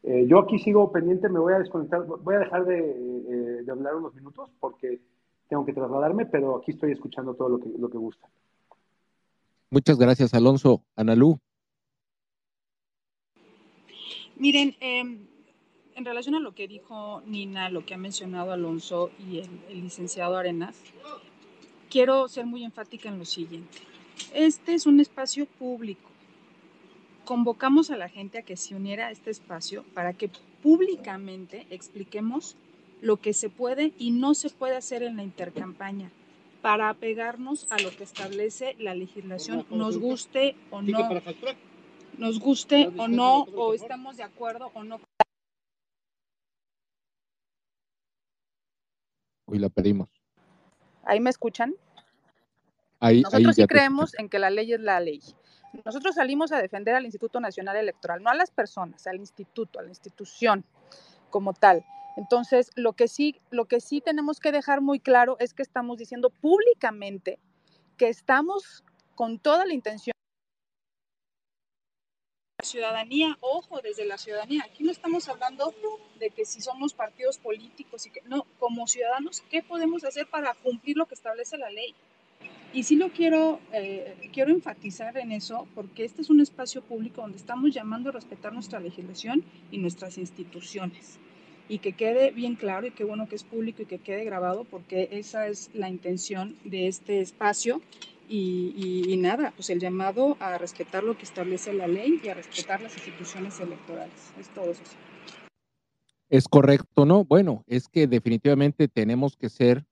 [0.03, 3.95] eh, yo aquí sigo pendiente, me voy a desconectar, voy a dejar de, de hablar
[3.95, 4.99] unos minutos porque
[5.47, 8.27] tengo que trasladarme, pero aquí estoy escuchando todo lo que, lo que gusta.
[9.73, 10.84] Muchas gracias, Alonso.
[10.98, 11.39] Analú.
[14.35, 14.99] Miren, eh,
[15.95, 19.81] en relación a lo que dijo Nina, lo que ha mencionado Alonso y el, el
[19.81, 20.76] licenciado Arenas,
[21.89, 23.77] quiero ser muy enfática en lo siguiente.
[24.34, 26.10] Este es un espacio público.
[27.23, 30.30] Convocamos a la gente a que se uniera a este espacio para que
[30.61, 32.57] públicamente expliquemos
[32.99, 36.11] lo que se puede y no se puede hacer en la intercampaña
[36.61, 41.09] para apegarnos a lo que establece la legislación, nos guste o no,
[42.17, 44.99] nos guste o no, o estamos de acuerdo o no.
[49.45, 50.07] Hoy la pedimos.
[51.03, 51.75] ¿Ahí me escuchan?
[52.99, 55.19] Ahí, ahí Nosotros sí creemos en que la ley es la ley.
[55.85, 59.83] Nosotros salimos a defender al Instituto Nacional Electoral, no a las personas, al instituto, a
[59.83, 60.63] la institución
[61.29, 61.83] como tal.
[62.17, 65.97] Entonces, lo que sí, lo que sí tenemos que dejar muy claro es que estamos
[65.97, 67.39] diciendo públicamente
[67.97, 68.83] que estamos
[69.15, 70.11] con toda la intención
[72.63, 74.63] ciudadanía, ojo, desde la ciudadanía.
[74.65, 75.73] Aquí no estamos hablando
[76.19, 80.53] de que si somos partidos políticos y que no, como ciudadanos, ¿qué podemos hacer para
[80.53, 81.95] cumplir lo que establece la ley?
[82.73, 87.21] Y sí lo quiero, eh, quiero enfatizar en eso, porque este es un espacio público
[87.21, 91.19] donde estamos llamando a respetar nuestra legislación y nuestras instituciones.
[91.69, 94.65] Y que quede bien claro y qué bueno que es público y que quede grabado,
[94.65, 97.81] porque esa es la intención de este espacio.
[98.27, 102.81] Y, nada, pues el llamado a respetar lo que establece la ley y a respetar
[102.81, 104.13] las instituciones electorales.
[104.39, 104.81] Es todo eso.
[106.29, 107.25] Es correcto, ¿no?
[107.25, 109.85] Bueno, es que definitivamente tenemos que ser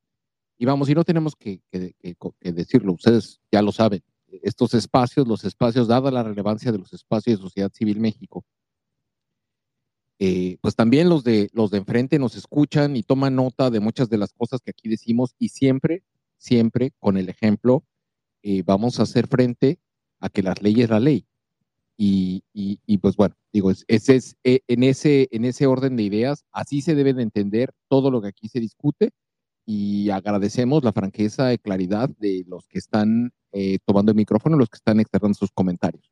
[0.59, 1.93] y vamos, y no tenemos que, que,
[2.51, 4.03] decirlo, ustedes ya lo saben,
[4.43, 8.43] estos espacios, los espacios, dada la relevancia de los espacios de Sociedad Civil México,
[10.19, 14.09] eh, pues también los de, los de enfrente nos escuchan y toman nota de muchas
[14.09, 16.03] de las cosas que aquí decimos y siempre,
[16.37, 17.85] siempre con el ejemplo,
[18.43, 19.79] eh, vamos a hacer frente
[20.19, 21.25] a que las leyes es la ley.
[22.01, 26.45] Y, y, pues bueno, digo, ese es, eh, en, ese, en ese orden de ideas,
[26.53, 29.11] así se debe de entender todo lo que aquí se discute
[29.65, 34.69] y agradecemos la franqueza y claridad de los que están eh, tomando el micrófono, los
[34.69, 36.09] que están externando sus comentarios.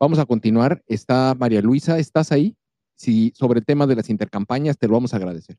[0.00, 0.82] Vamos a continuar.
[0.88, 2.56] Está María Luisa, ¿estás ahí?
[2.98, 5.56] Sí, sobre el tema de las intercampañas, te lo vamos a agradecer.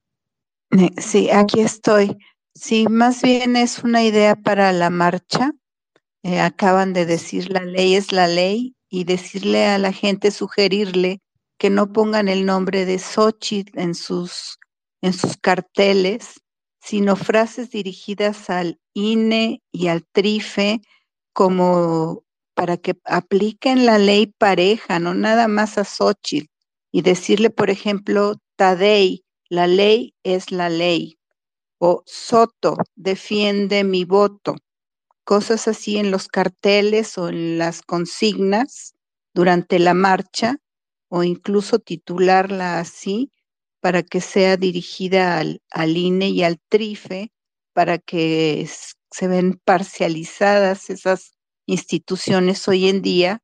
[0.97, 2.17] Sí, aquí estoy.
[2.53, 5.53] Sí, más bien es una idea para la marcha.
[6.21, 11.21] Eh, acaban de decir la ley es la ley y decirle a la gente, sugerirle
[11.57, 14.59] que no pongan el nombre de Xochitl en sus,
[15.01, 16.41] en sus carteles,
[16.81, 20.81] sino frases dirigidas al INE y al TRIFE
[21.31, 26.49] como para que apliquen la ley pareja, no nada más a Xochitl,
[26.91, 31.19] y decirle, por ejemplo, Tadei, la ley es la ley,
[31.79, 34.55] o Soto, defiende mi voto,
[35.23, 38.95] cosas así en los carteles o en las consignas
[39.33, 40.57] durante la marcha,
[41.09, 43.31] o incluso titularla así,
[43.81, 47.31] para que sea dirigida al, INE y al TRIFE,
[47.73, 48.67] para que
[49.11, 51.31] se ven parcializadas esas
[51.65, 53.41] instituciones hoy en día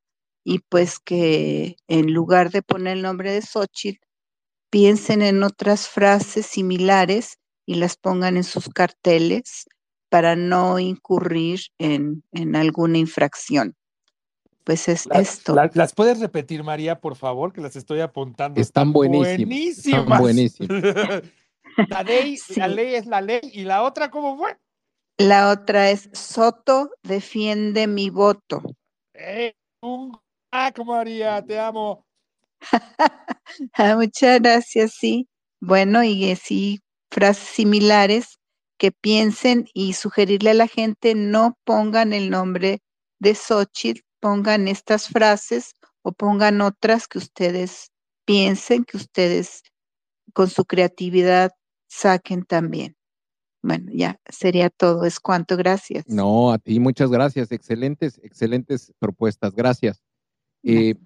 [0.48, 3.98] y pues que en lugar de poner el nombre de Xochitl,
[4.70, 9.66] piensen en otras frases similares y las pongan en sus carteles
[10.08, 13.74] para no incurrir en, en alguna infracción.
[14.62, 15.52] Pues es La- esto.
[15.52, 17.52] la- ¿Las puedes repetir, María, por favor?
[17.52, 18.60] Que las estoy apuntando.
[18.60, 20.68] Están buenísimas, están buenísimas.
[21.88, 24.56] la, ley, la ley es la ley y la otra, ¿cómo fue?
[25.18, 28.62] La otra es Soto defiende mi voto.
[29.12, 29.56] ¡Eh!
[29.82, 30.16] Un
[30.56, 32.04] crack, María, te amo.
[33.74, 35.28] Ah, muchas gracias, sí.
[35.60, 38.38] Bueno, y eh, sí, frases similares
[38.76, 42.80] que piensen y sugerirle a la gente no pongan el nombre
[43.18, 47.92] de Xochitl, pongan estas frases o pongan otras que ustedes
[48.26, 49.62] piensen, que ustedes
[50.34, 51.52] con su creatividad
[51.88, 52.96] saquen también.
[53.62, 55.04] Bueno, ya sería todo.
[55.04, 55.56] Es cuanto.
[55.56, 56.06] Gracias.
[56.08, 57.52] No, a ti muchas gracias.
[57.52, 59.54] Excelentes, excelentes propuestas.
[59.54, 60.02] Gracias.
[60.68, 60.96] Eh,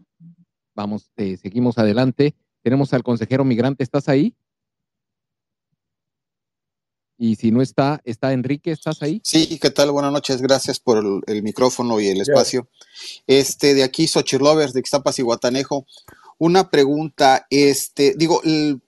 [0.75, 2.35] vamos, eh, seguimos adelante.
[2.63, 3.85] Tenemos al consejero migrante.
[3.85, 4.35] ¿Estás ahí?
[7.19, 9.21] Y si no está, está Enrique, ¿estás ahí?
[9.23, 9.91] Sí, ¿qué tal?
[9.91, 12.67] Buenas noches, gracias por el, el micrófono y el espacio.
[13.27, 15.85] Este, de aquí, Xochilovers, de Ixtapas y Guatanejo.
[16.39, 18.41] Una pregunta, este, digo,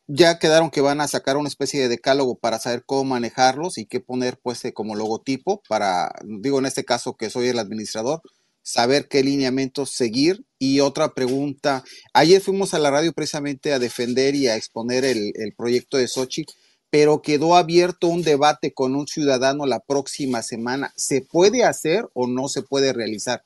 [0.07, 3.85] ya quedaron que van a sacar una especie de decálogo para saber cómo manejarlos y
[3.85, 8.23] qué poner, pues, eh, como logotipo para, digo, en este caso que soy el administrador,
[8.63, 10.45] saber qué lineamientos seguir.
[10.59, 15.33] Y otra pregunta, ayer fuimos a la radio precisamente a defender y a exponer el,
[15.35, 16.47] el proyecto de Sochi,
[16.91, 20.93] pero quedó abierto un debate con un ciudadano la próxima semana.
[20.97, 23.45] ¿Se puede hacer o no se puede realizar?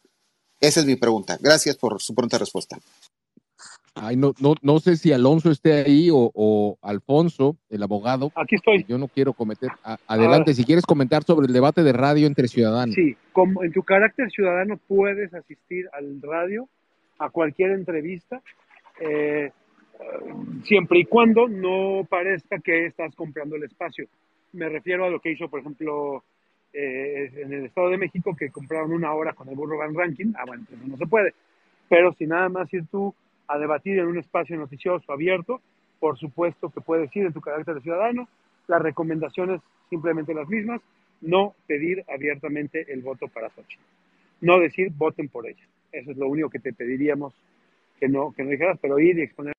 [0.61, 1.39] Esa es mi pregunta.
[1.41, 2.79] Gracias por su pronta respuesta.
[3.99, 8.31] Ay, no, no, no sé si Alonso esté ahí o, o Alfonso, el abogado.
[8.37, 8.85] Aquí estoy.
[8.87, 9.71] Yo no quiero cometer.
[9.83, 12.95] a- adelante, si quieres comentar sobre el debate de radio entre ciudadanos.
[12.95, 16.69] Sí, como en tu carácter ciudadano puedes asistir al radio,
[17.19, 18.43] a cualquier entrevista,
[19.01, 19.51] eh,
[20.65, 24.07] siempre y cuando no parezca que estás comprando el espacio.
[24.53, 26.23] Me refiero a lo que hizo, por ejemplo,
[26.73, 30.33] eh, en el Estado de México, que compraron una hora con el burro Van Ranking.
[30.37, 31.35] Ah, bueno, pues no se puede.
[31.89, 33.15] Pero si nada más ir tú
[33.49, 35.61] a debatir en un espacio noticioso abierto,
[35.99, 38.29] por supuesto que puedes ir en tu carácter de ciudadano.
[38.67, 40.81] Las recomendaciones simplemente las mismas.
[41.21, 43.83] No pedir abiertamente el voto para Xochitl.
[44.41, 45.67] No decir voten por ella.
[45.93, 47.33] Eso es lo único que te pediríamos
[47.99, 49.55] que no, que no dijeras, pero ir y exponer.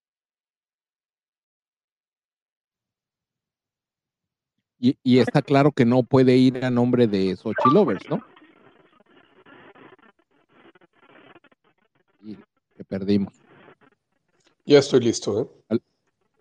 [4.80, 8.22] Y, está claro que no puede ir a nombre de Sochi Lovers, ¿no?
[12.22, 12.36] Y
[12.76, 13.47] que perdimos.
[14.68, 15.48] Ya estoy listo, ¿eh?
[15.70, 15.82] Al-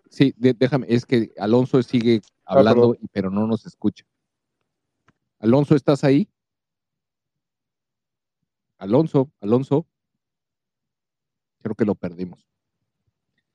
[0.09, 3.09] sí, de- déjame, es que Alonso sigue Ah, hablando, perdón.
[3.13, 4.03] pero no nos escucha.
[5.39, 6.27] Alonso, ¿estás ahí?
[8.77, 9.87] Alonso, Alonso.
[11.61, 12.45] Creo que lo perdimos.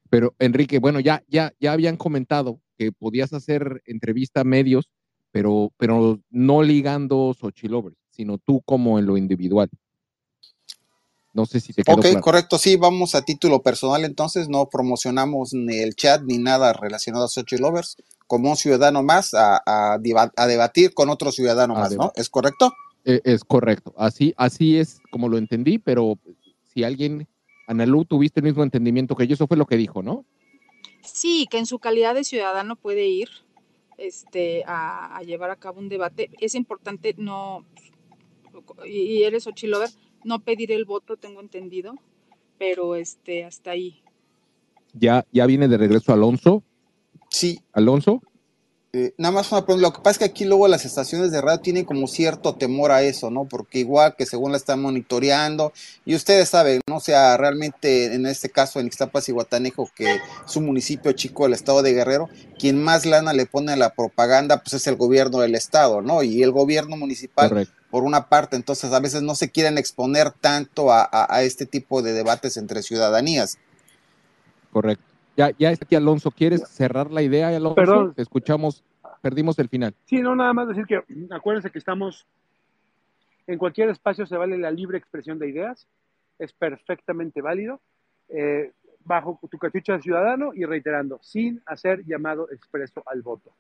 [0.09, 4.89] Pero Enrique, bueno, ya, ya, ya habían comentado que podías hacer entrevista a medios,
[5.33, 9.69] pero, pero no ligando Xochilovers, sino tú como en lo individual.
[11.35, 12.21] No sé si te quedó Ok, claro.
[12.21, 17.25] correcto, sí, vamos a título personal entonces, no promocionamos ni el chat ni nada relacionado
[17.25, 17.97] a Sochi Lovers,
[18.27, 22.13] como un ciudadano más a, a debatir con otro ciudadano A más, ¿no?
[22.17, 22.73] ¿Es correcto?
[23.05, 23.95] Eh, es correcto.
[23.97, 26.19] Así, así es como lo entendí, pero
[26.73, 27.27] si alguien,
[27.67, 30.25] Analú, tuviste el mismo entendimiento que yo, eso fue lo que dijo, ¿no?
[31.03, 33.29] Sí, que en su calidad de ciudadano puede ir
[33.99, 36.31] este, a, a llevar a cabo un debate.
[36.41, 37.65] Es importante no,
[38.87, 39.91] y y eres Ochilover,
[40.25, 41.95] no pedir el voto, tengo entendido,
[42.59, 44.03] pero este, hasta ahí.
[44.95, 46.63] Ya, ya viene de regreso Alonso.
[47.31, 47.61] Sí.
[47.73, 48.23] Alonso.
[48.95, 51.41] Eh, nada más una pregunta, lo que pasa es que aquí luego las estaciones de
[51.41, 53.47] radio tienen como cierto temor a eso, ¿no?
[53.47, 55.73] Porque igual que según la están monitoreando,
[56.05, 56.97] y ustedes saben, ¿no?
[56.97, 61.45] O sea, realmente en este caso en Ixtapas y Guatanejo, que es un municipio chico
[61.45, 64.97] del estado de Guerrero, quien más lana le pone a la propaganda, pues es el
[64.97, 66.23] gobierno del estado, ¿no?
[66.23, 67.73] Y el gobierno municipal, Correcto.
[67.91, 71.65] por una parte, entonces a veces no se quieren exponer tanto a, a- a este
[71.65, 73.57] tipo de debates entre ciudadanías.
[74.71, 75.12] Correcto.
[75.37, 76.31] Ya, ya está aquí Alonso.
[76.31, 77.75] ¿Quieres cerrar la idea, Alonso?
[77.75, 78.15] Perdón.
[78.15, 78.85] Te escuchamos,
[79.21, 79.95] perdimos el final.
[80.05, 82.27] Sí, no, nada más decir que acuérdense que estamos
[83.47, 85.89] en cualquier espacio se vale la libre expresión de ideas,
[86.39, 87.81] es perfectamente válido,
[88.29, 88.73] eh,
[89.05, 93.53] bajo tu cachucha de ciudadano y reiterando, sin hacer llamado expreso al voto.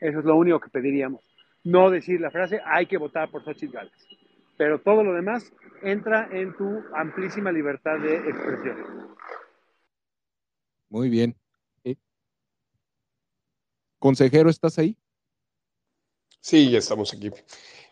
[0.00, 1.22] Eso es lo único que pediríamos.
[1.64, 4.08] No decir la frase, hay que votar por Xochitl Gálvez.
[4.56, 8.76] Pero todo lo demás entra en tu amplísima libertad de expresión.
[10.92, 11.34] Muy bien.
[11.84, 11.96] Eh,
[13.98, 14.94] Consejero, ¿estás ahí?
[16.42, 17.30] Sí, ya estamos aquí.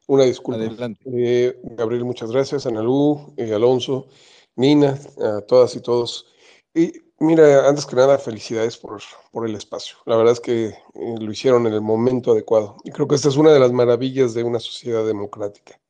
[0.06, 0.60] Una disculpa.
[0.60, 1.02] Adelante.
[1.06, 2.66] Eh, Gabriel, muchas gracias.
[2.66, 4.08] Analú, eh, Alonso,
[4.54, 6.26] Nina, a todas y todos.
[6.74, 9.00] Y mira, antes que nada, felicidades por,
[9.32, 9.96] por el espacio.
[10.04, 10.74] La verdad es que eh,
[11.18, 12.76] lo hicieron en el momento adecuado.
[12.84, 15.80] Y creo que esta es una de las maravillas de una sociedad democrática.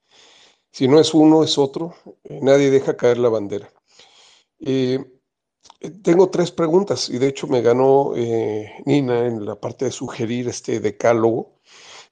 [0.70, 1.92] Si no es uno, es otro.
[2.22, 3.68] Nadie deja caer la bandera.
[4.60, 5.04] Eh,
[6.02, 10.48] tengo tres preguntas y de hecho me ganó eh, Nina en la parte de sugerir
[10.48, 11.54] este decálogo.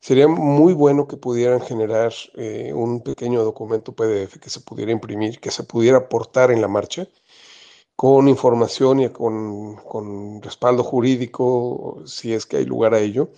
[0.01, 5.41] Sería muy bueno que pudieran generar eh, un pequeño documento PDF que se pudiera imprimir,
[5.41, 7.09] que se pudiera aportar en la marcha,
[7.97, 13.31] con información y con, con respaldo jurídico, si es que hay lugar a ello,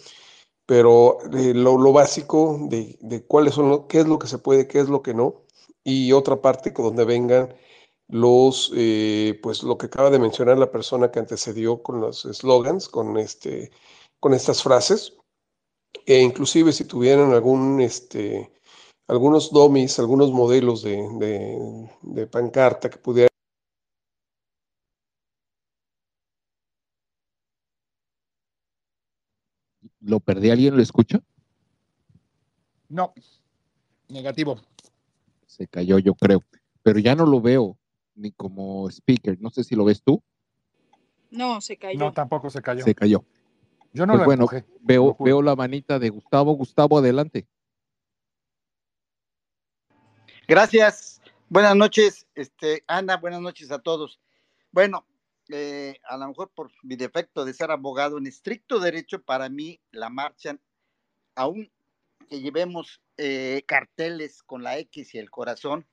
[0.67, 4.39] pero eh, lo, lo básico de, de cuáles son, lo- qué es lo que se
[4.39, 5.42] puede, qué es lo que no,
[5.84, 7.55] y otra parte donde vengan
[8.10, 12.89] los, eh, pues lo que acaba de mencionar la persona que antecedió con los slogans,
[12.89, 13.70] con, este,
[14.18, 15.16] con estas frases,
[16.06, 18.52] e inclusive si tuvieran algún, este,
[19.08, 23.30] algunos dummies, algunos modelos de, de, de pancarta que pudieran
[30.00, 30.50] ¿Lo perdí?
[30.50, 31.20] ¿Alguien lo escucha?
[32.89, 33.12] No.
[34.08, 34.58] Negativo.
[35.47, 36.42] Se cayó, yo creo.
[36.82, 37.80] Pero ya no lo veo
[38.20, 39.40] ni como speaker.
[39.40, 40.23] No sé si lo ves tú.
[41.31, 41.99] No, se cayó.
[41.99, 42.84] No, tampoco se cayó.
[42.84, 43.24] Se cayó.
[43.92, 44.65] Yo no Pues lo bueno, empujé.
[44.81, 46.52] veo, lo veo la manita de Gustavo.
[46.52, 47.47] Gustavo, adelante.
[50.47, 51.20] Gracias.
[51.49, 54.20] Buenas noches, este, Ana, buenas noches a todos.
[54.70, 55.05] Bueno,
[55.49, 59.81] eh, a lo mejor por mi defecto de ser abogado en estricto derecho, para mí
[59.90, 60.57] la marcha,
[61.34, 61.70] aún
[62.28, 65.86] que llevemos eh, carteles con la X y el corazón,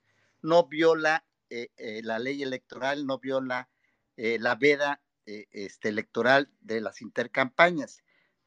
[0.43, 3.69] no viola eh, eh, la ley electoral, no viola
[4.15, 8.03] eh, la veda este, electoral de las intercampañas.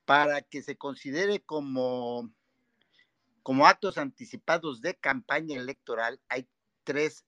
[0.06, 2.32] Para que se considere como
[3.42, 6.48] como actos anticipados de campaña electoral, hay
[6.84, 7.24] tres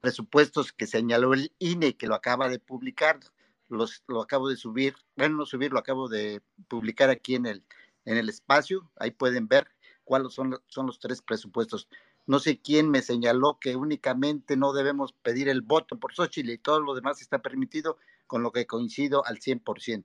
[0.00, 3.20] presupuestos que señaló el INE, que lo acaba de publicar,
[3.68, 7.64] los, lo acabo de subir, bueno, no subir, lo acabo de publicar aquí en el,
[8.04, 9.68] en el espacio, ahí pueden ver
[10.04, 11.88] cuáles son, son los tres presupuestos.
[12.26, 16.58] No sé quién me señaló que únicamente no debemos pedir el voto por Xochitl y
[16.58, 20.04] todo lo demás está permitido, con lo que coincido al 100%.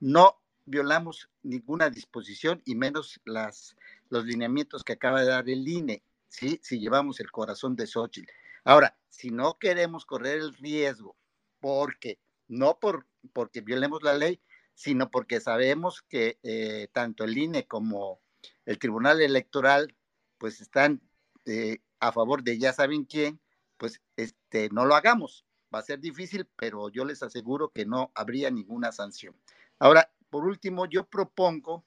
[0.00, 3.76] No violamos ninguna disposición y menos las,
[4.10, 6.60] los lineamientos que acaba de dar el INE, ¿sí?
[6.62, 8.30] si llevamos el corazón de Xochitl.
[8.64, 11.16] Ahora, si no queremos correr el riesgo,
[11.60, 14.40] porque no por, porque violemos la ley,
[14.74, 18.20] sino porque sabemos que eh, tanto el INE como
[18.66, 19.96] el Tribunal Electoral
[20.38, 21.00] pues están
[21.46, 23.40] eh, a favor de ya saben quién,
[23.76, 25.44] pues este, no lo hagamos.
[25.74, 29.34] Va a ser difícil, pero yo les aseguro que no habría ninguna sanción.
[29.78, 31.84] Ahora, por último, yo propongo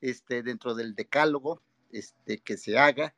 [0.00, 3.14] este, dentro del decálogo este, que se haga,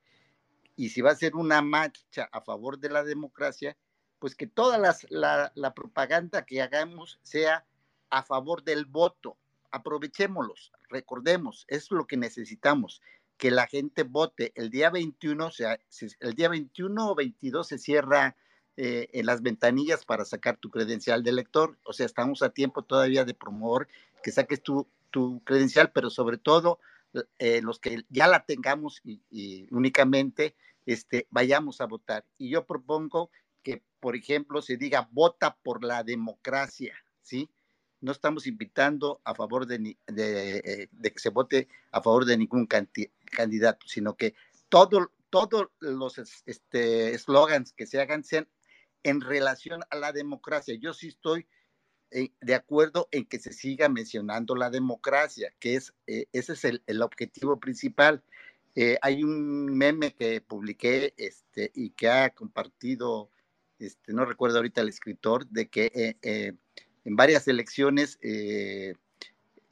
[0.76, 3.76] y si va a ser una marcha a favor de la democracia,
[4.18, 7.66] pues que toda la, la propaganda que hagamos sea
[8.10, 9.36] a favor del voto.
[9.70, 13.02] Aprovechémoslos, recordemos, es lo que necesitamos,
[13.38, 14.52] que la gente vote.
[14.54, 15.78] El día 21, o sea,
[16.20, 18.36] el día 21 o 22 se cierra
[18.76, 21.78] eh, en las ventanillas para sacar tu credencial de elector.
[21.84, 23.88] O sea, estamos a tiempo todavía de promover
[24.22, 26.80] que saques tu, tu credencial, pero sobre todo
[27.38, 32.24] eh, los que ya la tengamos y, únicamente este, vayamos a votar.
[32.36, 33.30] Y yo propongo
[33.62, 37.48] que, por ejemplo, se diga vota por la democracia, ¿sí?
[38.00, 42.38] No estamos invitando a favor de, de, eh, de que se vote a favor de
[42.38, 42.66] ningún
[43.28, 44.34] candidato, sino que
[44.68, 48.48] todos todos los este, eslogans que se hagan sean
[49.02, 50.74] en relación a la democracia.
[50.80, 51.46] Yo sí estoy
[52.10, 56.64] eh, de acuerdo en que se siga mencionando la democracia, que es, eh, ese es
[56.64, 58.22] el, objetivo principal.
[58.74, 63.30] Eh, hay un meme que publiqué este, y que ha compartido,
[63.78, 68.18] este, no recuerdo ahorita el escritor, de que en varias elecciones,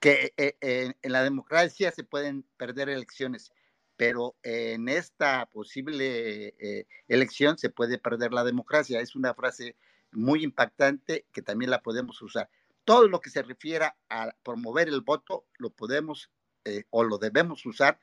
[0.07, 3.51] que en la democracia se pueden perder elecciones,
[3.97, 9.01] pero en esta posible eh, elección se puede perder la democracia.
[9.01, 9.75] Es una frase
[10.13, 12.49] muy impactante que también la podemos usar.
[12.85, 16.31] Todo lo que se refiera a promover el voto lo podemos
[16.65, 17.99] eh, o lo debemos usar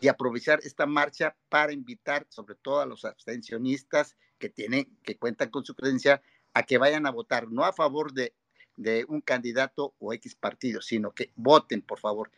[0.00, 5.50] y aprovechar esta marcha para invitar sobre todo a los abstencionistas que tienen, que cuentan
[5.50, 6.22] con su credencial,
[6.54, 8.32] a que vayan a votar, no a favor de,
[8.78, 12.30] de un candidato o X partido, sino que voten, por favor.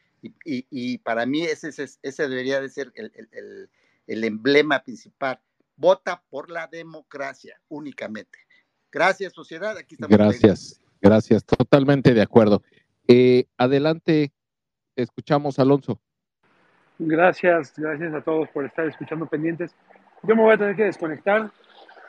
[0.45, 5.41] Y, para mí ese, ese, debería de ser el, emblema principal.
[5.77, 8.39] Vota por la democracia únicamente.
[8.91, 9.77] Gracias, sociedad.
[9.77, 10.17] Aquí estamos.
[10.17, 11.45] Gracias, gracias.
[11.45, 12.63] Totalmente de acuerdo.
[13.07, 14.33] Eh, adelante,
[14.97, 16.01] escuchamos, Alonso.
[16.99, 19.75] Gracias, gracias a todos por estar escuchando pendientes.
[20.23, 21.51] Yo me voy a tener que desconectar,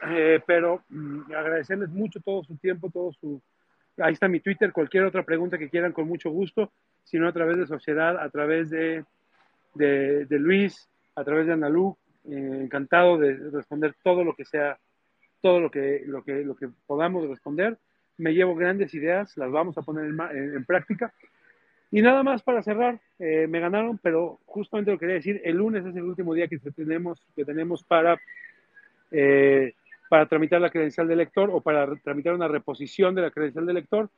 [0.09, 3.41] eh, pero mm, agradecerles mucho todo su tiempo, todo su...
[4.01, 6.71] Ahí está mi Twitter, cualquier otra pregunta que quieran, con mucho gusto
[7.03, 9.03] sino a través de Sociedad, a través de,
[10.30, 11.97] Luis, a través de Analú.
[12.30, 14.77] Eh, encantado de responder todo lo que sea,
[15.41, 17.77] todo lo que, lo que, lo que podamos responder.
[18.17, 21.13] Me llevo grandes ideas, las vamos a poner en, en, práctica.
[21.89, 25.85] Y nada más para cerrar, eh, me ganaron, pero justamente lo quería decir, el lunes
[25.85, 28.21] es el último día que tenemos, que tenemos para,
[29.09, 29.73] eh,
[30.11, 33.72] para tramitar la credencial de lector o para tramitar una reposición de la credencial de
[33.72, 34.09] lector.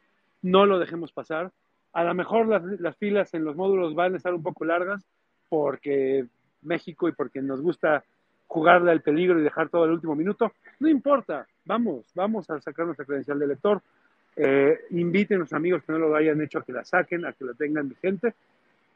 [0.42, 1.52] No lo dejemos pasar.
[1.94, 5.06] A lo mejor las, filas en los módulos van a estar un poco largas
[5.50, 6.26] porque
[6.64, 8.04] México y porque nos gusta
[8.48, 10.54] jugarle al peligro y dejar todo el último minuto.
[10.80, 13.80] No importa, vamos, vamos a sacar nuestra credencial de lector.
[14.36, 17.34] Eh, inviten a los amigos que no lo hayan hecho a que la saquen, a
[17.34, 18.34] que la tengan vigente.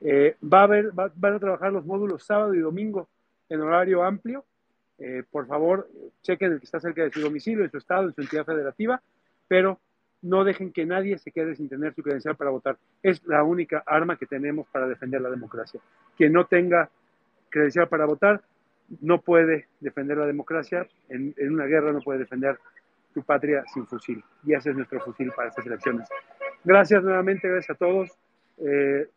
[0.02, 3.08] Eh, va a haber, van a trabajar los módulos sábado y domingo
[3.50, 4.44] en horario amplio.
[5.00, 5.88] Eh, por favor,
[6.24, 9.02] chequen el que está cerca de su domicilio, en su estado, en su entidad federativa,
[9.48, 9.80] pero
[10.22, 12.78] no dejen que nadie se quede sin tener su credencial para votar.
[13.04, 15.80] Es la única arma que tenemos para defender la democracia.
[16.16, 16.90] Quien no tenga
[17.50, 18.42] credencial para votar
[19.02, 20.88] no puede defender la democracia.
[21.10, 22.58] En, una guerra no puede defender
[23.14, 24.24] tu patria sin fusil.
[24.44, 26.08] Y ese es nuestro fusil para estas elecciones.
[26.64, 28.10] Gracias nuevamente, gracias a todos.
[28.58, 29.08] Eh,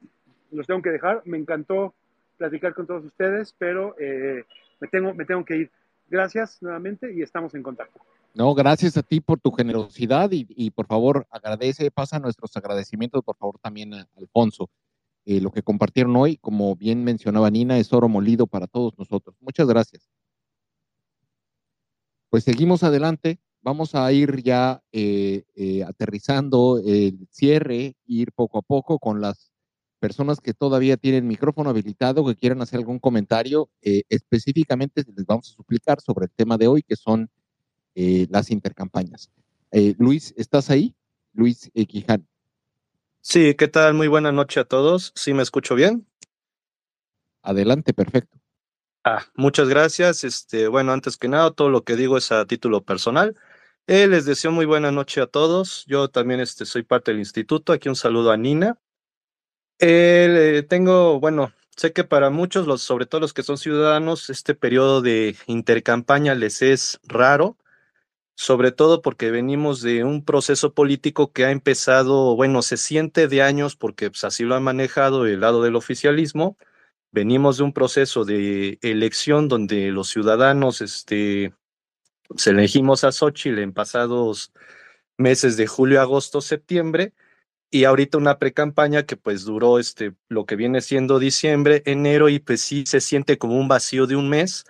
[0.50, 1.22] los tengo que dejar.
[1.24, 1.94] Me encantó
[2.36, 4.44] platicar con todos ustedes, pero eh,
[4.80, 5.70] me, tengo, me tengo que ir.
[6.08, 8.00] Gracias nuevamente y estamos en contacto.
[8.34, 13.36] No, gracias a ti por tu generosidad y, por favor agradece, pasa nuestros agradecimientos por
[13.36, 14.70] favor también a Alfonso.
[15.24, 19.36] Eh, lo que compartieron hoy, como bien mencionaba Nina, es oro molido para todos nosotros.
[19.40, 20.08] Muchas gracias.
[22.30, 23.38] Pues seguimos adelante.
[23.62, 29.52] Vamos a ir ya eh, eh, aterrizando el cierre, ir poco a poco con las
[30.00, 33.70] personas que todavía tienen micrófono habilitado, que quieran hacer algún comentario.
[33.80, 37.30] específicamente les vamos a suplicar sobre el tema de hoy, que son
[37.94, 39.30] eh, las intercampañas.
[39.72, 40.94] Eh, Luis, ¿estás ahí?
[41.32, 42.26] Luis Quiján.
[43.20, 43.94] Sí, ¿qué tal?
[43.94, 45.12] Muy buena noche a todos.
[45.14, 46.06] ¿Sí me escucho bien?
[47.42, 48.38] Adelante, perfecto.
[49.04, 50.24] Ah, muchas gracias.
[50.24, 53.36] Este, bueno, antes que nada, todo lo que digo es a título personal.
[53.86, 55.84] Eh, les deseo muy buena noche a todos.
[55.86, 57.72] Yo también este, soy parte del instituto.
[57.72, 58.78] Aquí un saludo a Nina.
[59.80, 65.02] Tengo, bueno, sé que para muchos, los, sobre todo los que son ciudadanos, este periodo
[65.02, 67.56] de intercampaña les es raro
[68.40, 73.42] sobre todo porque venimos de un proceso político que ha empezado, bueno, se siente de
[73.42, 76.56] años porque pues, así lo han manejado el lado del oficialismo.
[77.12, 81.52] Venimos de un proceso de elección donde los ciudadanos este,
[82.34, 84.54] se elegimos a Xochitl en pasados
[85.18, 87.12] meses de julio, agosto, septiembre,
[87.70, 92.40] y ahorita una precampaña que pues duró este, lo que viene siendo diciembre, enero, y
[92.40, 94.64] pues sí se siente como un vacío de un mes.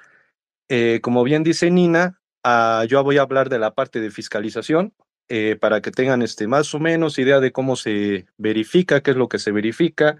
[0.68, 4.94] Eh, como bien dice Nina, ah, yo voy a hablar de la parte de fiscalización
[5.28, 9.16] eh, para que tengan este, más o menos idea de cómo se verifica, qué es
[9.16, 10.18] lo que se verifica.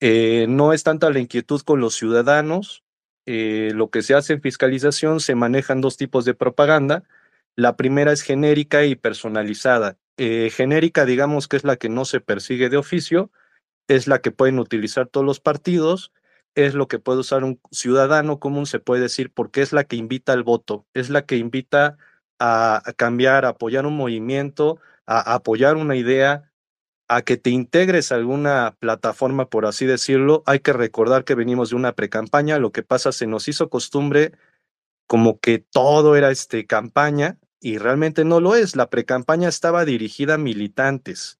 [0.00, 2.82] Eh, no es tanta la inquietud con los ciudadanos.
[3.26, 7.04] lo que se hace en fiscalización se manejan dos tipos de propaganda.
[7.56, 9.98] La primera es genérica y personalizada.
[10.16, 13.30] Eh, genérica, digamos que es la que no se persigue de oficio,
[13.88, 16.12] es la que pueden utilizar todos los partidos,
[16.54, 19.96] es lo que puede usar un ciudadano común, se puede decir, porque es la que
[19.96, 21.96] invita al voto, es la que invita
[22.38, 26.50] a, cambiar, a apoyar un movimiento, a, apoyar una idea,
[27.08, 30.42] a que te integres a alguna plataforma, por así decirlo.
[30.46, 34.32] Hay que recordar que venimos de una precampaña, lo que pasa se nos hizo costumbre
[35.06, 38.76] como que todo era este campaña y realmente no lo es.
[38.76, 41.38] La precampaña estaba dirigida a militantes.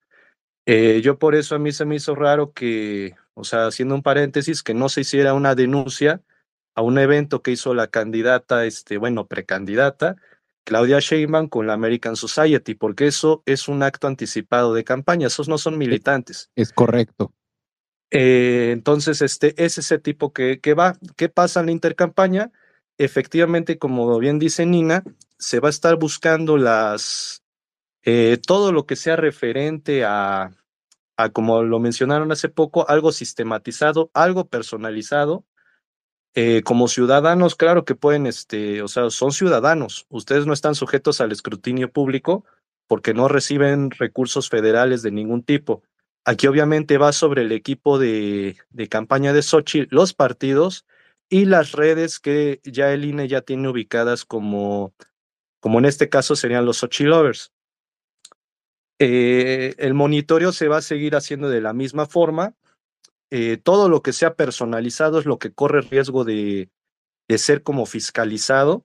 [0.64, 4.02] Eh, yo por eso a mí se me hizo raro que, o sea, haciendo un
[4.02, 6.22] paréntesis, que no se hiciera una denuncia
[6.74, 10.16] a un evento que hizo la candidata, este, bueno, precandidata,
[10.64, 15.46] Claudia Sheinbaum con la American Society, porque eso es un acto anticipado de campaña, esos
[15.46, 16.50] no son militantes.
[16.56, 17.34] Es correcto.
[18.10, 20.96] Eh, entonces, este es ese tipo que, que va.
[21.16, 22.50] ¿Qué pasa en la intercampaña?
[22.98, 25.02] Efectivamente, como bien dice Nina,
[25.38, 27.42] se va a estar buscando las,
[28.02, 30.52] eh, todo lo que sea referente a,
[31.16, 35.44] a, como lo mencionaron hace poco, algo sistematizado, algo personalizado.
[36.36, 40.06] Eh, como ciudadanos, claro que pueden, este, o sea, son ciudadanos.
[40.08, 42.44] Ustedes no están sujetos al escrutinio público
[42.86, 45.82] porque no reciben recursos federales de ningún tipo.
[46.24, 50.86] Aquí obviamente va sobre el equipo de, de campaña de Sochi, los partidos
[51.28, 54.94] y las redes que ya el INE ya tiene ubicadas como
[55.64, 57.50] como en este caso serían los Sochi Lovers.
[58.98, 62.54] Eh, el monitoreo se va a seguir haciendo de la misma forma.
[63.30, 66.68] Eh, todo lo que sea personalizado es lo que corre riesgo de,
[67.28, 68.84] de, ser como fiscalizado.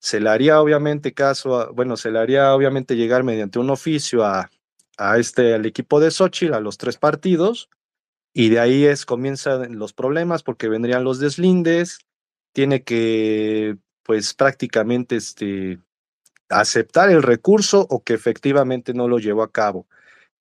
[0.00, 4.50] Se le haría obviamente caso, bueno, se le haría obviamente llegar mediante un oficio a,
[4.96, 7.68] a este, al equipo de Xochitl, a los tres partidos,
[8.38, 12.00] y de ahí es, comienzan los problemas porque vendrían los deslindes,
[12.52, 15.78] tiene que, pues prácticamente, este,
[16.50, 19.88] aceptar el recurso o que efectivamente no lo llevó a cabo.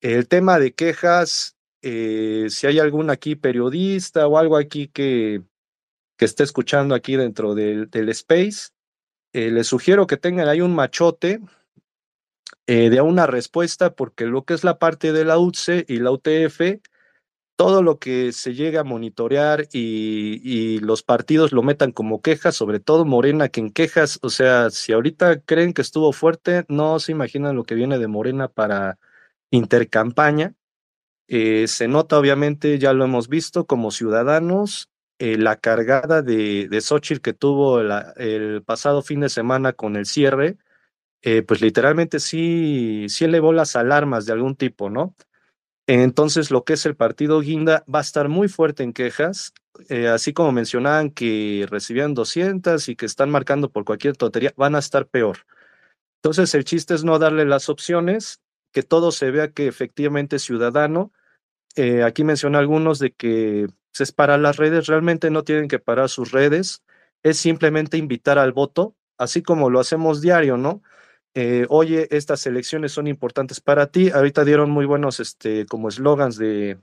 [0.01, 5.41] El tema de quejas, eh, si hay algún aquí periodista o algo aquí que,
[6.17, 8.71] que esté escuchando aquí dentro del, del space,
[9.31, 11.39] eh, les sugiero que tengan ahí un machote
[12.67, 16.11] eh, de una respuesta porque lo que es la parte de la UTSE y la
[16.11, 16.81] UTF
[17.55, 22.79] todo lo que se llega a monitorear y, los partidos lo metan como quejas, sobre
[22.79, 27.11] todo Morena, que en quejas, o sea, si ahorita creen que estuvo fuerte, no se
[27.11, 28.99] imaginan lo que viene de Morena para
[29.51, 30.53] intercampaña.
[31.27, 36.81] Eh, se nota, obviamente, ya lo hemos visto como ciudadanos, eh, la cargada de, de
[36.81, 40.57] Xochitl que tuvo el pasado fin de semana con el cierre,
[41.27, 45.15] eh, pues literalmente sí, sí elevó las alarmas de algún tipo, ¿no?
[45.87, 49.53] Entonces, lo que es el partido Guinda va a estar muy fuerte en quejas,
[49.89, 54.75] eh, así como mencionaban que recibían 200 y que están marcando por cualquier tontería, van
[54.75, 55.39] a estar peor.
[56.23, 58.41] Entonces, el chiste es no darle las opciones,
[58.71, 61.13] que todo se vea que efectivamente es ciudadano.
[61.75, 63.67] Eh, aquí mencioné algunos de que
[63.99, 66.83] es para las redes, realmente no tienen que parar sus redes,
[67.23, 70.81] es simplemente invitar al voto, así como lo hacemos diario, ¿no?
[71.37, 74.09] Eh, oye, estas elecciones son importantes para ti.
[74.09, 76.79] Ahorita dieron muy buenos, este, como eslogans de,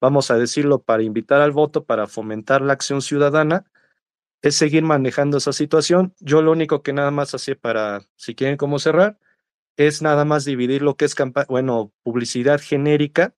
[0.00, 3.64] vamos a decirlo, para invitar al voto, para fomentar la acción ciudadana,
[4.42, 6.14] es seguir manejando esa situación.
[6.18, 9.18] Yo lo único que nada más hacía para, si quieren como cerrar,
[9.76, 11.14] es nada más dividir lo que es,
[11.48, 13.34] bueno, publicidad genérica,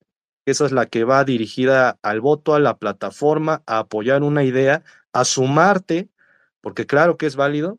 [0.46, 4.82] esa es la que va dirigida al voto, a la plataforma, a apoyar una idea,
[5.12, 6.08] a sumarte,
[6.62, 7.78] porque claro que es válido,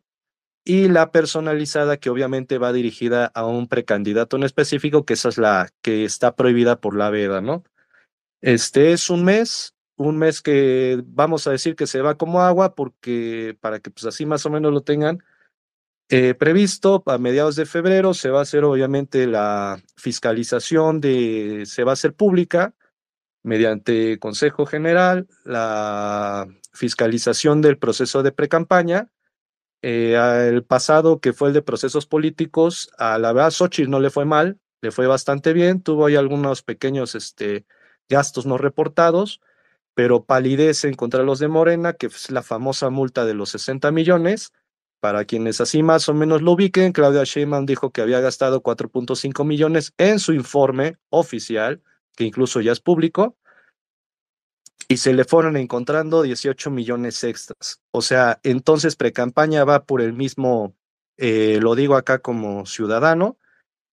[0.65, 5.37] y la personalizada que obviamente va dirigida a un precandidato en específico, que esa es
[5.37, 7.63] la que está prohibida por la veda, ¿no?
[8.41, 12.73] Este es un mes, un mes que vamos a decir que se va como agua,
[12.73, 15.23] porque para que pues así más o menos lo tengan
[16.09, 21.83] eh, previsto, a mediados de febrero se va a hacer obviamente la fiscalización de, se
[21.83, 22.73] va a hacer pública
[23.43, 29.11] mediante Consejo General, la fiscalización del proceso de precampaña,
[29.88, 34.09] eh, el pasado que fue el de procesos políticos, a la verdad Xochitl no le
[34.09, 37.67] fue mal, le fue bastante bien, tuvo ahí algunos pequeños este,
[38.09, 39.41] gastos no reportados,
[39.93, 44.53] pero palidece contra los de Morena, que es la famosa multa de los 60 millones.
[45.01, 49.45] Para quienes así más o menos lo ubiquen, Claudia Sheinbaum dijo que había gastado 4.5
[49.45, 51.83] millones en su informe oficial,
[52.15, 53.38] que incluso ya es público,
[54.88, 57.81] y se le fueron encontrando 18 millones extras.
[57.91, 60.75] O sea, entonces precampaña va por el mismo,
[61.17, 63.38] eh, lo digo acá como ciudadano,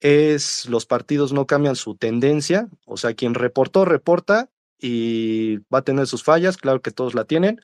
[0.01, 5.85] es los partidos no cambian su tendencia, o sea, quien reportó, reporta y va a
[5.85, 7.61] tener sus fallas, claro que todos la tienen,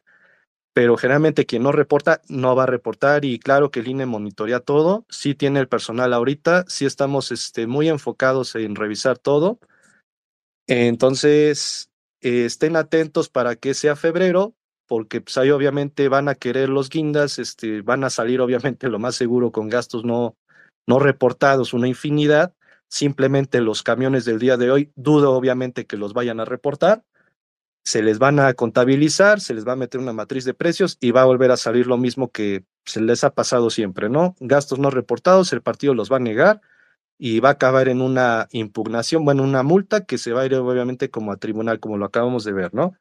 [0.73, 4.61] pero generalmente quien no reporta no va a reportar y claro que el INE monitorea
[4.61, 9.59] todo, sí tiene el personal ahorita, sí estamos este, muy enfocados en revisar todo.
[10.69, 11.88] Entonces,
[12.21, 14.55] eh, estén atentos para que sea febrero,
[14.87, 18.99] porque pues, ahí obviamente van a querer los guindas, este, van a salir obviamente lo
[18.99, 20.37] más seguro con gastos no,
[20.87, 22.55] no reportados, una infinidad.
[22.91, 27.05] Simplemente los camiones del día de hoy, dudo obviamente que los vayan a reportar.
[27.85, 31.11] Se les van a contabilizar, se les va a meter una matriz de precios y
[31.11, 34.35] va a volver a salir lo mismo que se les ha pasado siempre, ¿no?
[34.41, 36.63] Gastos no reportados, el partido los va a negar
[37.19, 40.55] y va a acabar en una impugnación, bueno, una multa que se va a ir
[40.55, 42.95] obviamente como a tribunal, como lo acabamos de ver, ¿no?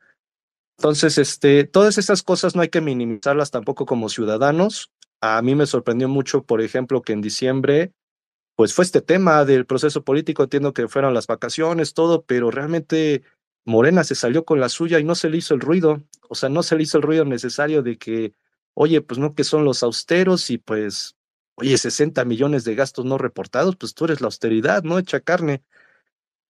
[0.78, 4.92] Entonces, este, todas estas cosas no hay que minimizarlas tampoco como ciudadanos.
[5.22, 7.94] A mí me sorprendió mucho, por ejemplo, que en diciembre,
[8.56, 13.24] pues fue este tema del proceso político, entiendo que fueron las vacaciones, todo, pero realmente
[13.66, 16.50] Morena se salió con la suya y no se le hizo el ruido, o sea,
[16.50, 18.34] no se le hizo el ruido necesario de que,
[18.74, 21.17] oye, pues no, que son los austeros y pues,
[21.58, 25.64] oye, 60 millones de gastos no reportados, pues tú eres la austeridad, no echa carne.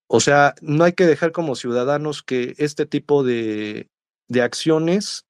[0.08, 3.90] O sea, no hay que dejar como ciudadanos que este tipo de,
[4.28, 5.26] de acciones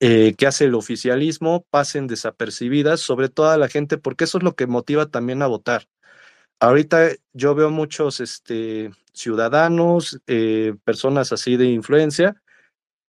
[0.00, 4.54] eh, que hace el oficialismo pasen desapercibidas sobre toda la gente, porque eso es lo
[4.54, 5.88] que motiva también a votar.
[6.60, 12.42] Ahorita yo veo muchos este, ciudadanos, eh, personas así de influencia,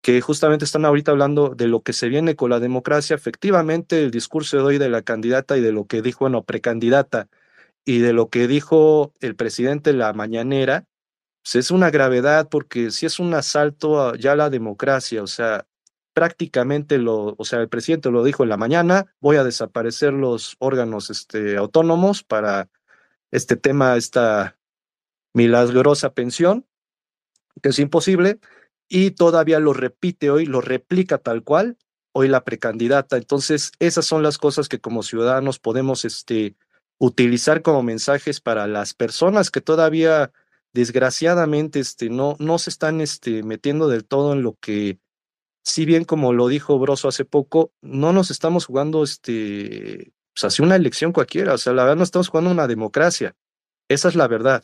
[0.05, 3.15] que justamente están ahorita hablando de lo que se viene con la democracia.
[3.15, 7.27] Efectivamente, el discurso de hoy de la candidata y de lo que dijo, bueno, precandidata,
[7.85, 10.85] y de lo que dijo el presidente la mañanera,
[11.41, 15.65] pues es una gravedad porque si es un asalto ya a la democracia, o sea,
[16.13, 20.55] prácticamente lo, o sea, el presidente lo dijo en la mañana, voy a desaparecer los
[20.59, 22.69] órganos este, autónomos para
[23.31, 24.55] este tema, esta
[25.33, 26.67] milagrosa pensión,
[27.63, 28.39] que es imposible,
[28.87, 31.77] y todavía lo repite hoy, lo replica tal cual
[32.13, 33.17] hoy la precandidata.
[33.17, 36.55] Entonces, esas son las cosas que como ciudadanos podemos este,
[36.97, 40.31] utilizar como mensajes para las personas que todavía
[40.73, 44.99] desgraciadamente este, no, no se están este, metiendo del todo en lo que
[45.63, 50.61] si bien como lo dijo Broso hace poco, no nos estamos jugando este, pues así
[50.61, 53.35] una elección cualquiera, o sea, la verdad no estamos jugando una democracia,
[53.89, 54.63] esa es la verdad.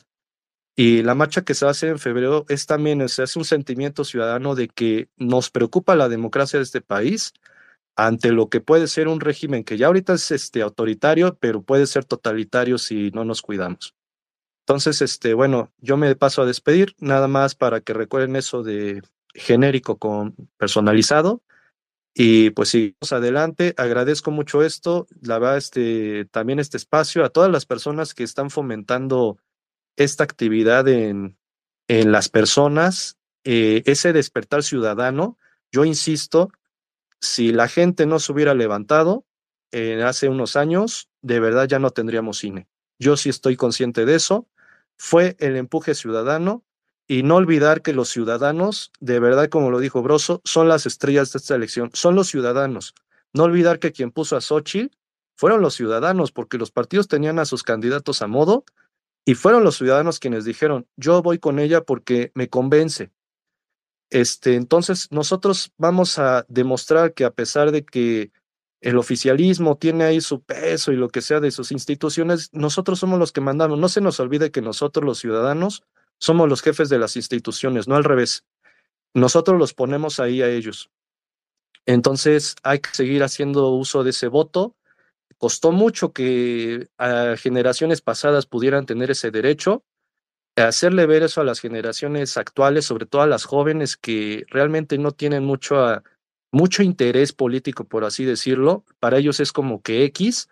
[0.74, 4.04] Y la marcha que se hacer en febrero es también, o sea, es un sentimiento
[4.04, 7.34] ciudadano de que nos preocupa la democracia de este país
[7.94, 11.86] ante lo que puede ser un régimen que ya ahorita es este, autoritario, pero puede
[11.86, 13.94] ser totalitario si no nos cuidamos.
[14.66, 19.02] Entonces, este, bueno, yo me paso a despedir, nada más para que recuerden eso de
[19.34, 21.42] genérico con personalizado.
[22.14, 23.74] Y pues seguimos adelante.
[23.76, 28.50] Agradezco mucho esto, la verdad, este, también este espacio, a todas las personas que están
[28.50, 29.38] fomentando
[29.96, 31.36] esta actividad en,
[31.88, 35.38] en las personas, eh, ese despertar ciudadano.
[35.70, 36.50] Yo insisto,
[37.20, 39.24] si la gente no se hubiera levantado
[39.70, 42.68] eh, hace unos años, de verdad ya no tendríamos cine.
[42.98, 44.48] Yo sí estoy consciente de eso.
[44.96, 46.64] Fue el empuje ciudadano
[47.08, 51.32] y no olvidar que los ciudadanos, de verdad, como lo dijo Broso, son las estrellas
[51.32, 52.94] de esta elección, son los ciudadanos.
[53.32, 54.96] No olvidar que quien puso a Xochitl
[55.34, 58.64] fueron los ciudadanos, porque los partidos tenían a sus candidatos a modo
[59.24, 63.10] y fueron los ciudadanos quienes dijeron, yo voy con ella porque me convence.
[64.10, 68.30] Este, entonces, nosotros vamos a demostrar que a pesar de que
[68.80, 73.18] el oficialismo tiene ahí su peso y lo que sea de sus instituciones, nosotros somos
[73.18, 73.78] los que mandamos.
[73.78, 75.84] No se nos olvide que nosotros los ciudadanos
[76.18, 78.44] somos los jefes de las instituciones, no al revés.
[79.14, 80.90] Nosotros los ponemos ahí a ellos.
[81.86, 84.74] Entonces hay que seguir haciendo uso de ese voto.
[85.42, 89.82] Costó mucho que a generaciones pasadas pudieran tener ese derecho.
[90.54, 95.10] Hacerle ver eso a las generaciones actuales, sobre todo a las jóvenes que realmente no
[95.10, 96.00] tienen mucho,
[96.52, 98.84] mucho interés político, por así decirlo.
[99.00, 100.48] Para ellos es como que X.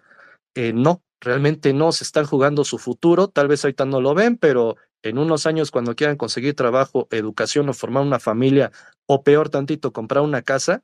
[0.56, 3.28] Eh, no, realmente no, se están jugando su futuro.
[3.28, 7.68] Tal vez ahorita no lo ven, pero en unos años cuando quieran conseguir trabajo, educación
[7.68, 8.72] o formar una familia
[9.06, 10.82] o peor tantito, comprar una casa,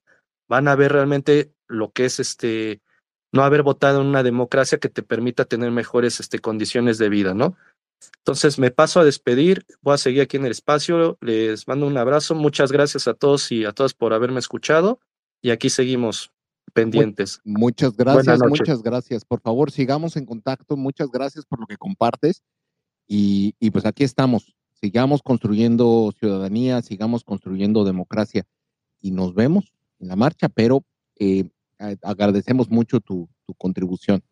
[0.49, 2.83] van a ver realmente lo que es este
[3.33, 7.35] no haber votado en una democracia que te permita tener mejores este, condiciones de vida,
[7.35, 7.57] ¿no?
[8.19, 11.97] Entonces me paso a despedir, voy a seguir aquí en el espacio, les mando un
[11.97, 15.01] abrazo, muchas gracias a todos y a todas por haberme escuchado
[15.41, 16.33] y aquí seguimos
[16.73, 17.41] pendientes.
[17.45, 19.25] Muchas gracias, muchas gracias.
[19.25, 22.43] Por favor, sigamos en contacto, muchas gracias por lo que compartes
[23.07, 28.45] y, y pues aquí estamos, sigamos construyendo ciudadanía, sigamos construyendo democracia
[29.01, 30.85] y nos vemos en la marcha, pero
[31.19, 31.49] eh,
[32.03, 34.23] agradecemos mucho tu, tu contribución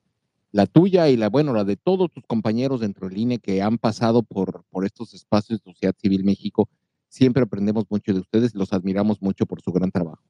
[0.55, 3.77] la tuya y la, bueno, la de todos tus compañeros dentro del INE que han
[3.77, 6.69] pasado por, por estos espacios de Sociedad Civil México.
[7.09, 10.23] Siempre aprendemos mucho de ustedes, los admiramos mucho por su gran trabajo.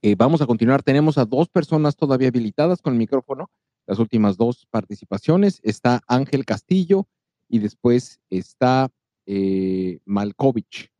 [0.00, 0.84] Eh, vamos a continuar.
[0.84, 3.50] Tenemos a dos personas todavía habilitadas con el micrófono.
[3.84, 5.58] Las últimas dos participaciones.
[5.64, 7.08] Está Ángel Castillo
[7.48, 8.92] y después está
[9.26, 10.92] eh, Malkovich.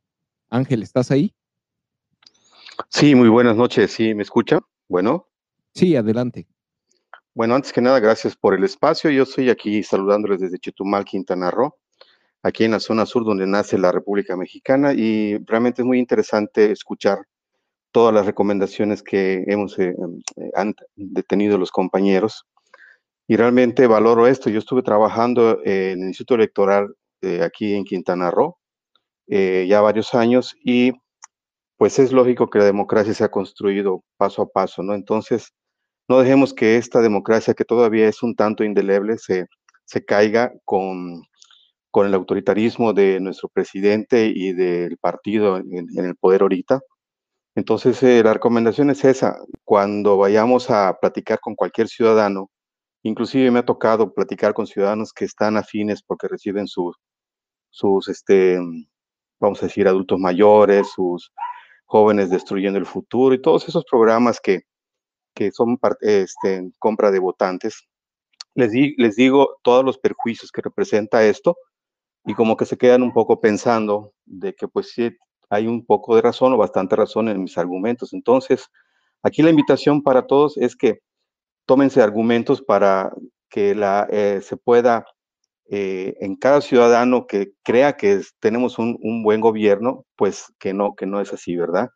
[0.49, 1.33] Ángel, ¿estás ahí?
[2.89, 3.89] Sí, muy buenas noches.
[3.91, 4.59] ¿Sí me escucha?
[4.91, 5.29] Bueno.
[5.73, 6.49] Sí, adelante.
[7.33, 9.09] Bueno, antes que nada, gracias por el espacio.
[9.09, 11.77] Yo estoy aquí saludándoles desde Chetumal, Quintana Roo,
[12.43, 16.73] aquí en la zona sur donde nace la República Mexicana y realmente es muy interesante
[16.73, 17.19] escuchar
[17.91, 19.95] todas las recomendaciones que hemos eh,
[20.35, 22.45] eh, han detenido los compañeros
[23.29, 24.49] y realmente valoro esto.
[24.49, 28.57] Yo estuve trabajando en el Instituto Electoral eh, aquí en Quintana Roo
[29.27, 30.91] ya varios años y
[31.81, 34.93] pues es lógico que la democracia se ha construido paso a paso, ¿no?
[34.93, 35.51] Entonces,
[36.07, 39.47] no dejemos que esta democracia, que todavía es un tanto indeleble, se,
[39.85, 41.23] se caiga con,
[41.89, 46.81] con el autoritarismo de nuestro presidente y del partido en, el poder ahorita.
[47.55, 49.37] Entonces, eh, la recomendación es esa.
[49.63, 52.51] Cuando vayamos a platicar con cualquier ciudadano,
[53.01, 56.95] inclusive me ha tocado platicar con ciudadanos que están afines porque reciben sus,
[57.71, 58.59] sus este,
[59.39, 61.31] vamos a decir, adultos mayores, sus
[61.91, 64.61] jóvenes destruyendo el futuro y todos esos programas que,
[65.35, 67.89] que son este, compra de votantes,
[68.55, 71.57] les, les digo todos los perjuicios que representa esto
[72.23, 75.11] y como que se quedan un poco pensando de que pues sí
[75.49, 78.13] hay un poco de razón o bastante razón en mis argumentos.
[78.13, 78.69] Entonces,
[79.21, 80.99] aquí la invitación para todos es que
[81.65, 83.11] tómense argumentos para
[83.49, 85.05] que la, eh, se pueda
[85.71, 91.05] eh, en cada ciudadano que crea que tenemos un, buen gobierno, pues que no, que
[91.05, 91.89] no es así, ¿verdad?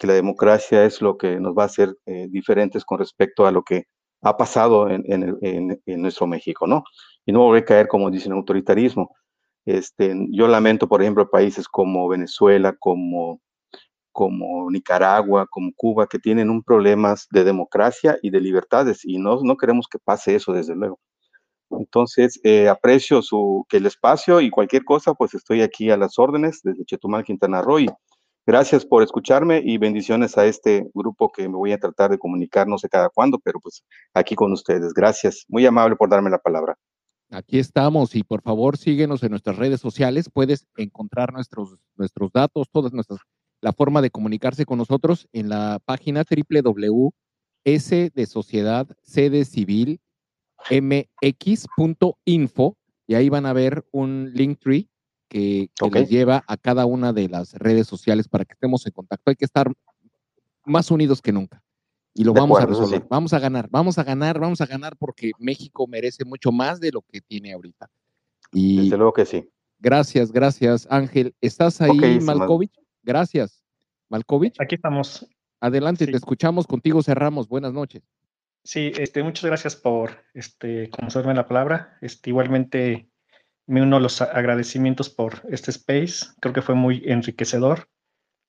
[0.00, 3.52] que la democracia es lo que nos va a hacer eh, diferentes con respecto a
[3.52, 3.84] lo que
[4.22, 6.84] ha pasado en, en, nuestro México, ¿no?
[7.26, 9.14] Y no volver a caer, como dicen, autoritarismo.
[9.66, 13.42] Este, yo lamento, por ejemplo, países como Venezuela, como,
[14.10, 19.40] como Nicaragua, como Cuba, que tienen un problemas de democracia y de libertades, y no,
[19.42, 20.98] no queremos que pase eso, desde luego.
[21.70, 26.18] Entonces, eh, aprecio su, que el espacio y cualquier cosa, pues estoy aquí a las
[26.18, 27.86] órdenes desde Chetumal, Quintana Roo,
[28.46, 32.66] Gracias por escucharme y bendiciones a este grupo que me voy a tratar de comunicar,
[32.66, 33.84] no sé cada cuándo, pero pues
[34.14, 34.92] aquí con ustedes.
[34.94, 35.44] Gracias.
[35.48, 36.76] Muy amable por darme la palabra.
[37.30, 40.28] Aquí estamos y por favor síguenos en nuestras redes sociales.
[40.32, 43.20] Puedes encontrar nuestros, nuestros datos, todas nuestras,
[43.60, 50.00] la forma de comunicarse con nosotros en la página www.s de sociedad sede civil
[50.70, 52.16] mx.info
[53.06, 54.88] y ahí van a ver un link tree
[55.28, 59.30] que, que lleva a cada una de las redes sociales para que estemos en contacto.
[59.30, 59.72] Hay que estar
[60.64, 61.62] más unidos que nunca.
[62.14, 63.06] Y lo vamos a resolver.
[63.08, 66.90] Vamos a ganar, vamos a ganar, vamos a ganar porque México merece mucho más de
[66.90, 67.88] lo que tiene ahorita.
[68.52, 69.48] Y Desde luego que sí.
[69.78, 71.34] Gracias, gracias, Ángel.
[71.40, 72.74] ¿Estás ahí, Malkovich?
[73.02, 73.64] Gracias.
[74.08, 74.60] Malkovich.
[74.60, 75.26] Aquí estamos.
[75.60, 77.48] Adelante, te escuchamos, contigo cerramos.
[77.48, 78.02] Buenas noches.
[78.62, 81.96] Sí, este, muchas gracias por este, conocerme la palabra.
[82.00, 83.08] Este, igualmente
[83.66, 86.26] me uno a los agradecimientos por este space.
[86.40, 87.88] Creo que fue muy enriquecedor.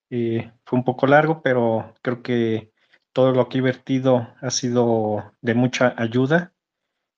[0.10, 2.72] Eh, fue un poco largo, pero creo que
[3.14, 6.54] todo lo que he vertido ha sido de mucha ayuda.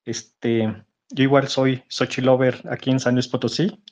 [0.05, 3.83] Este, yo igual soy Sochi Lover aquí en San Luis Potosí.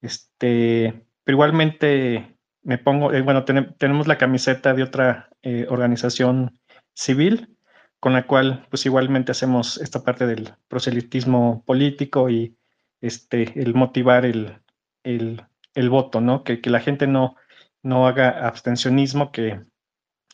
[0.00, 6.58] Este, pero igualmente me pongo, eh, bueno, tenemos la camiseta de otra eh, organización
[6.94, 7.55] civil
[8.00, 12.56] con la cual pues igualmente hacemos esta parte del proselitismo político y
[13.00, 14.60] este, el motivar el,
[15.02, 16.44] el, voto, ¿no?
[16.44, 17.36] Que, que, la gente no,
[17.82, 19.60] no haga abstencionismo, que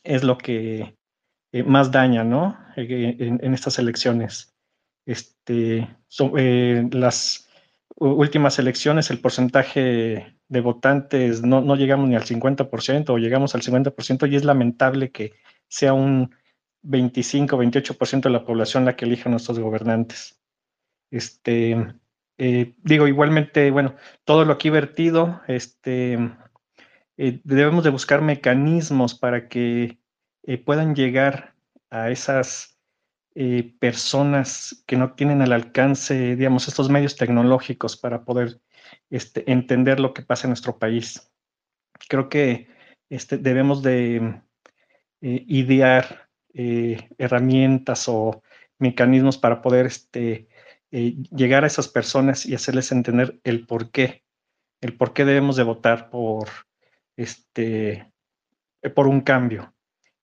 [0.05, 0.97] es lo que
[1.52, 2.58] eh, más daña, ¿no?
[2.76, 4.55] Eh, en, estas elecciones.
[5.05, 5.89] Este,
[6.39, 7.49] eh, las
[7.97, 13.62] últimas elecciones, el porcentaje de votantes no, no llegamos ni al 50% o llegamos al
[13.62, 15.32] 50% y es lamentable que
[15.68, 16.34] sea un
[16.82, 20.40] 25, 28% de la población la que elija a nuestros gobernantes.
[21.10, 21.76] Este,
[22.38, 23.94] eh, digo, igualmente, bueno,
[24.24, 26.14] todo lo aquí vertido, este,
[27.16, 30.00] eh, debemos de buscar mecanismos para que
[30.44, 31.54] eh, puedan llegar
[31.90, 32.70] a esas
[33.80, 38.60] personas que no tienen al alcance, digamos, estos medios tecnológicos para poder
[39.08, 41.32] este, entender lo que pasa en nuestro país.
[42.10, 42.68] Creo que
[43.08, 44.42] este, debemos de
[45.22, 48.42] idear eh, herramientas o
[48.78, 50.48] mecanismos para poder este,
[50.90, 54.24] eh, llegar a esas personas y hacerles entender el por qué,
[54.81, 56.48] el por qué debemos de votar por,
[57.16, 58.12] este,
[58.94, 59.74] por un cambio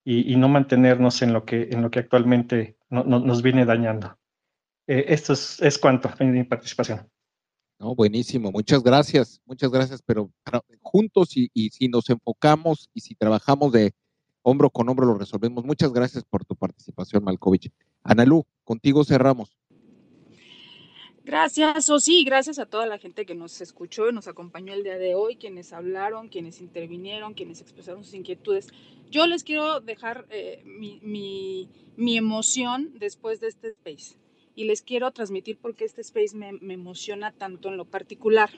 [0.03, 3.65] y, y no mantenernos en lo que, en lo que actualmente no, no, nos viene
[3.65, 4.17] dañando.
[4.87, 7.07] Eh, esto es, es cuanto en mi participación.
[7.79, 10.31] No, buenísimo, muchas gracias, muchas gracias, pero
[10.81, 13.93] juntos y, y, si nos enfocamos y si trabajamos de
[14.49, 15.63] hombro con hombro lo resolvemos.
[15.63, 17.71] Muchas gracias por tu participación, Malkovich.
[18.03, 19.57] Analú, contigo cerramos.
[21.29, 24.83] Gracias, o sí, gracias a toda la gente que nos escuchó y nos acompañó el
[24.83, 28.69] día de hoy, quienes hablaron, quienes intervinieron, quienes expresaron sus inquietudes.
[29.11, 34.17] Yo les quiero dejar eh, mi, mi, mi, emoción después de este space
[34.55, 38.49] y les quiero transmitir por qué este space me, me emociona tanto en lo particular.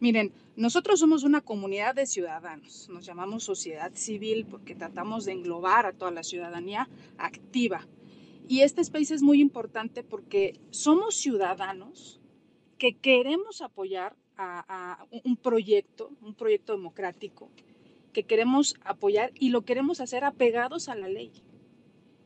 [0.00, 5.84] Miren, nosotros somos una comunidad de ciudadanos, nos llamamos sociedad civil porque tratamos de englobar
[5.84, 6.88] a toda la ciudadanía
[7.18, 7.86] activa.
[8.48, 12.18] Y este space es muy importante porque somos ciudadanos
[12.78, 17.50] que queremos apoyar a, un proyecto, un proyecto democrático,
[18.14, 21.30] que queremos apoyar y lo queremos hacer apegados a la ley.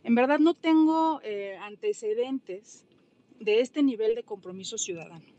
[0.04, 2.86] En verdad no tengo eh, antecedentes
[3.40, 5.33] de este nivel de compromiso ciudadano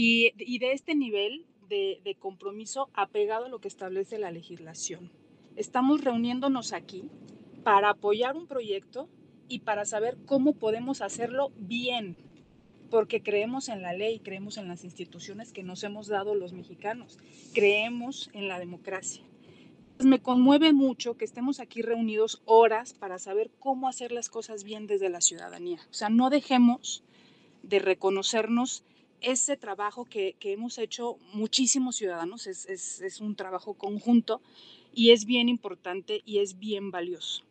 [0.00, 5.10] y, de este nivel de, de compromiso apegado a lo que establece la legislación.
[5.56, 7.04] Estamos reuniéndonos aquí
[7.64, 9.08] para apoyar un proyecto
[9.48, 12.16] y para saber cómo podemos hacerlo bien,
[12.90, 17.18] porque creemos en la ley, creemos en las instituciones que nos hemos dado los mexicanos,
[17.52, 19.24] creemos en la democracia.
[19.98, 24.86] Me conmueve mucho que estemos aquí reunidos horas para saber cómo hacer las cosas bien
[24.86, 25.80] desde la ciudadanía.
[25.90, 27.02] O sea, no dejemos
[27.64, 28.84] de reconocernos
[29.20, 34.40] ese trabajo que, que hemos hecho muchísimos ciudadanos, es, es, es un trabajo conjunto
[34.94, 37.44] y es bien importante y es bien valioso.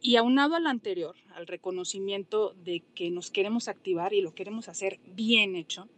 [0.00, 5.00] Y aunado al anterior, al reconocimiento de que nos queremos activar y lo queremos hacer
[5.06, 5.88] bien hecho,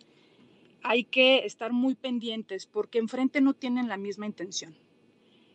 [0.83, 4.77] hay que estar muy pendientes porque enfrente no tienen la misma intención.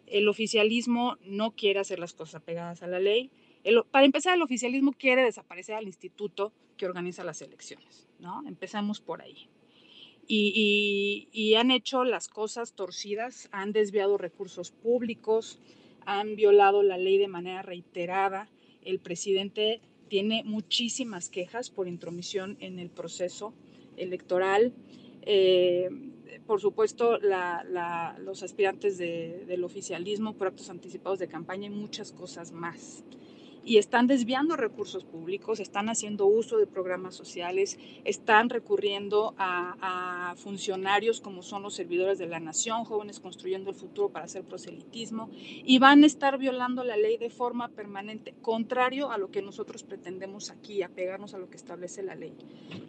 [0.05, 3.31] El oficialismo no quiere hacer las cosas apegadas a la ley.
[3.91, 8.07] Para empezar, el oficialismo quiere desaparecer al instituto que organiza las elecciones.
[8.19, 8.43] ¿no?
[8.47, 9.47] Empezamos por ahí.
[10.27, 15.59] Y, han hecho las cosas torcidas, han desviado recursos públicos,
[16.05, 18.49] han violado la ley de manera reiterada.
[18.81, 23.53] El presidente tiene muchísimas quejas por intromisión en el proceso
[23.97, 24.73] electoral.
[25.23, 25.89] Eh,
[26.47, 32.51] por supuesto, los aspirantes de, del oficialismo por actos anticipados de campaña y muchas cosas
[32.51, 33.03] más
[33.63, 41.19] y están desviando recursos públicos, están haciendo uso de programas sociales, están recurriendo a, funcionarios
[41.19, 45.77] como son los servidores de la nación, jóvenes construyendo el futuro para hacer proselitismo, y
[45.77, 50.49] van a estar violando la ley de forma permanente, contrario a lo que nosotros pretendemos
[50.49, 52.33] aquí, apegarnos a lo que establece la ley.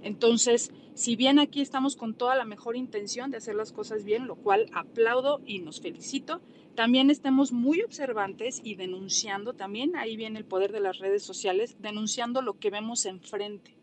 [0.02, 4.26] Entonces, si bien aquí estamos con toda la mejor intención de hacer las cosas bien,
[4.26, 6.41] lo cual aplaudo y nos felicito,
[6.75, 11.76] también estemos muy observantes y denunciando, también ahí viene el poder de las redes sociales,
[11.81, 13.76] denunciando lo que vemos enfrente,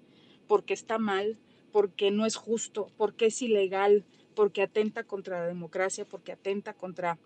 [0.47, 1.37] porque está mal,
[1.71, 7.19] porque no es justo, porque es ilegal, porque atenta contra la democracia, porque atenta contra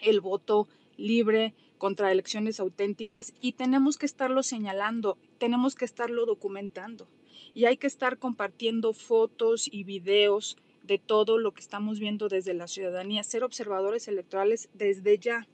[0.00, 7.08] el voto libre, contra elecciones auténticas y tenemos que estarlo señalando, tenemos que estarlo documentando.
[7.54, 10.56] Y hay que estar compartiendo fotos y videos
[10.88, 15.46] de todo lo que estamos viendo desde la ciudadanía, ser observadores electorales desde ya.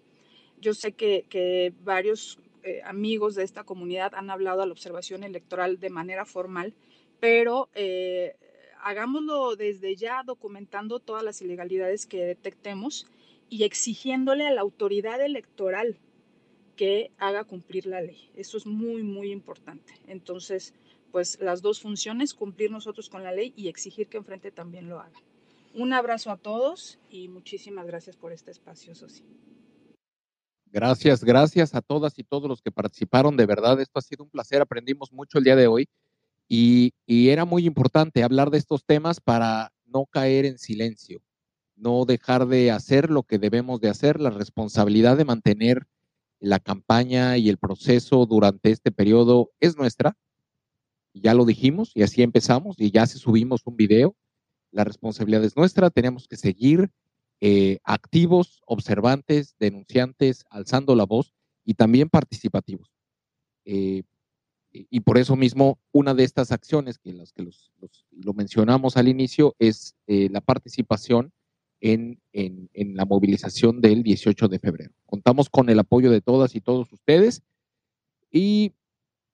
[0.61, 5.25] Yo sé que, que varios eh, amigos de esta comunidad han hablado a la observación
[5.25, 6.73] electoral de manera formal,
[7.19, 8.37] pero eh,
[8.81, 13.07] hagámoslo desde ya documentando todas las ilegalidades que detectemos
[13.51, 15.99] y exigiéndole a la autoridad electoral
[16.77, 18.31] que haga cumplir la ley.
[18.37, 19.95] Eso es muy, muy importante.
[20.07, 20.75] Entonces,
[21.15, 24.99] pues las dos funciones, cumplir nosotros con la ley y exigir que enfrente también lo
[24.99, 25.23] hagan.
[25.73, 29.23] Un abrazo a todos y muchísimas gracias por este espacio, Sosi.
[30.73, 33.36] Gracias, gracias a todas y todos los que participaron.
[33.36, 34.60] De verdad, esto ha sido un placer.
[34.60, 35.89] Aprendimos mucho el día de hoy
[36.49, 41.23] y, y era muy importante hablar de estos temas para no caer en silencio,
[41.76, 45.86] no dejar de hacer lo que debemos de hacer, la responsabilidad de mantener
[46.41, 50.17] la campaña y el proceso durante este periodo es nuestra
[51.15, 54.17] ya lo dijimos y así empezamos y ya se subimos un video.
[54.73, 56.91] La responsabilidad es nuestra, tenemos que seguir
[57.41, 61.33] eh, activos, observantes, denunciantes, alzando la voz
[61.65, 62.91] y también participativos.
[63.65, 64.02] Eh,
[64.73, 67.70] y por eso mismo, una de estas acciones que las que los-
[68.10, 71.33] lo mencionamos al inicio es eh, la participación
[71.81, 74.93] en, en- en la movilización del 18 de febrero.
[75.07, 77.43] Contamos con el apoyo de todas y todos ustedes
[78.33, 78.73] y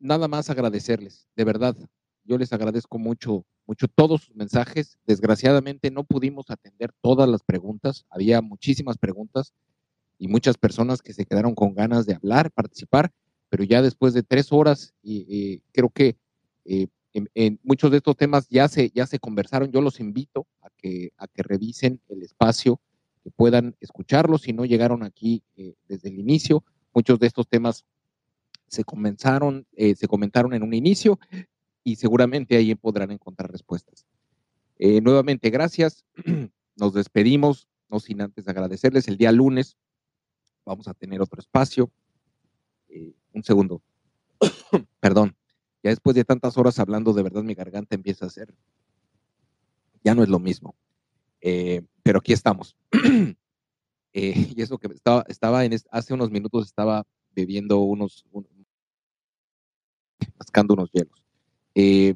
[0.01, 1.77] nada más agradecerles, de verdad.
[2.25, 4.99] Yo les agradezco mucho, mucho todos sus mensajes.
[5.07, 8.05] Desgraciadamente no pudimos atender todas las preguntas.
[8.11, 9.53] Había muchísimas preguntas
[10.19, 13.12] y muchas personas que se quedaron con ganas de hablar, participar,
[13.49, 16.17] pero ya después de tres horas, y, creo que
[16.65, 19.70] eh, en, en muchos de estos temas ya se, ya se conversaron.
[19.73, 22.81] Yo los invito a que, a que revisen el espacio,
[23.23, 26.65] que puedan escucharlos si no llegaron aquí eh, desde el inicio.
[26.95, 27.85] Muchos de estos temas
[28.70, 31.18] se comenzaron, eh, se comentaron en un inicio
[31.82, 34.07] y seguramente ahí podrán encontrar respuestas.
[34.78, 36.05] Eh, nuevamente, gracias.
[36.76, 39.08] Nos despedimos, no sin antes agradecerles.
[39.08, 39.76] El día lunes
[40.65, 41.90] vamos a tener otro espacio.
[42.89, 43.82] Eh, un segundo.
[45.00, 45.36] Perdón.
[45.82, 48.55] Ya después de tantas horas hablando, de verdad mi garganta empieza a ser.
[50.05, 50.76] Ya no es lo mismo.
[51.40, 52.76] Pero aquí estamos.
[54.12, 58.49] Y eso que estaba, estaba en, hace unos minutos estaba bebiendo unos, un-
[60.41, 61.23] mascando unos hielos.
[61.75, 62.15] Eh,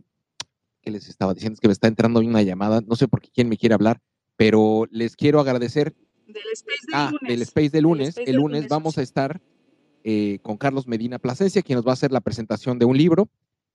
[0.81, 1.55] ¿Qué les estaba diciendo?
[1.55, 2.81] Es que me está entrando una llamada.
[2.81, 4.01] No sé por qué quién me quiere hablar,
[4.37, 5.95] pero les quiero agradecer.
[6.27, 7.29] Del Space del Ah, lunes.
[7.29, 8.09] del Space de lunes.
[8.09, 9.41] Space El lunes lunes, vamos a estar
[10.03, 13.29] eh, con Carlos Medina Plasencia, quien nos va a hacer la presentación de un libro,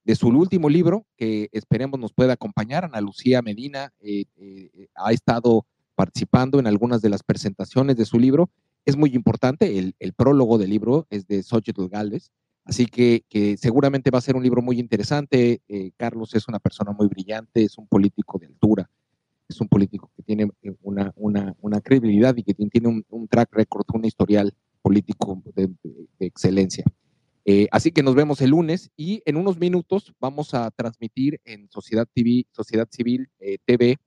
[0.04, 2.86] de su último libro, que esperemos nos pueda acompañar.
[2.86, 8.18] Ana Lucía Medina eh, eh, ha estado participando en algunas de las presentaciones de su
[8.20, 8.50] libro.
[8.86, 12.32] Es muy importante, el, el prólogo del libro es de Xochitl Galvez,
[12.70, 15.62] así que, seguramente va a ser un libro muy interesante.
[15.68, 18.90] Eh, Carlos es una persona muy brillante, es un político de altura,
[19.48, 23.28] es un político que tiene eh, una, una, una credibilidad y que tiene un, un
[23.28, 25.70] track record, un historial político de,
[26.20, 26.86] excelencia.
[27.46, 31.70] Eh, así que nos vemos el lunes y en unos minutos vamos a transmitir en
[31.72, 33.30] Sociedad TV, Sociedad Civil
[33.66, 33.98] TV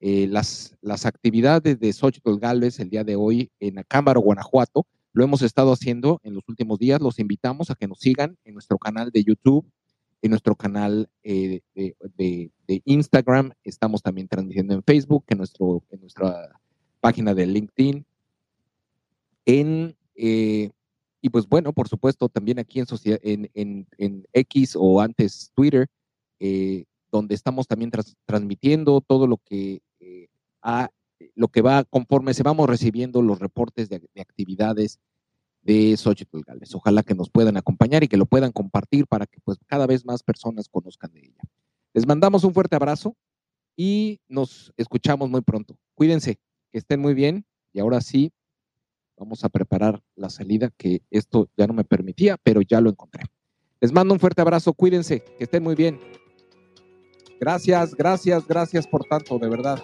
[0.00, 4.86] las, las actividades de Xochitl Galvez el día de hoy en Acámbaro, Guanajuato.
[5.14, 7.00] Lo hemos estado haciendo en los últimos días.
[7.00, 9.64] Los invitamos a que nos sigan en nuestro canal de YouTube,
[10.22, 12.50] en nuestro canal eh, de,
[12.84, 13.52] Instagram.
[13.62, 15.38] Estamos también transmitiendo en Facebook, en,
[16.00, 16.60] nuestra
[17.00, 18.04] página de LinkedIn.
[19.46, 20.70] En, eh,
[21.20, 25.86] y pues bueno, por supuesto, también aquí en, X o antes Twitter,
[26.40, 27.92] eh, donde estamos también
[28.26, 29.80] transmitiendo todo lo que
[30.60, 30.90] ha-
[31.34, 35.00] lo que va conforme se vamos recibiendo los reportes de, de actividades
[35.62, 36.74] de Xochitl Galvez.
[36.74, 40.04] Ojalá que nos puedan acompañar y que lo puedan compartir para que pues cada vez
[40.04, 41.42] más personas conozcan de ella.
[41.92, 43.16] Les mandamos un fuerte abrazo
[43.76, 45.76] y nos escuchamos muy pronto.
[45.94, 46.38] Cuídense,
[46.70, 48.32] que estén muy bien y ahora sí
[49.16, 53.24] vamos a preparar la salida que esto ya no me permitía, pero ya lo encontré.
[53.80, 56.00] Les mando un fuerte abrazo, cuídense, que estén muy bien.
[57.40, 59.78] Gracias, gracias, gracias por tanto, de verdad.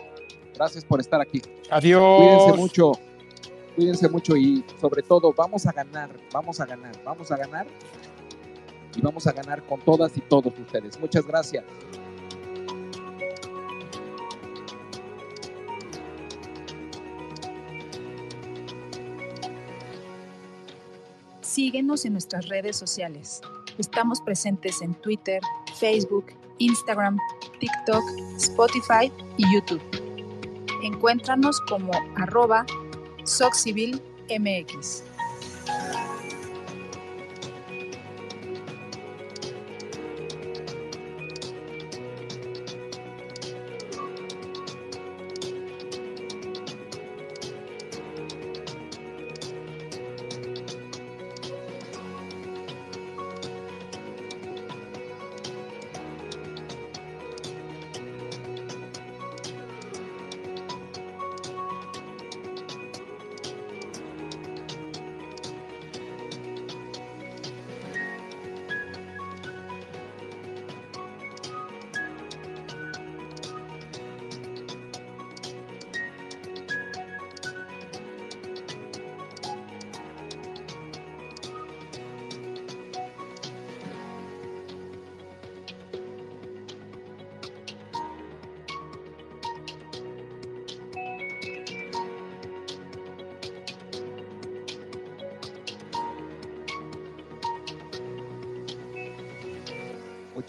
[0.60, 1.40] Gracias por estar aquí.
[1.70, 2.18] Adiós.
[2.18, 2.92] Cuídense mucho,
[3.74, 7.66] cuídense mucho y sobre todo vamos a ganar, vamos a ganar, vamos a ganar
[8.94, 11.00] y vamos a ganar con todas y todos ustedes.
[11.00, 11.64] Muchas gracias.
[21.40, 23.40] Síguenos en nuestras redes sociales.
[23.78, 25.40] Estamos presentes en Twitter,
[25.78, 26.26] Facebook,
[26.58, 27.16] Instagram,
[27.58, 28.04] TikTok,
[28.36, 29.99] Spotify y YouTube.
[30.82, 32.64] Encuéntranos como arroba
[33.24, 35.04] SocCivilMX.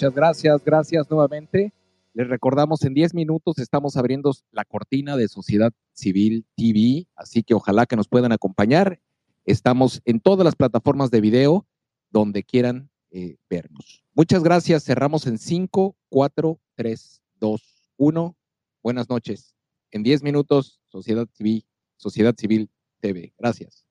[0.02, 1.72] Muchas gracias, gracias nuevamente.
[2.16, 7.54] Les recordamos, en 10 minutos estamos abriendo la cortina de Sociedad Civil TV, así que
[7.54, 9.00] ojalá que nos puedan acompañar.
[9.46, 11.68] Estamos en todas las plataformas de video
[12.10, 14.04] donde quieran eh, vernos.
[14.16, 14.86] Muchas gracias.
[14.86, 18.38] Cerramos en 5, 4, 3, 2, 1.
[18.82, 19.56] Buenas noches.
[19.92, 21.64] En 10 minutos, Sociedad Civil,
[21.98, 22.72] Sociedad Civil
[23.02, 23.36] TV.
[23.38, 23.86] Gracias.